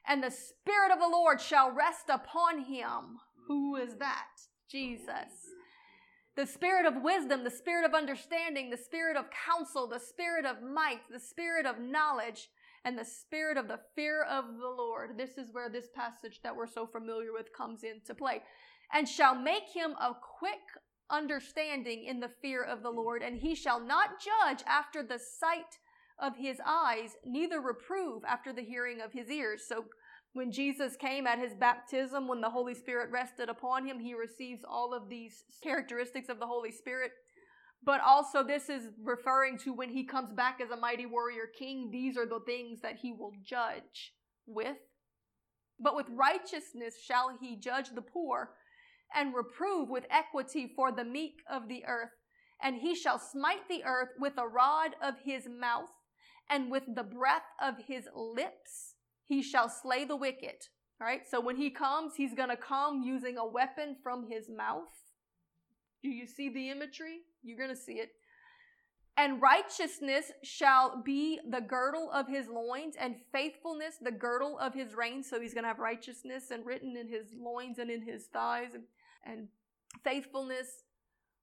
And 0.07 0.23
the 0.23 0.31
Spirit 0.31 0.93
of 0.93 1.01
the 1.01 1.09
Lord 1.09 1.41
shall 1.41 1.71
rest 1.71 2.09
upon 2.09 2.65
him. 2.65 3.19
Who 3.49 3.77
is 3.77 3.97
that? 3.97 4.29
Jesus. 4.71 5.55
The 6.37 6.47
Spirit 6.47 6.85
of 6.85 7.03
wisdom, 7.03 7.45
the 7.45 7.51
Spirit 7.51 7.87
of 7.87 7.95
understanding, 7.95 8.69
the 8.69 8.77
Spirit 8.77 9.17
of 9.17 9.27
counsel, 9.31 9.87
the 9.87 9.99
Spirit 9.99 10.45
of 10.45 10.63
might, 10.63 11.01
the 11.11 11.19
Spirit 11.19 11.65
of 11.65 11.81
knowledge, 11.81 12.51
and 12.87 12.97
the 12.97 13.05
spirit 13.05 13.59
of 13.59 13.67
the 13.67 13.81
fear 13.97 14.23
of 14.23 14.45
the 14.59 14.69
Lord. 14.69 15.19
This 15.19 15.37
is 15.37 15.53
where 15.53 15.69
this 15.69 15.89
passage 15.93 16.41
that 16.45 16.55
we're 16.55 16.69
so 16.69 16.87
familiar 16.87 17.33
with 17.33 17.53
comes 17.53 17.83
into 17.83 18.15
play. 18.15 18.43
And 18.95 19.09
shall 19.09 19.35
make 19.35 19.65
him 19.75 19.91
a 20.01 20.13
quick 20.39 20.63
understanding 21.11 22.05
in 22.05 22.21
the 22.21 22.31
fear 22.41 22.63
of 22.63 22.85
the 22.85 22.91
Lord, 22.91 23.23
and 23.23 23.37
he 23.37 23.57
shall 23.57 23.81
not 23.85 24.21
judge 24.21 24.63
after 24.69 25.03
the 25.03 25.19
sight 25.19 25.79
of 26.21 26.37
his 26.37 26.59
eyes, 26.65 27.17
neither 27.25 27.61
reprove 27.61 28.23
after 28.25 28.53
the 28.53 28.63
hearing 28.63 29.01
of 29.01 29.13
his 29.13 29.29
ears. 29.31 29.65
So 29.69 29.87
when 30.33 30.53
Jesus 30.53 30.95
came 30.97 31.27
at 31.27 31.41
his 31.41 31.55
baptism, 31.55 32.29
when 32.29 32.41
the 32.41 32.51
Holy 32.51 32.75
Spirit 32.75 33.11
rested 33.11 33.49
upon 33.49 33.85
him, 33.85 33.99
he 33.99 34.15
receives 34.15 34.63
all 34.65 34.95
of 34.95 35.09
these 35.09 35.43
characteristics 35.61 36.29
of 36.29 36.39
the 36.39 36.47
Holy 36.47 36.71
Spirit 36.71 37.11
but 37.87 38.01
also, 38.01 38.43
this 38.43 38.69
is 38.69 38.91
referring 39.01 39.59
to 39.59 39.73
when 39.73 39.91
he 39.91 40.03
comes 40.03 40.33
back 40.33 40.61
as 40.61 40.71
a 40.71 40.77
mighty 40.77 41.07
warrior 41.07 41.47
king, 41.57 41.89
these 41.93 42.19
are 42.19 42.27
the 42.27 42.41
things 42.45 42.81
that 42.83 42.97
he 42.97 43.13
will 43.13 43.33
judge 43.45 44.13
with. 44.45 44.77
But 45.79 45.95
with 45.95 46.07
righteousness 46.11 46.97
shall 47.01 47.39
he 47.41 47.55
judge 47.55 47.91
the 47.95 48.03
poor 48.03 48.51
and 49.15 49.33
reprove 49.33 49.89
with 49.89 50.05
equity 50.11 50.73
for 50.75 50.91
the 50.91 51.05
meek 51.05 51.35
of 51.49 51.69
the 51.69 51.85
earth. 51.87 52.11
And 52.61 52.75
he 52.75 52.97
shall 52.97 53.21
smite 53.21 53.69
the 53.69 53.85
earth 53.85 54.09
with 54.19 54.33
a 54.37 54.49
rod 54.49 54.97
of 55.01 55.15
his 55.25 55.47
mouth, 55.47 55.91
and 56.51 56.73
with 56.73 56.85
the 56.93 57.05
breath 57.05 57.47
of 57.63 57.75
his 57.87 58.09
lips 58.17 58.97
he 59.25 59.43
shall 59.43 59.69
slay 59.69 60.05
the 60.05 60.17
wicked. 60.17 60.57
All 61.01 61.07
right, 61.07 61.23
so 61.31 61.41
when 61.41 61.57
he 61.57 61.71
comes, 61.71 62.15
he's 62.17 62.35
going 62.35 62.49
to 62.49 62.57
come 62.57 63.03
using 63.03 63.37
a 63.39 63.47
weapon 63.47 63.95
from 64.03 64.27
his 64.29 64.49
mouth. 64.49 64.89
Do 66.03 66.09
you 66.09 66.27
see 66.27 66.49
the 66.49 66.71
imagery? 66.71 67.21
You're 67.47 67.59
going 67.59 67.71
to 67.71 67.77
see 67.77 67.95
it. 67.95 68.11
And 69.19 69.41
righteousness 69.41 70.31
shall 70.43 71.03
be 71.03 71.41
the 71.49 71.61
girdle 71.61 72.11
of 72.13 72.29
his 72.29 72.49
loins, 72.49 72.97
and 73.01 73.17
faithfulness 73.33 73.95
the 74.01 74.11
girdle 74.11 74.59
of 74.59 74.75
his 74.75 74.95
reins. 74.95 75.31
So 75.31 75.41
he's 75.41 75.55
going 75.55 75.65
to 75.65 75.69
have 75.69 75.79
righteousness 75.79 76.51
and 76.51 76.67
written 76.67 76.97
in 76.97 77.09
his 77.09 77.29
loins 77.35 77.79
and 77.79 77.91
in 77.91 78.03
his 78.03 78.27
thighs, 78.27 78.75
and, 78.75 78.85
and 79.25 79.49
faithfulness. 80.05 80.83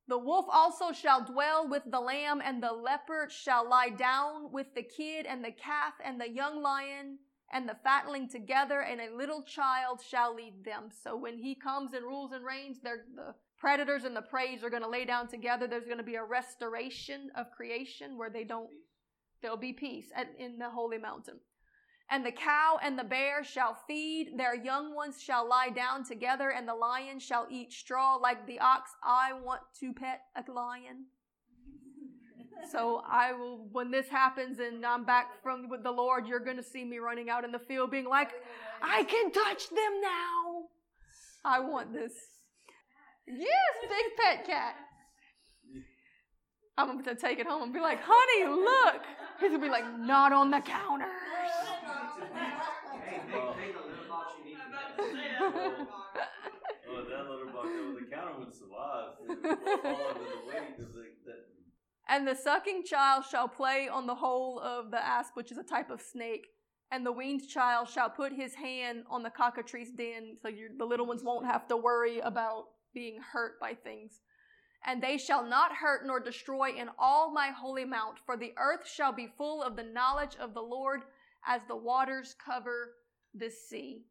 The 0.07 0.19
wolf 0.19 0.45
also 0.51 0.91
shall 0.91 1.25
dwell 1.25 1.67
with 1.67 1.83
the 1.89 1.99
lamb, 1.99 2.41
and 2.45 2.61
the 2.61 2.73
leopard 2.73 3.31
shall 3.31 3.67
lie 3.67 3.89
down 3.89 4.51
with 4.51 4.67
the 4.75 4.83
kid, 4.83 5.25
and 5.25 5.43
the 5.43 5.51
calf, 5.51 5.93
and 6.03 6.21
the 6.21 6.29
young 6.29 6.61
lion, 6.61 7.17
and 7.51 7.67
the 7.67 7.77
fatling 7.83 8.29
together, 8.29 8.81
and 8.81 8.99
a 9.01 9.15
little 9.15 9.41
child 9.43 10.01
shall 10.07 10.35
lead 10.35 10.63
them. 10.63 10.89
So 11.03 11.15
when 11.15 11.37
he 11.37 11.55
comes 11.55 11.93
and 11.93 12.05
rules 12.05 12.33
and 12.33 12.43
reigns, 12.45 12.79
they're 12.83 13.05
the 13.15 13.33
predators 13.63 14.03
and 14.03 14.13
the 14.13 14.21
preys 14.21 14.61
are 14.61 14.69
going 14.69 14.83
to 14.83 14.89
lay 14.89 15.05
down 15.05 15.25
together. 15.25 15.67
There's 15.67 15.85
going 15.85 15.97
to 15.97 16.03
be 16.03 16.15
a 16.15 16.23
restoration 16.23 17.31
of 17.33 17.49
creation 17.49 18.17
where 18.17 18.29
they 18.29 18.43
don't, 18.43 18.67
there'll 19.41 19.55
be 19.55 19.71
peace 19.71 20.07
at, 20.13 20.27
in 20.37 20.57
the 20.57 20.69
holy 20.69 20.97
mountain. 20.97 21.35
And 22.09 22.25
the 22.25 22.33
cow 22.33 22.77
and 22.83 22.99
the 22.99 23.05
bear 23.05 23.41
shall 23.41 23.77
feed, 23.87 24.37
their 24.37 24.53
young 24.53 24.93
ones 24.93 25.23
shall 25.23 25.47
lie 25.47 25.69
down 25.69 26.03
together, 26.03 26.49
and 26.49 26.67
the 26.67 26.75
lion 26.75 27.19
shall 27.19 27.47
eat 27.49 27.71
straw 27.71 28.15
like 28.15 28.45
the 28.47 28.59
ox. 28.59 28.91
I 29.01 29.31
want 29.31 29.61
to 29.79 29.93
pet 29.93 30.23
a 30.35 30.51
lion. 30.51 31.05
So 32.69 33.01
I 33.09 33.31
will, 33.31 33.69
when 33.71 33.91
this 33.91 34.09
happens 34.09 34.59
and 34.59 34.85
I'm 34.85 35.05
back 35.05 35.41
from 35.41 35.69
with 35.69 35.83
the 35.83 35.91
Lord, 35.91 36.27
you're 36.27 36.41
going 36.41 36.57
to 36.57 36.63
see 36.63 36.83
me 36.83 36.97
running 36.97 37.29
out 37.29 37.45
in 37.45 37.53
the 37.53 37.59
field 37.59 37.91
being 37.91 38.09
like, 38.09 38.31
I 38.81 39.05
can 39.05 39.31
touch 39.31 39.69
them 39.69 40.01
now. 40.01 40.63
I 41.45 41.61
want 41.61 41.93
this. 41.93 42.32
Yes, 43.27 43.73
big 43.81 44.17
pet 44.17 44.45
cat. 44.45 44.75
I'm 46.77 46.93
going 46.93 47.03
to 47.05 47.15
take 47.15 47.39
it 47.39 47.47
home 47.47 47.63
and 47.63 47.73
be 47.73 47.79
like, 47.79 47.99
honey, 48.01 48.45
look. 48.49 49.03
He's 49.39 49.49
going 49.49 49.61
to 49.61 49.67
be 49.67 49.71
like, 49.71 49.85
not 49.99 50.33
on 50.33 50.49
the 50.49 50.59
counter. 50.59 51.05
oh, 53.29 53.55
that 57.09 57.29
little 57.29 57.47
box 57.53 57.67
over 57.67 57.99
the 57.99 58.05
counter 58.11 58.39
would 58.39 58.53
survive. 58.53 59.13
And 62.09 62.27
the 62.27 62.35
sucking 62.35 62.83
child 62.85 63.23
shall 63.29 63.47
play 63.47 63.87
on 63.87 64.07
the 64.07 64.15
hole 64.15 64.59
of 64.59 64.91
the 64.91 65.03
asp, 65.03 65.35
which 65.35 65.51
is 65.51 65.57
a 65.57 65.63
type 65.63 65.89
of 65.89 66.01
snake, 66.01 66.47
and 66.91 67.05
the 67.05 67.11
weaned 67.11 67.47
child 67.47 67.87
shall 67.87 68.09
put 68.09 68.33
his 68.33 68.53
hand 68.55 69.03
on 69.09 69.23
the 69.23 69.29
cockatrice 69.29 69.89
den, 69.89 70.37
so 70.41 70.49
the 70.77 70.85
little 70.85 71.05
ones 71.05 71.23
won't 71.23 71.45
have 71.45 71.67
to 71.69 71.77
worry 71.77 72.19
about 72.19 72.65
being 72.93 73.19
hurt 73.21 73.59
by 73.59 73.73
things. 73.73 74.21
And 74.85 75.01
they 75.01 75.17
shall 75.17 75.45
not 75.45 75.71
hurt 75.73 76.05
nor 76.05 76.19
destroy 76.19 76.71
in 76.77 76.89
all 76.99 77.31
my 77.31 77.49
holy 77.49 77.85
mount, 77.85 78.19
for 78.25 78.35
the 78.35 78.53
earth 78.57 78.87
shall 78.87 79.13
be 79.13 79.33
full 79.37 79.63
of 79.63 79.75
the 79.75 79.83
knowledge 79.83 80.35
of 80.39 80.53
the 80.53 80.61
Lord 80.61 81.01
as 81.47 81.61
the 81.67 81.75
waters 81.75 82.35
cover 82.43 82.95
the 83.33 83.49
sea. 83.49 84.03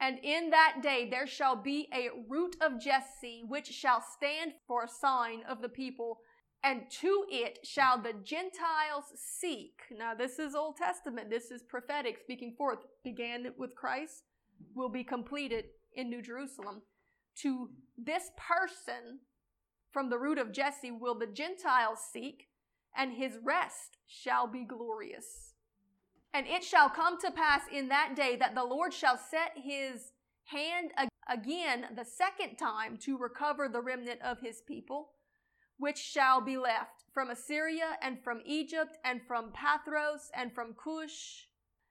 And 0.00 0.18
in 0.22 0.50
that 0.50 0.78
day 0.82 1.08
there 1.10 1.26
shall 1.26 1.56
be 1.56 1.88
a 1.92 2.08
root 2.28 2.56
of 2.60 2.80
Jesse, 2.80 3.44
which 3.46 3.66
shall 3.66 4.00
stand 4.00 4.52
for 4.66 4.84
a 4.84 4.88
sign 4.88 5.42
of 5.48 5.60
the 5.60 5.68
people 5.68 6.20
and 6.64 6.82
to 6.90 7.24
it 7.30 7.60
shall 7.62 8.00
the 8.00 8.14
Gentiles 8.24 9.04
seek. 9.14 9.80
Now, 9.96 10.14
this 10.14 10.38
is 10.38 10.54
Old 10.54 10.76
Testament, 10.76 11.30
this 11.30 11.50
is 11.50 11.62
prophetic, 11.62 12.18
speaking 12.18 12.54
forth, 12.56 12.80
began 13.04 13.52
with 13.56 13.74
Christ, 13.76 14.24
will 14.74 14.88
be 14.88 15.04
completed 15.04 15.66
in 15.94 16.10
New 16.10 16.20
Jerusalem. 16.20 16.82
To 17.42 17.70
this 17.96 18.30
person 18.36 19.20
from 19.92 20.10
the 20.10 20.18
root 20.18 20.38
of 20.38 20.52
Jesse 20.52 20.90
will 20.90 21.14
the 21.14 21.26
Gentiles 21.26 22.00
seek, 22.12 22.48
and 22.96 23.12
his 23.12 23.38
rest 23.42 23.98
shall 24.06 24.46
be 24.46 24.64
glorious. 24.64 25.54
And 26.34 26.46
it 26.46 26.64
shall 26.64 26.90
come 26.90 27.18
to 27.20 27.30
pass 27.30 27.62
in 27.72 27.88
that 27.88 28.14
day 28.14 28.36
that 28.36 28.54
the 28.54 28.64
Lord 28.64 28.92
shall 28.92 29.16
set 29.16 29.52
his 29.56 30.12
hand 30.44 30.92
again 31.28 31.86
the 31.94 32.04
second 32.04 32.56
time 32.56 32.96
to 32.98 33.18
recover 33.18 33.68
the 33.68 33.80
remnant 33.80 34.20
of 34.22 34.40
his 34.40 34.62
people 34.62 35.10
which 35.78 35.98
shall 35.98 36.40
be 36.40 36.56
left 36.56 37.04
from 37.14 37.30
Assyria 37.30 37.96
and 38.02 38.18
from 38.22 38.40
Egypt 38.44 38.98
and 39.04 39.20
from 39.26 39.52
Pathros 39.52 40.30
and 40.34 40.52
from 40.52 40.74
Cush 40.74 41.46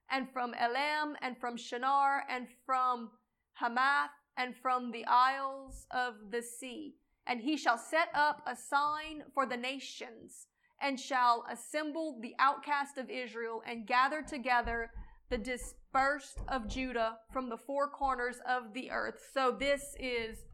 and 0.09 0.29
from 0.31 0.53
Elam 0.53 1.15
and 1.21 1.37
from 1.37 1.55
Shinar 1.55 2.23
and 2.29 2.47
from 2.65 3.11
Hamath 3.53 4.11
and 4.37 4.55
from 4.55 4.91
the 4.91 5.05
isles 5.05 5.87
of 5.91 6.31
the 6.31 6.41
sea. 6.41 6.95
And 7.25 7.41
he 7.41 7.57
shall 7.57 7.77
set 7.77 8.09
up 8.13 8.41
a 8.45 8.55
sign 8.55 9.23
for 9.33 9.45
the 9.45 9.57
nations 9.57 10.47
and 10.81 10.99
shall 10.99 11.43
assemble 11.51 12.19
the 12.21 12.35
outcast 12.39 12.97
of 12.97 13.09
Israel 13.09 13.61
and 13.65 13.87
gather 13.87 14.21
together 14.21 14.91
the 15.29 15.37
dispersed 15.37 16.37
of 16.47 16.69
Judah 16.69 17.17
from 17.33 17.49
the 17.49 17.57
four 17.57 17.89
corners 17.89 18.37
of 18.47 18.73
the 18.73 18.91
earth. 18.91 19.19
So 19.33 19.55
this 19.59 19.95
is 19.99 20.45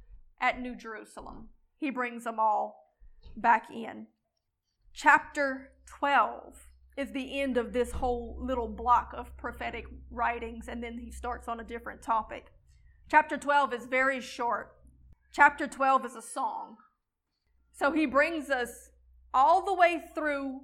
at 0.41 0.61
New 0.61 0.75
Jerusalem. 0.75 1.49
He 1.77 1.89
brings 1.89 2.23
them 2.23 2.39
all 2.39 2.95
back 3.35 3.67
in. 3.71 4.07
Chapter 4.93 5.71
12 5.85 6.69
is 6.97 7.11
the 7.11 7.41
end 7.41 7.57
of 7.57 7.73
this 7.73 7.91
whole 7.91 8.37
little 8.39 8.67
block 8.67 9.13
of 9.15 9.35
prophetic 9.37 9.85
writings, 10.11 10.67
and 10.67 10.83
then 10.83 10.97
he 10.97 11.11
starts 11.11 11.47
on 11.47 11.59
a 11.59 11.63
different 11.63 12.01
topic. 12.01 12.51
Chapter 13.09 13.37
12 13.37 13.73
is 13.73 13.85
very 13.85 14.21
short. 14.21 14.75
Chapter 15.31 15.67
12 15.67 16.05
is 16.05 16.15
a 16.15 16.21
song. 16.21 16.77
So 17.71 17.91
he 17.91 18.05
brings 18.05 18.49
us 18.49 18.89
all 19.33 19.65
the 19.65 19.73
way 19.73 20.01
through 20.13 20.61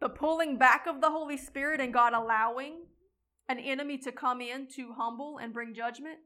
the 0.00 0.08
pulling 0.08 0.56
back 0.56 0.86
of 0.86 1.00
the 1.00 1.10
Holy 1.10 1.36
Spirit 1.36 1.80
and 1.80 1.92
God 1.92 2.12
allowing 2.12 2.86
an 3.48 3.58
enemy 3.58 3.98
to 3.98 4.12
come 4.12 4.40
in 4.40 4.66
to 4.76 4.94
humble 4.96 5.38
and 5.38 5.52
bring 5.52 5.74
judgment 5.74 6.18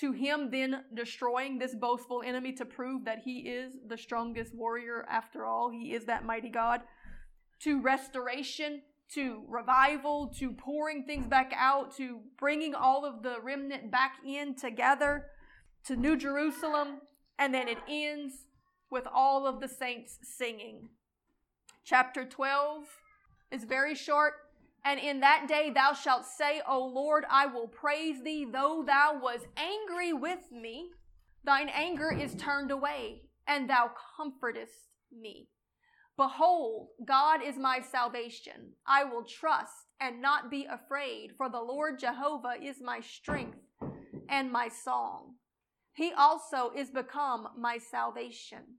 to 0.00 0.12
him 0.12 0.50
then 0.50 0.84
destroying 0.94 1.58
this 1.58 1.74
boastful 1.74 2.22
enemy 2.24 2.52
to 2.52 2.64
prove 2.64 3.04
that 3.04 3.20
he 3.24 3.40
is 3.40 3.74
the 3.88 3.96
strongest 3.96 4.54
warrior 4.54 5.06
after 5.08 5.46
all. 5.46 5.70
He 5.70 5.94
is 5.94 6.04
that 6.04 6.24
mighty 6.24 6.50
God. 6.50 6.82
To 7.62 7.80
restoration, 7.80 8.82
to 9.14 9.44
revival, 9.48 10.32
to 10.38 10.52
pouring 10.52 11.04
things 11.04 11.26
back 11.26 11.52
out, 11.56 11.96
to 11.96 12.20
bringing 12.38 12.74
all 12.74 13.04
of 13.04 13.22
the 13.22 13.36
remnant 13.42 13.90
back 13.90 14.16
in 14.26 14.54
together, 14.54 15.26
to 15.84 15.96
New 15.96 16.16
Jerusalem, 16.16 17.00
and 17.38 17.54
then 17.54 17.68
it 17.68 17.78
ends 17.88 18.46
with 18.90 19.06
all 19.12 19.46
of 19.46 19.60
the 19.60 19.68
saints 19.68 20.18
singing. 20.22 20.88
Chapter 21.84 22.24
12 22.24 22.84
is 23.52 23.64
very 23.64 23.94
short. 23.94 24.34
And 24.84 25.00
in 25.00 25.20
that 25.20 25.46
day 25.48 25.70
thou 25.70 25.92
shalt 25.94 26.24
say, 26.24 26.62
O 26.68 26.84
Lord, 26.84 27.24
I 27.28 27.46
will 27.46 27.66
praise 27.66 28.22
thee, 28.22 28.44
though 28.44 28.84
thou 28.86 29.18
was 29.20 29.40
angry 29.56 30.12
with 30.12 30.52
me. 30.52 30.90
Thine 31.44 31.68
anger 31.68 32.12
is 32.12 32.34
turned 32.36 32.70
away, 32.70 33.22
and 33.46 33.68
thou 33.68 33.90
comfortest 34.16 34.90
me. 35.12 35.48
Behold, 36.16 36.88
God 37.04 37.40
is 37.44 37.56
my 37.58 37.80
salvation. 37.80 38.72
I 38.86 39.04
will 39.04 39.24
trust 39.24 39.86
and 40.00 40.22
not 40.22 40.50
be 40.50 40.64
afraid, 40.64 41.32
for 41.36 41.50
the 41.50 41.60
Lord 41.60 41.98
Jehovah 41.98 42.54
is 42.62 42.80
my 42.80 43.00
strength 43.00 43.58
and 44.28 44.50
my 44.50 44.68
song. 44.68 45.34
He 45.92 46.12
also 46.12 46.70
is 46.74 46.90
become 46.90 47.48
my 47.58 47.78
salvation. 47.78 48.78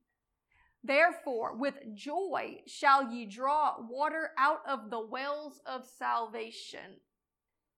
Therefore, 0.84 1.56
with 1.56 1.76
joy 1.94 2.62
shall 2.66 3.12
ye 3.12 3.26
draw 3.26 3.76
water 3.88 4.32
out 4.38 4.62
of 4.68 4.90
the 4.90 5.06
wells 5.06 5.62
of 5.66 5.86
salvation. 5.86 7.02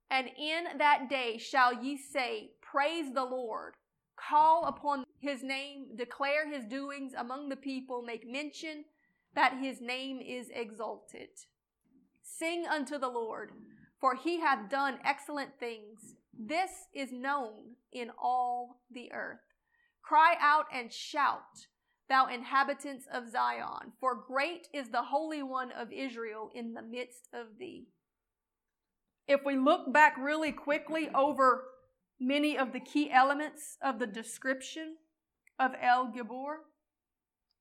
And 0.10 0.28
in 0.38 0.78
that 0.78 1.10
day 1.10 1.38
shall 1.38 1.84
ye 1.84 1.97
say, 1.97 2.51
Praise 2.62 3.14
the 3.14 3.24
Lord. 3.24 3.76
Call 4.16 4.66
upon 4.66 5.05
his 5.20 5.43
name, 5.43 5.88
declare 5.95 6.49
his 6.49 6.66
doings 6.66 7.14
among 7.18 7.49
the 7.49 7.55
people, 7.55 8.01
make 8.01 8.28
mention 8.28 8.86
that 9.36 9.57
his 9.59 9.82
name 9.82 10.19
is 10.21 10.49
exalted. 10.53 11.30
Sing 12.21 12.65
unto 12.67 12.97
the 12.97 13.09
Lord, 13.09 13.51
for 13.99 14.15
he 14.15 14.39
hath 14.39 14.69
done 14.69 14.99
excellent 15.03 15.59
things. 15.59 16.15
This 16.38 16.71
is 16.93 17.11
known 17.11 17.75
in 17.91 18.11
all 18.21 18.82
the 18.91 19.11
earth. 19.11 19.39
Cry 20.01 20.36
out 20.39 20.65
and 20.73 20.91
shout 20.91 21.67
thou 22.09 22.25
inhabitants 22.25 23.05
of 23.13 23.30
Zion, 23.30 23.93
for 23.99 24.15
great 24.15 24.67
is 24.73 24.89
the 24.89 25.03
Holy 25.03 25.43
One 25.43 25.71
of 25.71 25.93
Israel 25.93 26.49
in 26.53 26.73
the 26.73 26.82
midst 26.82 27.30
of 27.34 27.59
thee. 27.59 27.88
If 29.27 29.41
we 29.45 29.55
look 29.55 29.93
back 29.93 30.17
really 30.17 30.51
quickly 30.51 31.09
over 31.13 31.65
many 32.19 32.57
of 32.57 32.73
the 32.73 32.80
key 32.80 33.11
elements 33.11 33.77
of 33.82 33.99
the 33.99 34.07
description 34.07 34.95
of 35.59 35.71
El 35.80 36.11
Gibor, 36.11 36.55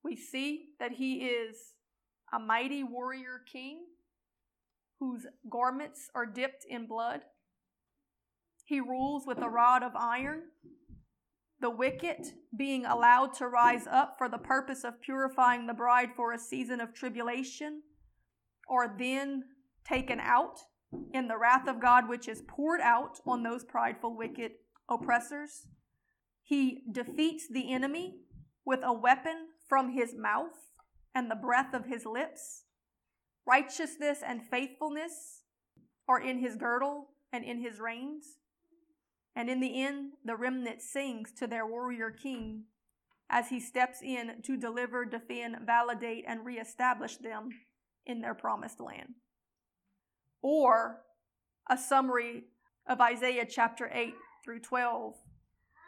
we 0.04 0.16
see 0.16 0.70
that 0.78 0.92
he 0.92 1.26
is 1.26 1.74
a 2.32 2.38
mighty 2.38 2.82
warrior 2.82 3.40
king 3.50 3.86
whose 5.00 5.26
garments 5.50 6.10
are 6.14 6.26
dipped 6.26 6.64
in 6.68 6.86
blood. 6.86 7.20
He 8.64 8.80
rules 8.80 9.26
with 9.26 9.38
a 9.38 9.48
rod 9.48 9.82
of 9.82 9.92
iron 9.96 10.42
the 11.60 11.70
wicked 11.70 12.34
being 12.56 12.84
allowed 12.84 13.34
to 13.34 13.48
rise 13.48 13.86
up 13.90 14.14
for 14.16 14.28
the 14.28 14.38
purpose 14.38 14.84
of 14.84 15.00
purifying 15.00 15.66
the 15.66 15.74
bride 15.74 16.10
for 16.14 16.32
a 16.32 16.38
season 16.38 16.80
of 16.80 16.94
tribulation, 16.94 17.82
or 18.68 18.94
then 18.98 19.42
taken 19.84 20.20
out 20.20 20.60
in 21.12 21.26
the 21.26 21.36
wrath 21.36 21.66
of 21.66 21.80
God, 21.80 22.08
which 22.08 22.28
is 22.28 22.42
poured 22.46 22.80
out 22.80 23.18
on 23.26 23.42
those 23.42 23.64
prideful, 23.64 24.16
wicked 24.16 24.52
oppressors. 24.88 25.66
He 26.42 26.82
defeats 26.90 27.48
the 27.48 27.72
enemy 27.72 28.20
with 28.64 28.80
a 28.84 28.92
weapon 28.92 29.48
from 29.68 29.92
his 29.92 30.14
mouth 30.14 30.72
and 31.14 31.30
the 31.30 31.36
breath 31.36 31.74
of 31.74 31.86
his 31.86 32.06
lips. 32.06 32.64
Righteousness 33.46 34.20
and 34.26 34.42
faithfulness 34.50 35.42
are 36.08 36.20
in 36.20 36.38
his 36.38 36.56
girdle 36.56 37.08
and 37.32 37.44
in 37.44 37.60
his 37.60 37.80
reins. 37.80 38.38
And 39.36 39.48
in 39.48 39.60
the 39.60 39.82
end, 39.82 40.12
the 40.24 40.36
remnant 40.36 40.82
sings 40.82 41.32
to 41.38 41.46
their 41.46 41.66
warrior 41.66 42.10
king 42.10 42.64
as 43.30 43.48
he 43.50 43.60
steps 43.60 44.00
in 44.02 44.42
to 44.42 44.56
deliver, 44.56 45.04
defend, 45.04 45.56
validate, 45.64 46.24
and 46.26 46.44
reestablish 46.44 47.16
them 47.16 47.50
in 48.06 48.20
their 48.20 48.34
promised 48.34 48.80
land. 48.80 49.14
Or 50.42 51.02
a 51.68 51.76
summary 51.76 52.44
of 52.86 53.00
Isaiah 53.00 53.46
chapter 53.48 53.90
8 53.92 54.14
through 54.44 54.60
12 54.60 55.14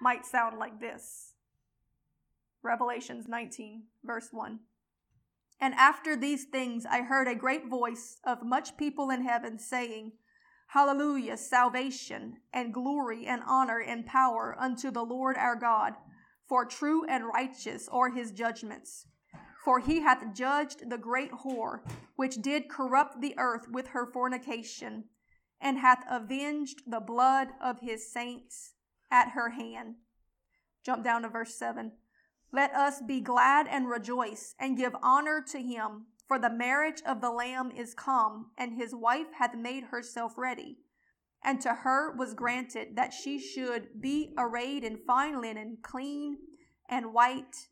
might 0.03 0.27
sound 0.27 0.59
like 0.59 0.81
this 0.81 1.35
Revelations 2.63 3.27
19, 3.29 3.85
verse 4.05 4.29
1. 4.33 4.61
And 5.61 5.75
after 5.75 6.17
these 6.17 6.45
things, 6.45 6.87
I 6.87 7.03
heard 7.03 7.29
a 7.29 7.35
great 7.35 7.69
voice 7.69 8.19
of 8.25 8.43
much 8.43 8.77
people 8.77 9.11
in 9.11 9.25
heaven 9.25 9.59
saying, 9.59 10.13
Hallelujah, 10.69 11.37
salvation 11.37 12.37
and 12.53 12.73
glory 12.73 13.27
and 13.27 13.43
honor 13.47 13.81
and 13.81 14.07
power 14.07 14.57
unto 14.59 14.91
the 14.91 15.03
Lord 15.03 15.37
our 15.37 15.57
God, 15.57 15.95
for 16.49 16.65
true 16.65 17.05
and 17.07 17.27
righteous 17.27 17.89
are 17.91 18.11
his 18.11 18.31
judgments. 18.31 19.07
For 19.65 19.81
he 19.81 20.01
hath 20.01 20.35
judged 20.35 20.89
the 20.89 20.97
great 20.97 21.33
whore, 21.33 21.81
which 22.17 22.37
did 22.37 22.71
corrupt 22.71 23.21
the 23.21 23.35
earth 23.37 23.67
with 23.71 23.89
her 23.89 24.07
fornication, 24.07 25.05
and 25.61 25.79
hath 25.79 26.05
avenged 26.09 26.83
the 26.87 27.01
blood 27.01 27.49
of 27.61 27.81
his 27.81 28.11
saints 28.11 28.75
at 29.11 29.31
her 29.31 29.51
hand. 29.51 29.97
Jump 30.85 31.05
down 31.05 31.23
to 31.23 31.29
verse 31.29 31.55
7. 31.55 31.93
Let 32.53 32.75
us 32.75 33.01
be 33.01 33.21
glad 33.21 33.67
and 33.69 33.89
rejoice, 33.89 34.55
and 34.59 34.77
give 34.77 34.95
honor 35.03 35.45
to 35.51 35.63
him 35.63 36.07
For 36.31 36.39
the 36.39 36.49
marriage 36.49 37.03
of 37.05 37.21
the 37.21 37.33
Lamb 37.33 37.73
is 37.73 37.93
come, 37.93 38.53
and 38.57 38.75
his 38.75 38.95
wife 38.95 39.27
hath 39.41 39.57
made 39.57 39.87
herself 39.91 40.39
ready. 40.39 40.79
And 41.43 41.61
to 41.63 41.75
her 41.75 42.15
was 42.15 42.35
granted 42.35 42.95
that 42.95 43.13
she 43.13 43.41
should 43.41 44.01
be 44.01 44.33
arrayed 44.39 44.85
in 44.85 44.97
fine 44.97 45.41
linen, 45.41 45.79
clean 45.83 46.39
and 46.89 47.13
white. 47.13 47.67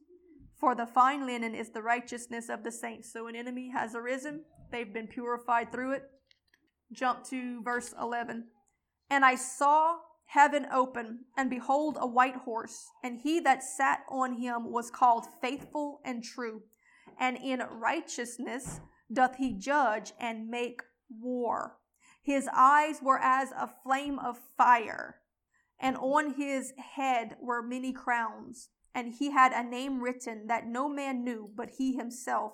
For 0.59 0.75
the 0.75 0.87
fine 0.87 1.25
linen 1.25 1.55
is 1.55 1.71
the 1.71 1.83
righteousness 1.83 2.49
of 2.49 2.65
the 2.65 2.73
saints. 2.73 3.13
So 3.13 3.29
an 3.29 3.37
enemy 3.37 3.71
has 3.71 3.95
arisen, 3.95 4.43
they've 4.73 4.93
been 4.93 5.07
purified 5.07 5.71
through 5.71 5.93
it. 5.93 6.11
Jump 6.91 7.23
to 7.27 7.63
verse 7.63 7.95
11. 8.01 8.49
And 9.09 9.25
I 9.25 9.37
saw 9.37 9.99
heaven 10.29 10.67
open, 10.71 11.25
and 11.37 11.49
behold, 11.49 11.97
a 11.99 12.07
white 12.07 12.37
horse, 12.37 12.91
and 13.03 13.19
he 13.19 13.41
that 13.41 13.63
sat 13.63 14.05
on 14.11 14.35
him 14.35 14.71
was 14.71 14.91
called 14.91 15.27
faithful 15.41 16.01
and 16.05 16.23
true, 16.23 16.63
and 17.19 17.39
in 17.39 17.61
righteousness 17.71 18.81
doth 19.11 19.37
he 19.37 19.55
judge 19.55 20.13
and 20.21 20.49
make 20.49 20.83
war. 21.09 21.79
His 22.23 22.47
eyes 22.55 23.01
were 23.01 23.19
as 23.19 23.53
a 23.53 23.73
flame 23.83 24.19
of 24.19 24.39
fire, 24.57 25.17
and 25.81 25.97
on 25.97 26.35
his 26.35 26.75
head 26.77 27.37
were 27.41 27.63
many 27.63 27.95
crowns, 27.95 28.69
and 28.95 29.15
he 29.15 29.31
had 29.31 29.53
a 29.53 29.67
name 29.67 30.03
written 30.03 30.47
that 30.49 30.67
no 30.67 30.91
man 30.91 31.25
knew 31.25 31.51
but 31.57 31.71
he 31.79 31.97
himself. 31.97 32.53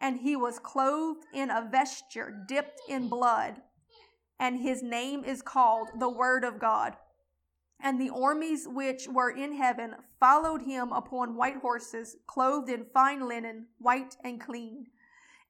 And 0.00 0.20
he 0.20 0.36
was 0.36 0.58
clothed 0.58 1.26
in 1.34 1.50
a 1.50 1.68
vesture 1.70 2.44
dipped 2.48 2.80
in 2.88 3.08
blood 3.08 3.60
and 4.38 4.60
his 4.60 4.82
name 4.82 5.24
is 5.24 5.42
called 5.42 5.88
the 5.98 6.08
Word 6.08 6.44
of 6.44 6.58
God. 6.58 6.96
And 7.80 8.00
the 8.00 8.10
armies 8.10 8.66
which 8.66 9.06
were 9.08 9.30
in 9.30 9.54
heaven 9.54 9.94
followed 10.18 10.62
him 10.62 10.92
upon 10.92 11.36
white 11.36 11.58
horses, 11.58 12.16
clothed 12.26 12.68
in 12.68 12.86
fine 12.92 13.26
linen, 13.28 13.66
white 13.78 14.16
and 14.24 14.40
clean. 14.40 14.86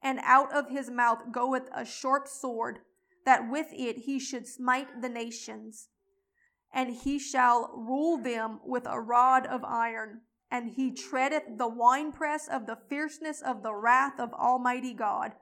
And 0.03 0.21
out 0.23 0.53
of 0.53 0.69
his 0.69 0.91
mouth 0.91 1.33
goeth 1.33 1.69
a 1.75 1.85
sharp 1.85 2.29
sword, 2.29 2.81
that 3.25 3.51
with 3.51 3.69
it 3.73 3.99
he 3.99 4.19
should 4.19 4.47
smite 4.47 5.01
the 5.01 5.09
nations. 5.09 5.89
And 6.73 6.95
he 6.95 7.19
shall 7.19 7.73
rule 7.75 8.19
them 8.19 8.61
with 8.65 8.87
a 8.87 9.01
rod 9.01 9.47
of 9.47 9.65
iron. 9.65 10.21
And 10.51 10.71
he 10.71 10.93
treadeth 10.93 11.45
the 11.57 11.69
winepress 11.69 12.49
of 12.49 12.67
the 12.67 12.79
fierceness 12.89 13.43
of 13.43 13.63
the 13.63 13.75
wrath 13.75 14.19
of 14.19 14.33
Almighty 14.35 14.95
God. 14.95 15.33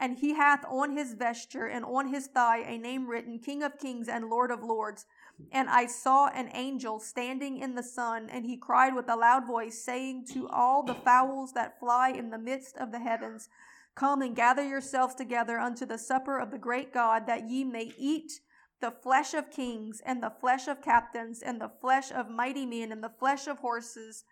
And 0.00 0.16
he 0.16 0.32
hath 0.34 0.64
on 0.64 0.96
his 0.96 1.12
vesture 1.12 1.66
and 1.66 1.84
on 1.84 2.08
his 2.08 2.26
thigh 2.26 2.60
a 2.60 2.78
name 2.78 3.06
written, 3.06 3.38
King 3.38 3.62
of 3.62 3.78
Kings 3.78 4.08
and 4.08 4.30
Lord 4.30 4.50
of 4.50 4.62
Lords. 4.62 5.04
And 5.52 5.68
I 5.68 5.86
saw 5.86 6.28
an 6.28 6.50
angel 6.54 6.98
standing 7.00 7.58
in 7.58 7.74
the 7.74 7.82
sun, 7.82 8.30
and 8.30 8.46
he 8.46 8.56
cried 8.56 8.94
with 8.94 9.10
a 9.10 9.16
loud 9.16 9.46
voice, 9.46 9.82
saying 9.84 10.26
to 10.32 10.48
all 10.48 10.82
the 10.82 10.94
fowls 10.94 11.52
that 11.52 11.78
fly 11.78 12.10
in 12.10 12.30
the 12.30 12.38
midst 12.38 12.78
of 12.78 12.92
the 12.92 12.98
heavens, 12.98 13.50
Come 13.94 14.22
and 14.22 14.34
gather 14.34 14.66
yourselves 14.66 15.14
together 15.14 15.58
unto 15.58 15.84
the 15.84 15.98
supper 15.98 16.38
of 16.38 16.50
the 16.50 16.58
great 16.58 16.94
God, 16.94 17.26
that 17.26 17.50
ye 17.50 17.64
may 17.64 17.92
eat 17.98 18.40
the 18.80 18.90
flesh 18.90 19.34
of 19.34 19.50
kings, 19.50 20.00
and 20.06 20.22
the 20.22 20.32
flesh 20.40 20.66
of 20.66 20.80
captains, 20.80 21.42
and 21.42 21.60
the 21.60 21.72
flesh 21.80 22.10
of 22.10 22.30
mighty 22.30 22.64
men, 22.64 22.92
and 22.92 23.04
the 23.04 23.12
flesh 23.18 23.46
of 23.46 23.58
horses, 23.58 24.24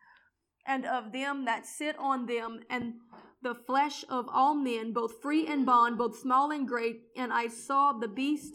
and 0.64 0.86
of 0.86 1.12
them 1.12 1.44
that 1.44 1.66
sit 1.66 1.98
on 1.98 2.24
them, 2.24 2.60
and 2.70 2.94
the 3.42 3.54
flesh 3.54 4.04
of 4.08 4.28
all 4.32 4.54
men, 4.54 4.92
both 4.92 5.22
free 5.22 5.46
and 5.46 5.64
bond, 5.64 5.96
both 5.96 6.18
small 6.18 6.50
and 6.50 6.66
great. 6.66 7.02
And 7.16 7.32
I 7.32 7.48
saw 7.48 7.92
the 7.92 8.08
beast 8.08 8.54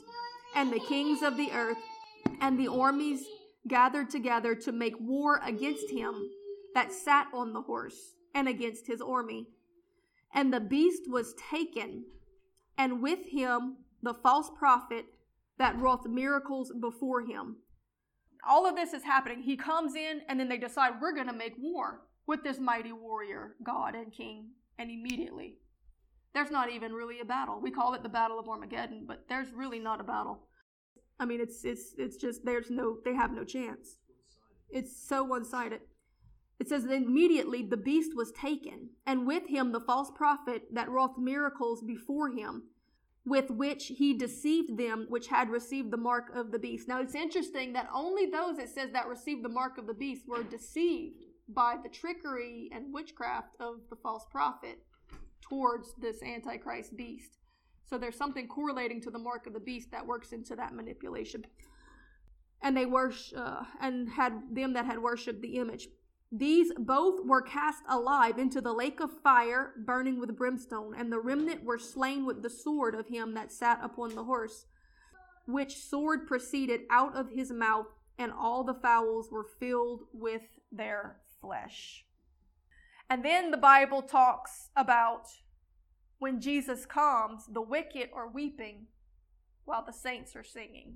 and 0.55 0.71
the 0.71 0.79
kings 0.79 1.21
of 1.21 1.37
the 1.37 1.51
earth 1.51 1.77
and 2.41 2.59
the 2.59 2.67
armies 2.67 3.25
gathered 3.67 4.09
together 4.09 4.55
to 4.55 4.71
make 4.71 4.95
war 4.99 5.39
against 5.43 5.89
him 5.89 6.29
that 6.75 6.91
sat 6.91 7.27
on 7.33 7.53
the 7.53 7.61
horse 7.61 8.15
and 8.35 8.47
against 8.47 8.87
his 8.87 9.01
army. 9.01 9.47
And 10.33 10.51
the 10.51 10.59
beast 10.59 11.03
was 11.07 11.35
taken, 11.49 12.05
and 12.77 13.01
with 13.01 13.27
him 13.27 13.77
the 14.01 14.15
false 14.15 14.49
prophet 14.57 15.05
that 15.59 15.77
wrought 15.77 16.05
miracles 16.09 16.73
before 16.81 17.21
him. 17.21 17.57
All 18.45 18.65
of 18.65 18.75
this 18.75 18.93
is 18.93 19.03
happening. 19.03 19.43
He 19.43 19.55
comes 19.55 19.95
in, 19.95 20.21
and 20.27 20.39
then 20.39 20.49
they 20.49 20.57
decide 20.57 20.93
we're 20.99 21.13
going 21.13 21.27
to 21.27 21.33
make 21.33 21.53
war 21.57 22.01
with 22.25 22.43
this 22.43 22.59
mighty 22.59 22.91
warrior, 22.91 23.55
God 23.63 23.95
and 23.95 24.11
King 24.11 24.49
and 24.77 24.89
immediately. 24.89 25.55
There's 26.33 26.51
not 26.51 26.71
even 26.71 26.93
really 26.93 27.19
a 27.19 27.25
battle. 27.25 27.59
We 27.61 27.71
call 27.71 27.93
it 27.93 28.03
the 28.03 28.09
Battle 28.09 28.39
of 28.39 28.49
Armageddon, 28.49 29.05
but 29.07 29.25
there's 29.29 29.51
really 29.53 29.79
not 29.79 30.01
a 30.01 30.03
battle. 30.03 30.47
I 31.19 31.25
mean, 31.25 31.39
it's 31.39 31.63
it's 31.63 31.93
it's 31.97 32.17
just 32.17 32.43
there's 32.43 32.71
no 32.71 32.97
they 33.05 33.13
have 33.13 33.31
no 33.31 33.43
chance. 33.43 33.97
It's 34.69 35.07
so 35.07 35.23
one-sided. 35.23 35.81
It 36.59 36.69
says 36.69 36.85
that 36.85 36.93
immediately 36.93 37.61
the 37.61 37.77
beast 37.77 38.11
was 38.15 38.31
taken, 38.31 38.89
and 39.05 39.27
with 39.27 39.47
him 39.47 39.71
the 39.71 39.79
false 39.79 40.11
prophet 40.15 40.63
that 40.73 40.89
wrought 40.89 41.19
miracles 41.19 41.83
before 41.83 42.31
him, 42.31 42.63
with 43.25 43.51
which 43.51 43.87
he 43.97 44.13
deceived 44.13 44.77
them 44.77 45.05
which 45.09 45.27
had 45.27 45.49
received 45.49 45.91
the 45.91 45.97
mark 45.97 46.35
of 46.35 46.51
the 46.51 46.59
beast. 46.59 46.87
Now 46.87 46.99
it's 46.99 47.15
interesting 47.15 47.73
that 47.73 47.89
only 47.93 48.25
those 48.25 48.57
it 48.57 48.69
says 48.69 48.91
that 48.93 49.07
received 49.07 49.43
the 49.43 49.49
mark 49.49 49.77
of 49.77 49.85
the 49.85 49.93
beast 49.93 50.27
were 50.27 50.43
deceived 50.43 51.22
by 51.47 51.75
the 51.81 51.89
trickery 51.89 52.69
and 52.71 52.93
witchcraft 52.93 53.55
of 53.59 53.81
the 53.89 53.95
false 53.95 54.25
prophet 54.31 54.79
towards 55.41 55.93
this 55.95 56.21
antichrist 56.23 56.95
beast. 56.95 57.37
So 57.85 57.97
there's 57.97 58.17
something 58.17 58.47
correlating 58.47 59.01
to 59.01 59.11
the 59.11 59.19
mark 59.19 59.45
of 59.45 59.53
the 59.53 59.59
beast 59.59 59.91
that 59.91 60.05
works 60.05 60.31
into 60.31 60.55
that 60.55 60.73
manipulation. 60.73 61.45
And 62.61 62.75
they 62.77 62.85
worship 62.85 63.37
uh, 63.37 63.63
and 63.81 64.09
had 64.09 64.33
them 64.51 64.73
that 64.73 64.85
had 64.85 64.99
worshipped 64.99 65.41
the 65.41 65.57
image. 65.57 65.89
These 66.31 66.71
both 66.77 67.23
were 67.23 67.43
cast 67.43 67.83
alive 67.87 68.39
into 68.39 68.61
the 68.61 68.73
lake 68.73 68.99
of 68.99 69.21
fire, 69.21 69.73
burning 69.85 70.19
with 70.19 70.35
brimstone, 70.35 70.95
and 70.97 71.11
the 71.11 71.19
remnant 71.19 71.63
were 71.63 71.77
slain 71.77 72.25
with 72.25 72.41
the 72.41 72.49
sword 72.49 72.95
of 72.95 73.07
him 73.07 73.35
that 73.35 73.51
sat 73.51 73.79
upon 73.83 74.15
the 74.15 74.23
horse, 74.23 74.65
which 75.45 75.77
sword 75.77 76.25
proceeded 76.25 76.81
out 76.89 77.15
of 77.15 77.29
his 77.29 77.51
mouth, 77.51 77.85
and 78.17 78.31
all 78.31 78.63
the 78.63 78.73
fowls 78.73 79.29
were 79.29 79.45
filled 79.59 80.05
with 80.11 80.41
their 80.71 81.17
flesh. 81.43 82.05
And 83.09 83.23
then 83.23 83.51
the 83.51 83.57
Bible 83.57 84.01
talks 84.01 84.69
about 84.77 85.27
when 86.19 86.39
Jesus 86.39 86.85
comes, 86.85 87.45
the 87.51 87.61
wicked 87.61 88.09
are 88.15 88.29
weeping 88.29 88.87
while 89.65 89.83
the 89.85 89.91
saints 89.91 90.37
are 90.37 90.43
singing. 90.43 90.95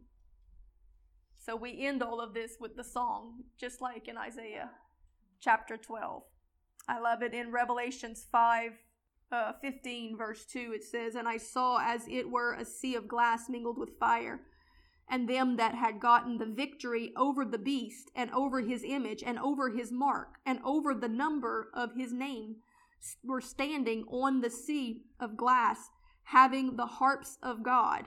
So 1.37 1.55
we 1.55 1.85
end 1.85 2.01
all 2.01 2.21
of 2.21 2.33
this 2.33 2.53
with 2.59 2.77
the 2.77 2.83
song, 2.83 3.43
just 3.59 3.81
like 3.81 4.07
in 4.07 4.17
Isaiah 4.17 4.71
chapter 5.41 5.75
12. 5.75 6.23
I 6.87 6.99
love 6.99 7.21
it 7.21 7.33
in 7.33 7.51
Revelations 7.51 8.25
5 8.31 8.71
uh, 9.29 9.51
15, 9.61 10.17
verse 10.17 10.45
2. 10.45 10.71
It 10.73 10.83
says, 10.85 11.15
And 11.15 11.27
I 11.27 11.37
saw 11.37 11.79
as 11.81 12.07
it 12.07 12.29
were 12.29 12.53
a 12.53 12.63
sea 12.63 12.95
of 12.95 13.07
glass 13.07 13.49
mingled 13.49 13.77
with 13.77 13.99
fire 13.99 14.39
and 15.09 15.27
them 15.27 15.55
that 15.55 15.75
had 15.75 15.99
gotten 15.99 16.37
the 16.37 16.45
victory 16.45 17.13
over 17.15 17.45
the 17.45 17.57
beast 17.57 18.11
and 18.15 18.29
over 18.31 18.61
his 18.61 18.83
image 18.83 19.23
and 19.25 19.39
over 19.39 19.69
his 19.69 19.91
mark 19.91 20.39
and 20.45 20.59
over 20.63 20.93
the 20.93 21.07
number 21.07 21.69
of 21.73 21.91
his 21.95 22.11
name 22.11 22.57
were 23.23 23.41
standing 23.41 24.03
on 24.09 24.41
the 24.41 24.49
sea 24.49 25.03
of 25.19 25.37
glass 25.37 25.89
having 26.23 26.75
the 26.75 26.85
harps 26.85 27.37
of 27.41 27.63
God. 27.63 28.05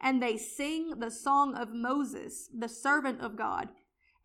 And 0.00 0.22
they 0.22 0.36
sing 0.36 0.98
the 0.98 1.10
song 1.10 1.54
of 1.54 1.72
Moses 1.72 2.50
the 2.56 2.68
servant 2.68 3.20
of 3.20 3.36
God 3.36 3.68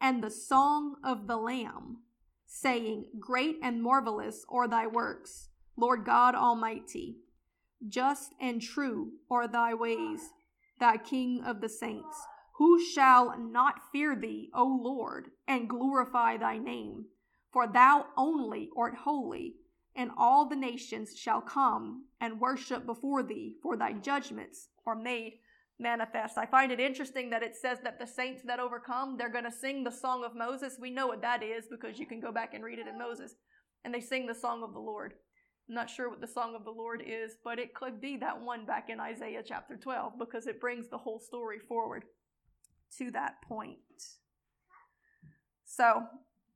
and 0.01 0.22
the 0.22 0.32
song 0.32 0.95
of 1.03 1.28
the 1.28 1.38
lamb 1.38 1.99
saying 2.45 3.05
great 3.20 3.57
and 3.64 3.82
marvelous 3.82 4.45
are 4.49 4.68
thy 4.68 4.86
works 4.86 5.47
Lord 5.78 6.05
God 6.05 6.36
almighty. 6.36 7.18
Just 7.88 8.34
and 8.39 8.62
true 8.62 9.14
are 9.30 9.47
thy 9.47 9.74
ways 9.74 10.30
thy 10.82 10.98
King 10.98 11.42
of 11.46 11.62
the 11.62 11.70
saints. 11.70 12.28
Who 12.58 12.84
shall 12.84 13.40
not 13.40 13.92
fear 13.94 14.16
thee, 14.16 14.50
O 14.54 14.66
Lord, 14.66 15.32
and 15.48 15.70
glorify 15.70 16.36
thy 16.36 16.58
name? 16.58 17.06
For 17.54 17.68
thou 17.68 18.08
only 18.18 18.70
art 18.76 18.96
holy, 19.06 19.56
and 19.96 20.12
all 20.18 20.50
the 20.50 20.56
nations 20.56 21.18
shall 21.18 21.42
come 21.42 22.06
and 22.20 22.42
worship 22.42 22.86
before 22.86 23.24
thee, 23.24 23.56
for 23.64 23.78
thy 23.78 23.94
judgments 23.94 24.68
are 24.86 24.96
made 24.96 25.40
manifest. 25.80 26.38
I 26.38 26.46
find 26.46 26.72
it 26.72 26.80
interesting 26.80 27.30
that 27.32 27.44
it 27.44 27.56
says 27.56 27.80
that 27.84 28.00
the 28.00 28.06
saints 28.06 28.44
that 28.46 28.60
overcome, 28.60 29.18
they're 29.18 29.30
going 29.30 29.46
to 29.46 29.52
sing 29.52 29.84
the 29.84 29.92
song 29.92 30.24
of 30.24 30.36
Moses. 30.36 30.78
We 30.80 30.92
know 30.92 31.08
what 31.08 31.22
that 31.22 31.44
is 31.44 31.66
because 31.70 32.00
you 32.00 32.06
can 32.06 32.20
go 32.20 32.32
back 32.32 32.54
and 32.54 32.64
read 32.64 32.80
it 32.80 32.88
in 32.88 32.98
Moses. 32.98 33.36
And 33.84 33.94
they 33.94 34.00
sing 34.02 34.28
the 34.28 34.36
song 34.36 34.64
of 34.64 34.74
the 34.74 34.80
Lord. 34.80 35.14
I'm 35.68 35.76
not 35.76 35.89
sure 35.89 36.09
what 36.09 36.22
the 36.22 36.28
song 36.28 36.55
of 36.55 36.66
the 36.66 36.72
Lord 36.72 37.01
is, 37.05 37.38
but 37.43 37.59
it 37.59 37.74
could 37.74 38.01
be 38.01 38.18
that 38.18 38.41
one 38.41 38.66
back 38.66 38.89
in 38.89 38.99
Isaiah 38.99 39.43
chapter 39.45 39.78
12 39.78 40.14
because 40.20 40.47
it 40.47 40.59
brings 40.59 40.89
the 40.89 40.97
whole 40.97 41.20
story 41.20 41.59
forward 41.59 42.03
to 42.97 43.12
that 43.12 43.36
point. 43.47 43.78
So, 45.66 46.03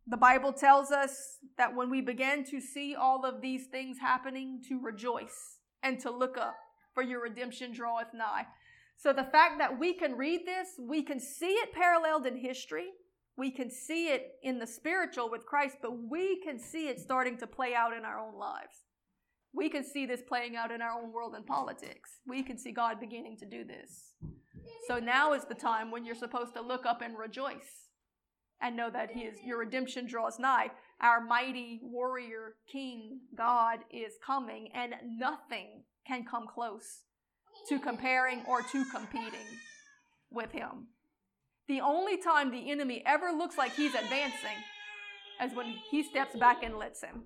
the 0.07 0.17
Bible 0.17 0.53
tells 0.53 0.91
us 0.91 1.37
that 1.57 1.75
when 1.75 1.89
we 1.89 2.01
begin 2.01 2.43
to 2.51 2.59
see 2.59 2.93
all 2.93 3.25
of 3.25 3.41
these 3.41 3.67
things 3.67 3.97
happening, 3.99 4.61
to 4.67 4.79
rejoice 4.79 5.57
and 5.81 5.99
to 6.01 6.11
look 6.11 6.37
up, 6.37 6.57
for 6.93 7.01
your 7.01 7.21
redemption 7.21 7.71
draweth 7.71 8.13
nigh. 8.13 8.45
So, 8.97 9.13
the 9.13 9.23
fact 9.23 9.59
that 9.59 9.79
we 9.79 9.93
can 9.93 10.17
read 10.17 10.41
this, 10.45 10.67
we 10.79 11.01
can 11.03 11.19
see 11.19 11.53
it 11.53 11.73
paralleled 11.73 12.25
in 12.25 12.37
history, 12.37 12.87
we 13.37 13.51
can 13.51 13.71
see 13.71 14.09
it 14.09 14.33
in 14.43 14.59
the 14.59 14.67
spiritual 14.67 15.31
with 15.31 15.45
Christ, 15.45 15.77
but 15.81 15.97
we 16.09 16.41
can 16.41 16.59
see 16.59 16.87
it 16.87 16.99
starting 16.99 17.37
to 17.37 17.47
play 17.47 17.73
out 17.73 17.95
in 17.95 18.05
our 18.05 18.19
own 18.19 18.37
lives 18.37 18.84
We 19.55 19.69
could 19.69 19.85
see 19.85 20.05
this 20.05 20.21
playing 20.21 20.55
out 20.55 20.71
in 20.71 20.81
our 20.81 21.01
own 21.01 21.13
world 21.13 21.33
and 21.33 21.45
politics. 21.45 22.19
We 22.27 22.43
could 22.43 22.59
see 22.59 22.71
God 22.71 22.99
beginning 22.99 23.37
to 23.37 23.45
do 23.45 23.63
this. 23.63 24.15
So 24.87 24.99
now 24.99 25.33
is 25.33 25.45
the 25.45 25.55
time 25.55 25.91
when 25.91 26.03
you're 26.03 26.15
supposed 26.15 26.53
to 26.55 26.61
look 26.61 26.85
up 26.85 27.01
and 27.01 27.17
rejoice 27.17 27.89
and 28.61 28.75
know 28.75 28.89
that 28.89 29.11
he 29.11 29.21
is, 29.21 29.37
your 29.45 29.59
redemption 29.59 30.07
draws 30.07 30.39
nigh. 30.39 30.71
Our 31.01 31.21
mighty 31.21 31.79
warrior 31.83 32.55
king 32.71 33.19
God 33.35 33.79
is 33.91 34.13
coming, 34.25 34.69
and 34.73 34.93
nothing 35.17 35.83
can 36.07 36.25
come 36.25 36.47
close 36.47 37.03
to 37.69 37.79
comparing 37.79 38.43
or 38.47 38.61
to 38.61 38.85
competing 38.85 39.47
with 40.31 40.51
him. 40.51 40.87
The 41.67 41.81
only 41.81 42.17
time 42.17 42.51
the 42.51 42.71
enemy 42.71 43.03
ever 43.05 43.31
looks 43.31 43.57
like 43.57 43.73
he's 43.73 43.95
advancing 43.95 44.57
is 45.43 45.53
when 45.53 45.75
he 45.89 46.03
steps 46.03 46.35
back 46.35 46.63
and 46.63 46.77
lets 46.77 47.03
him. 47.03 47.23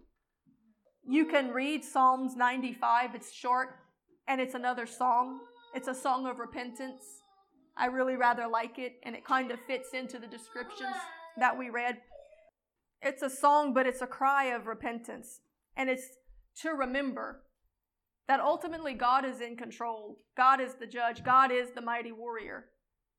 You 1.12 1.26
can 1.26 1.50
read 1.50 1.84
Psalms 1.84 2.36
95, 2.36 3.16
it's 3.16 3.34
short, 3.34 3.80
and 4.28 4.40
it's 4.40 4.54
another 4.54 4.86
song. 4.86 5.40
It's 5.74 5.88
a 5.88 5.96
song 5.96 6.28
of 6.28 6.38
repentance. 6.38 7.04
I 7.76 7.88
really 7.88 8.16
rather 8.16 8.48
like 8.48 8.78
it, 8.78 8.94
and 9.02 9.16
it 9.16 9.26
kind 9.26 9.50
of 9.50 9.58
fits 9.66 9.90
into 9.96 10.20
the 10.20 10.28
descriptions 10.28 10.94
that 11.40 11.58
we 11.58 11.72
read. 11.72 11.98
It's 13.02 13.24
a 13.24 13.30
song, 13.30 13.74
but 13.74 13.88
it's 13.88 14.04
a 14.04 14.06
cry 14.06 14.54
of 14.56 14.68
repentance. 14.68 15.40
And 15.76 15.90
it's 15.90 16.10
to 16.62 16.74
remember 16.74 17.42
that 18.28 18.40
ultimately 18.40 18.94
God 18.94 19.26
is 19.26 19.42
in 19.42 19.58
control. 19.58 20.20
God 20.38 20.62
is 20.62 20.76
the 20.76 20.86
judge. 20.86 21.24
God 21.24 21.52
is 21.52 21.72
the 21.74 21.82
mighty 21.82 22.12
warrior. 22.12 22.66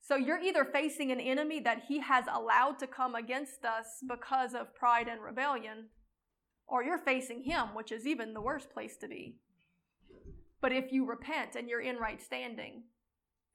So 0.00 0.14
you're 0.14 0.40
either 0.40 0.64
facing 0.64 1.10
an 1.10 1.18
enemy 1.18 1.58
that 1.64 1.82
he 1.88 1.98
has 1.98 2.26
allowed 2.32 2.78
to 2.78 2.86
come 2.86 3.16
against 3.16 3.64
us 3.64 3.86
because 4.08 4.54
of 4.54 4.76
pride 4.76 5.08
and 5.08 5.20
rebellion, 5.20 5.86
or 6.70 6.84
you're 6.84 6.98
facing 6.98 7.42
him, 7.42 7.74
which 7.74 7.90
is 7.90 8.06
even 8.06 8.32
the 8.32 8.40
worst 8.40 8.70
place 8.70 8.96
to 8.98 9.08
be. 9.08 9.34
But 10.60 10.72
if 10.72 10.92
you 10.92 11.04
repent 11.04 11.56
and 11.56 11.68
you're 11.68 11.80
in 11.80 11.96
right 11.96 12.22
standing, 12.22 12.84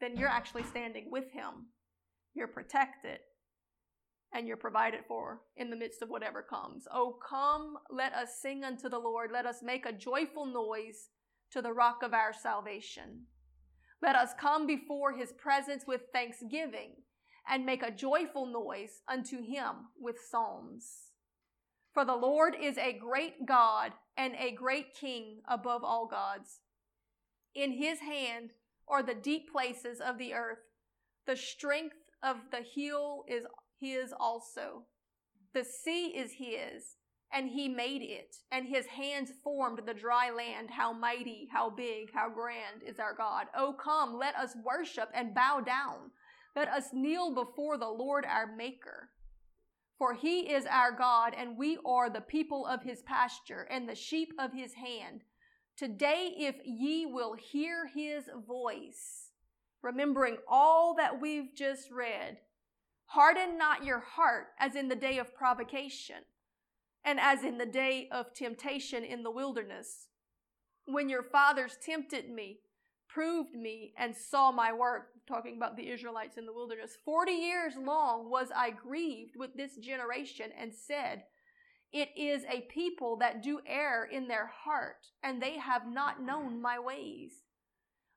then 0.02 0.18
you're 0.18 0.28
actually 0.28 0.64
standing 0.64 1.10
with 1.10 1.32
him. 1.32 1.68
You're 2.34 2.48
protected 2.48 3.20
and 4.34 4.48
you're 4.48 4.58
provided 4.58 5.02
for 5.08 5.42
in 5.56 5.70
the 5.70 5.78
midst 5.78 6.02
of 6.02 6.10
whatever 6.10 6.42
comes. 6.42 6.88
Oh, 6.94 7.18
come, 7.28 7.76
let 7.90 8.14
us 8.14 8.42
sing 8.42 8.66
unto 8.66 8.90
the 8.90 9.00
Lord. 9.00 9.30
Let 9.32 9.46
us 9.46 9.60
make 9.64 9.86
a 9.86 9.94
joyful 9.94 10.46
noise 10.46 11.10
to 11.52 11.62
the 11.62 11.72
rock 11.72 12.04
of 12.04 12.14
our 12.14 12.34
salvation. 12.34 13.22
Let 14.02 14.18
us 14.18 14.32
come 14.38 14.68
before 14.68 15.14
his 15.14 15.32
presence 15.32 15.86
with 15.88 16.02
thanksgiving 16.12 16.96
and 17.50 17.66
make 17.66 17.84
a 17.84 17.92
joyful 17.92 18.46
noise 18.46 19.02
unto 19.08 19.42
him 19.42 19.88
with 19.98 20.18
psalms. 20.20 21.12
For 21.96 22.04
the 22.04 22.16
Lord 22.16 22.58
is 22.62 22.78
a 22.78 22.92
great 22.92 23.46
God 23.46 23.94
and 24.18 24.36
a 24.38 24.52
great 24.52 24.94
King 24.94 25.40
above 25.48 25.82
all 25.82 26.08
gods. 26.08 26.60
In 27.56 27.72
his 27.72 28.00
hand 28.00 28.50
are 28.86 29.02
the 29.02 29.16
deep 29.16 29.50
places 29.50 30.02
of 30.02 30.18
the 30.18 30.34
earth. 30.34 30.60
The 31.26 31.38
strength 31.38 31.96
of 32.22 32.36
the 32.52 32.60
heel 32.60 33.24
is 33.30 33.46
his 33.80 34.14
also. 34.20 34.84
The 35.54 35.64
sea 35.64 36.08
is 36.08 36.34
his, 36.34 36.98
and 37.32 37.50
he 37.50 37.70
made 37.70 38.02
it, 38.02 38.36
and 38.52 38.68
his 38.68 38.88
hands 38.88 39.32
formed 39.42 39.80
the 39.86 39.94
dry 39.94 40.30
land. 40.30 40.72
How 40.72 40.92
mighty, 40.92 41.48
how 41.50 41.70
big, 41.70 42.12
how 42.14 42.30
grand 42.30 42.84
is 42.86 43.00
our 43.00 43.16
God. 43.16 43.46
Oh, 43.56 43.74
come, 43.82 44.20
let 44.20 44.36
us 44.36 44.54
worship 44.66 45.08
and 45.14 45.34
bow 45.34 45.62
down. 45.66 46.12
Let 46.58 46.68
us 46.68 46.90
kneel 46.92 47.34
before 47.34 47.78
the 47.78 47.88
Lord 47.88 48.26
our 48.26 48.54
Maker. 48.54 49.12
For 49.98 50.14
he 50.14 50.52
is 50.52 50.66
our 50.66 50.92
God, 50.92 51.34
and 51.38 51.58
we 51.58 51.78
are 51.86 52.10
the 52.10 52.22
people 52.22 52.66
of 52.66 52.84
his 52.84 53.02
pasture 53.04 53.68
and 53.70 53.88
the 53.88 53.96
sheep 53.96 54.34
of 54.38 54.52
his 54.54 54.74
hand. 54.74 55.22
Today, 55.78 56.34
if 56.38 56.56
ye 56.66 57.06
will 57.06 57.34
hear 57.34 57.88
his 57.88 58.30
voice, 58.48 59.32
remembering 59.82 60.38
all 60.48 60.96
that 60.96 61.22
we've 61.22 61.56
just 61.56 61.92
read, 61.92 62.38
harden 63.06 63.58
not 63.58 63.86
your 63.86 64.00
heart 64.00 64.48
as 64.60 64.76
in 64.76 64.90
the 64.90 64.96
day 64.96 65.18
of 65.18 65.36
provocation 65.36 66.24
and 67.04 67.20
as 67.20 67.44
in 67.44 67.58
the 67.58 67.66
day 67.66 68.10
of 68.12 68.34
temptation 68.34 69.04
in 69.04 69.24
the 69.24 69.32
wilderness, 69.32 70.08
when 70.86 71.08
your 71.08 71.24
fathers 71.24 71.78
tempted 71.86 72.30
me, 72.30 72.60
proved 73.08 73.54
me, 73.54 73.94
and 73.98 74.16
saw 74.16 74.52
my 74.52 74.74
work. 74.74 75.10
Talking 75.28 75.58
about 75.58 75.76
the 75.76 75.90
Israelites 75.90 76.38
in 76.38 76.46
the 76.46 76.54
wilderness. 76.54 76.98
Forty 77.04 77.34
years 77.34 77.74
long 77.78 78.30
was 78.30 78.50
I 78.56 78.72
grieved 78.72 79.36
with 79.36 79.56
this 79.56 79.76
generation 79.78 80.52
and 80.60 80.72
said, 80.74 81.24
it 81.96 82.10
is 82.18 82.44
a 82.52 82.68
people 82.70 83.16
that 83.22 83.42
do 83.42 83.62
err 83.66 84.04
in 84.04 84.28
their 84.28 84.48
heart, 84.48 85.08
and 85.24 85.42
they 85.42 85.60
have 85.60 85.84
not 85.88 86.22
known 86.22 86.62
my 86.62 86.78
ways. 86.78 87.44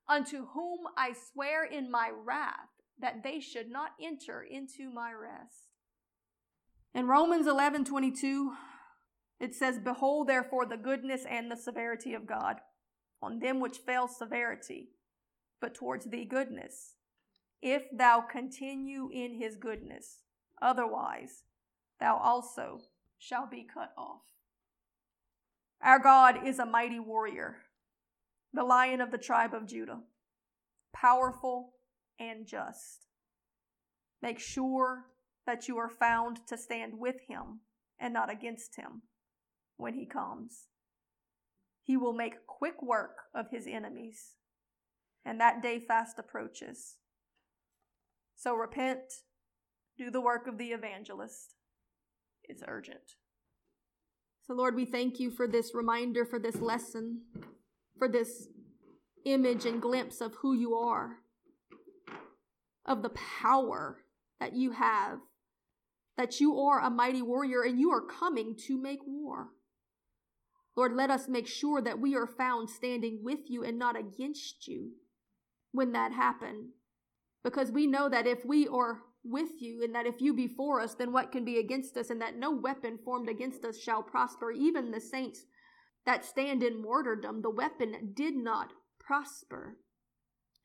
Unto 0.05 0.47
whom 0.47 0.79
I 0.97 1.13
swear 1.13 1.63
in 1.63 1.89
my 1.89 2.11
wrath 2.11 2.67
that 2.99 3.23
they 3.23 3.39
should 3.39 3.69
not 3.69 3.91
enter 4.01 4.43
into 4.43 4.91
my 4.91 5.13
rest. 5.13 5.69
In 6.93 7.07
Romans 7.07 7.47
11 7.47 7.85
22, 7.85 8.53
it 9.39 9.55
says, 9.55 9.79
Behold, 9.79 10.27
therefore, 10.27 10.65
the 10.65 10.75
goodness 10.75 11.23
and 11.29 11.49
the 11.49 11.55
severity 11.55 12.13
of 12.13 12.27
God 12.27 12.57
on 13.21 13.39
them 13.39 13.61
which 13.61 13.77
fail 13.77 14.09
severity, 14.09 14.89
but 15.61 15.73
towards 15.73 16.09
thee 16.09 16.25
goodness, 16.25 16.95
if 17.61 17.83
thou 17.91 18.21
continue 18.21 19.09
in 19.11 19.35
his 19.35 19.55
goodness. 19.55 20.23
Otherwise, 20.61 21.43
thou 21.99 22.17
also 22.17 22.81
shall 23.17 23.47
be 23.47 23.65
cut 23.71 23.91
off. 23.97 24.21
Our 25.81 25.99
God 25.99 26.45
is 26.45 26.59
a 26.59 26.65
mighty 26.65 26.99
warrior, 26.99 27.57
the 28.53 28.63
lion 28.63 29.01
of 29.01 29.11
the 29.11 29.17
tribe 29.17 29.53
of 29.53 29.67
Judah, 29.67 30.01
powerful 30.93 31.73
and 32.19 32.45
just. 32.45 33.05
Make 34.21 34.39
sure 34.39 35.05
that 35.45 35.67
you 35.67 35.77
are 35.77 35.89
found 35.89 36.39
to 36.47 36.57
stand 36.57 36.93
with 36.97 37.15
him 37.27 37.61
and 37.99 38.13
not 38.13 38.29
against 38.29 38.75
him 38.75 39.03
when 39.77 39.93
he 39.93 40.05
comes. 40.05 40.67
He 41.81 41.97
will 41.97 42.13
make 42.13 42.45
quick 42.45 42.83
work 42.83 43.15
of 43.33 43.49
his 43.49 43.65
enemies, 43.65 44.35
and 45.25 45.39
that 45.39 45.63
day 45.63 45.79
fast 45.79 46.19
approaches. 46.19 46.97
So 48.39 48.55
repent, 48.55 48.99
do 49.97 50.09
the 50.09 50.21
work 50.21 50.47
of 50.47 50.57
the 50.57 50.67
evangelist 50.67 51.55
It's 52.45 52.63
urgent. 52.65 53.17
So, 54.43 54.53
Lord, 54.53 54.75
we 54.75 54.85
thank 54.85 55.19
you 55.19 55.29
for 55.29 55.45
this 55.45 55.75
reminder, 55.75 56.23
for 56.23 56.39
this 56.39 56.55
lesson, 56.55 57.23
for 57.97 58.07
this 58.07 58.47
image 59.25 59.65
and 59.65 59.81
glimpse 59.81 60.21
of 60.21 60.35
who 60.41 60.53
you 60.53 60.73
are, 60.73 61.17
of 62.85 63.03
the 63.03 63.09
power 63.09 64.05
that 64.39 64.55
you 64.55 64.71
have, 64.71 65.19
that 66.15 66.39
you 66.39 66.57
are 66.61 66.79
a 66.79 66.89
mighty 66.89 67.21
warrior 67.21 67.63
and 67.63 67.77
you 67.77 67.91
are 67.91 68.01
coming 68.01 68.55
to 68.67 68.81
make 68.81 69.01
war. 69.05 69.49
Lord, 70.77 70.93
let 70.95 71.11
us 71.11 71.27
make 71.27 71.45
sure 71.45 71.81
that 71.81 71.99
we 71.99 72.15
are 72.15 72.25
found 72.25 72.69
standing 72.69 73.19
with 73.21 73.49
you 73.49 73.65
and 73.65 73.77
not 73.77 73.99
against 73.99 74.65
you 74.65 74.91
when 75.73 75.91
that 75.91 76.13
happens. 76.13 76.78
Because 77.43 77.71
we 77.71 77.87
know 77.87 78.09
that 78.09 78.27
if 78.27 78.45
we 78.45 78.67
are 78.67 79.01
with 79.23 79.61
you, 79.61 79.83
and 79.83 79.93
that 79.95 80.05
if 80.05 80.21
you 80.21 80.33
be 80.33 80.47
for 80.47 80.79
us, 80.79 80.95
then 80.95 81.11
what 81.11 81.31
can 81.31 81.43
be 81.43 81.59
against 81.59 81.97
us, 81.97 82.09
and 82.09 82.21
that 82.21 82.37
no 82.37 82.51
weapon 82.51 82.97
formed 83.03 83.29
against 83.29 83.65
us 83.65 83.77
shall 83.77 84.01
prosper. 84.01 84.51
Even 84.51 84.91
the 84.91 85.01
saints 85.01 85.45
that 86.05 86.25
stand 86.25 86.63
in 86.63 86.81
martyrdom, 86.81 87.41
the 87.41 87.49
weapon 87.49 88.11
did 88.13 88.35
not 88.35 88.73
prosper. 88.99 89.77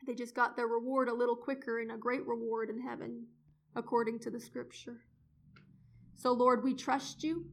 They 0.07 0.15
just 0.15 0.35
got 0.35 0.57
their 0.57 0.67
reward 0.67 1.09
a 1.09 1.15
little 1.15 1.37
quicker 1.37 1.81
and 1.81 1.91
a 1.91 1.97
great 1.97 2.27
reward 2.27 2.71
in 2.71 2.81
heaven, 2.81 3.27
according 3.75 4.21
to 4.21 4.31
the 4.31 4.41
scripture. 4.41 5.01
So, 6.17 6.33
Lord, 6.33 6.63
we 6.63 6.75
trust 6.75 7.25
you. 7.25 7.47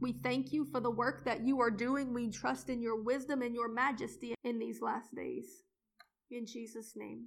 We 0.00 0.12
thank 0.12 0.52
you 0.52 0.64
for 0.64 0.80
the 0.80 0.90
work 0.90 1.24
that 1.26 1.46
you 1.46 1.60
are 1.60 1.70
doing. 1.70 2.14
We 2.14 2.30
trust 2.30 2.70
in 2.70 2.80
your 2.80 3.02
wisdom 3.02 3.42
and 3.42 3.54
your 3.54 3.68
majesty 3.68 4.34
in 4.44 4.58
these 4.58 4.80
last 4.80 5.14
days. 5.14 5.64
In 6.30 6.46
Jesus' 6.46 6.94
name, 6.96 7.26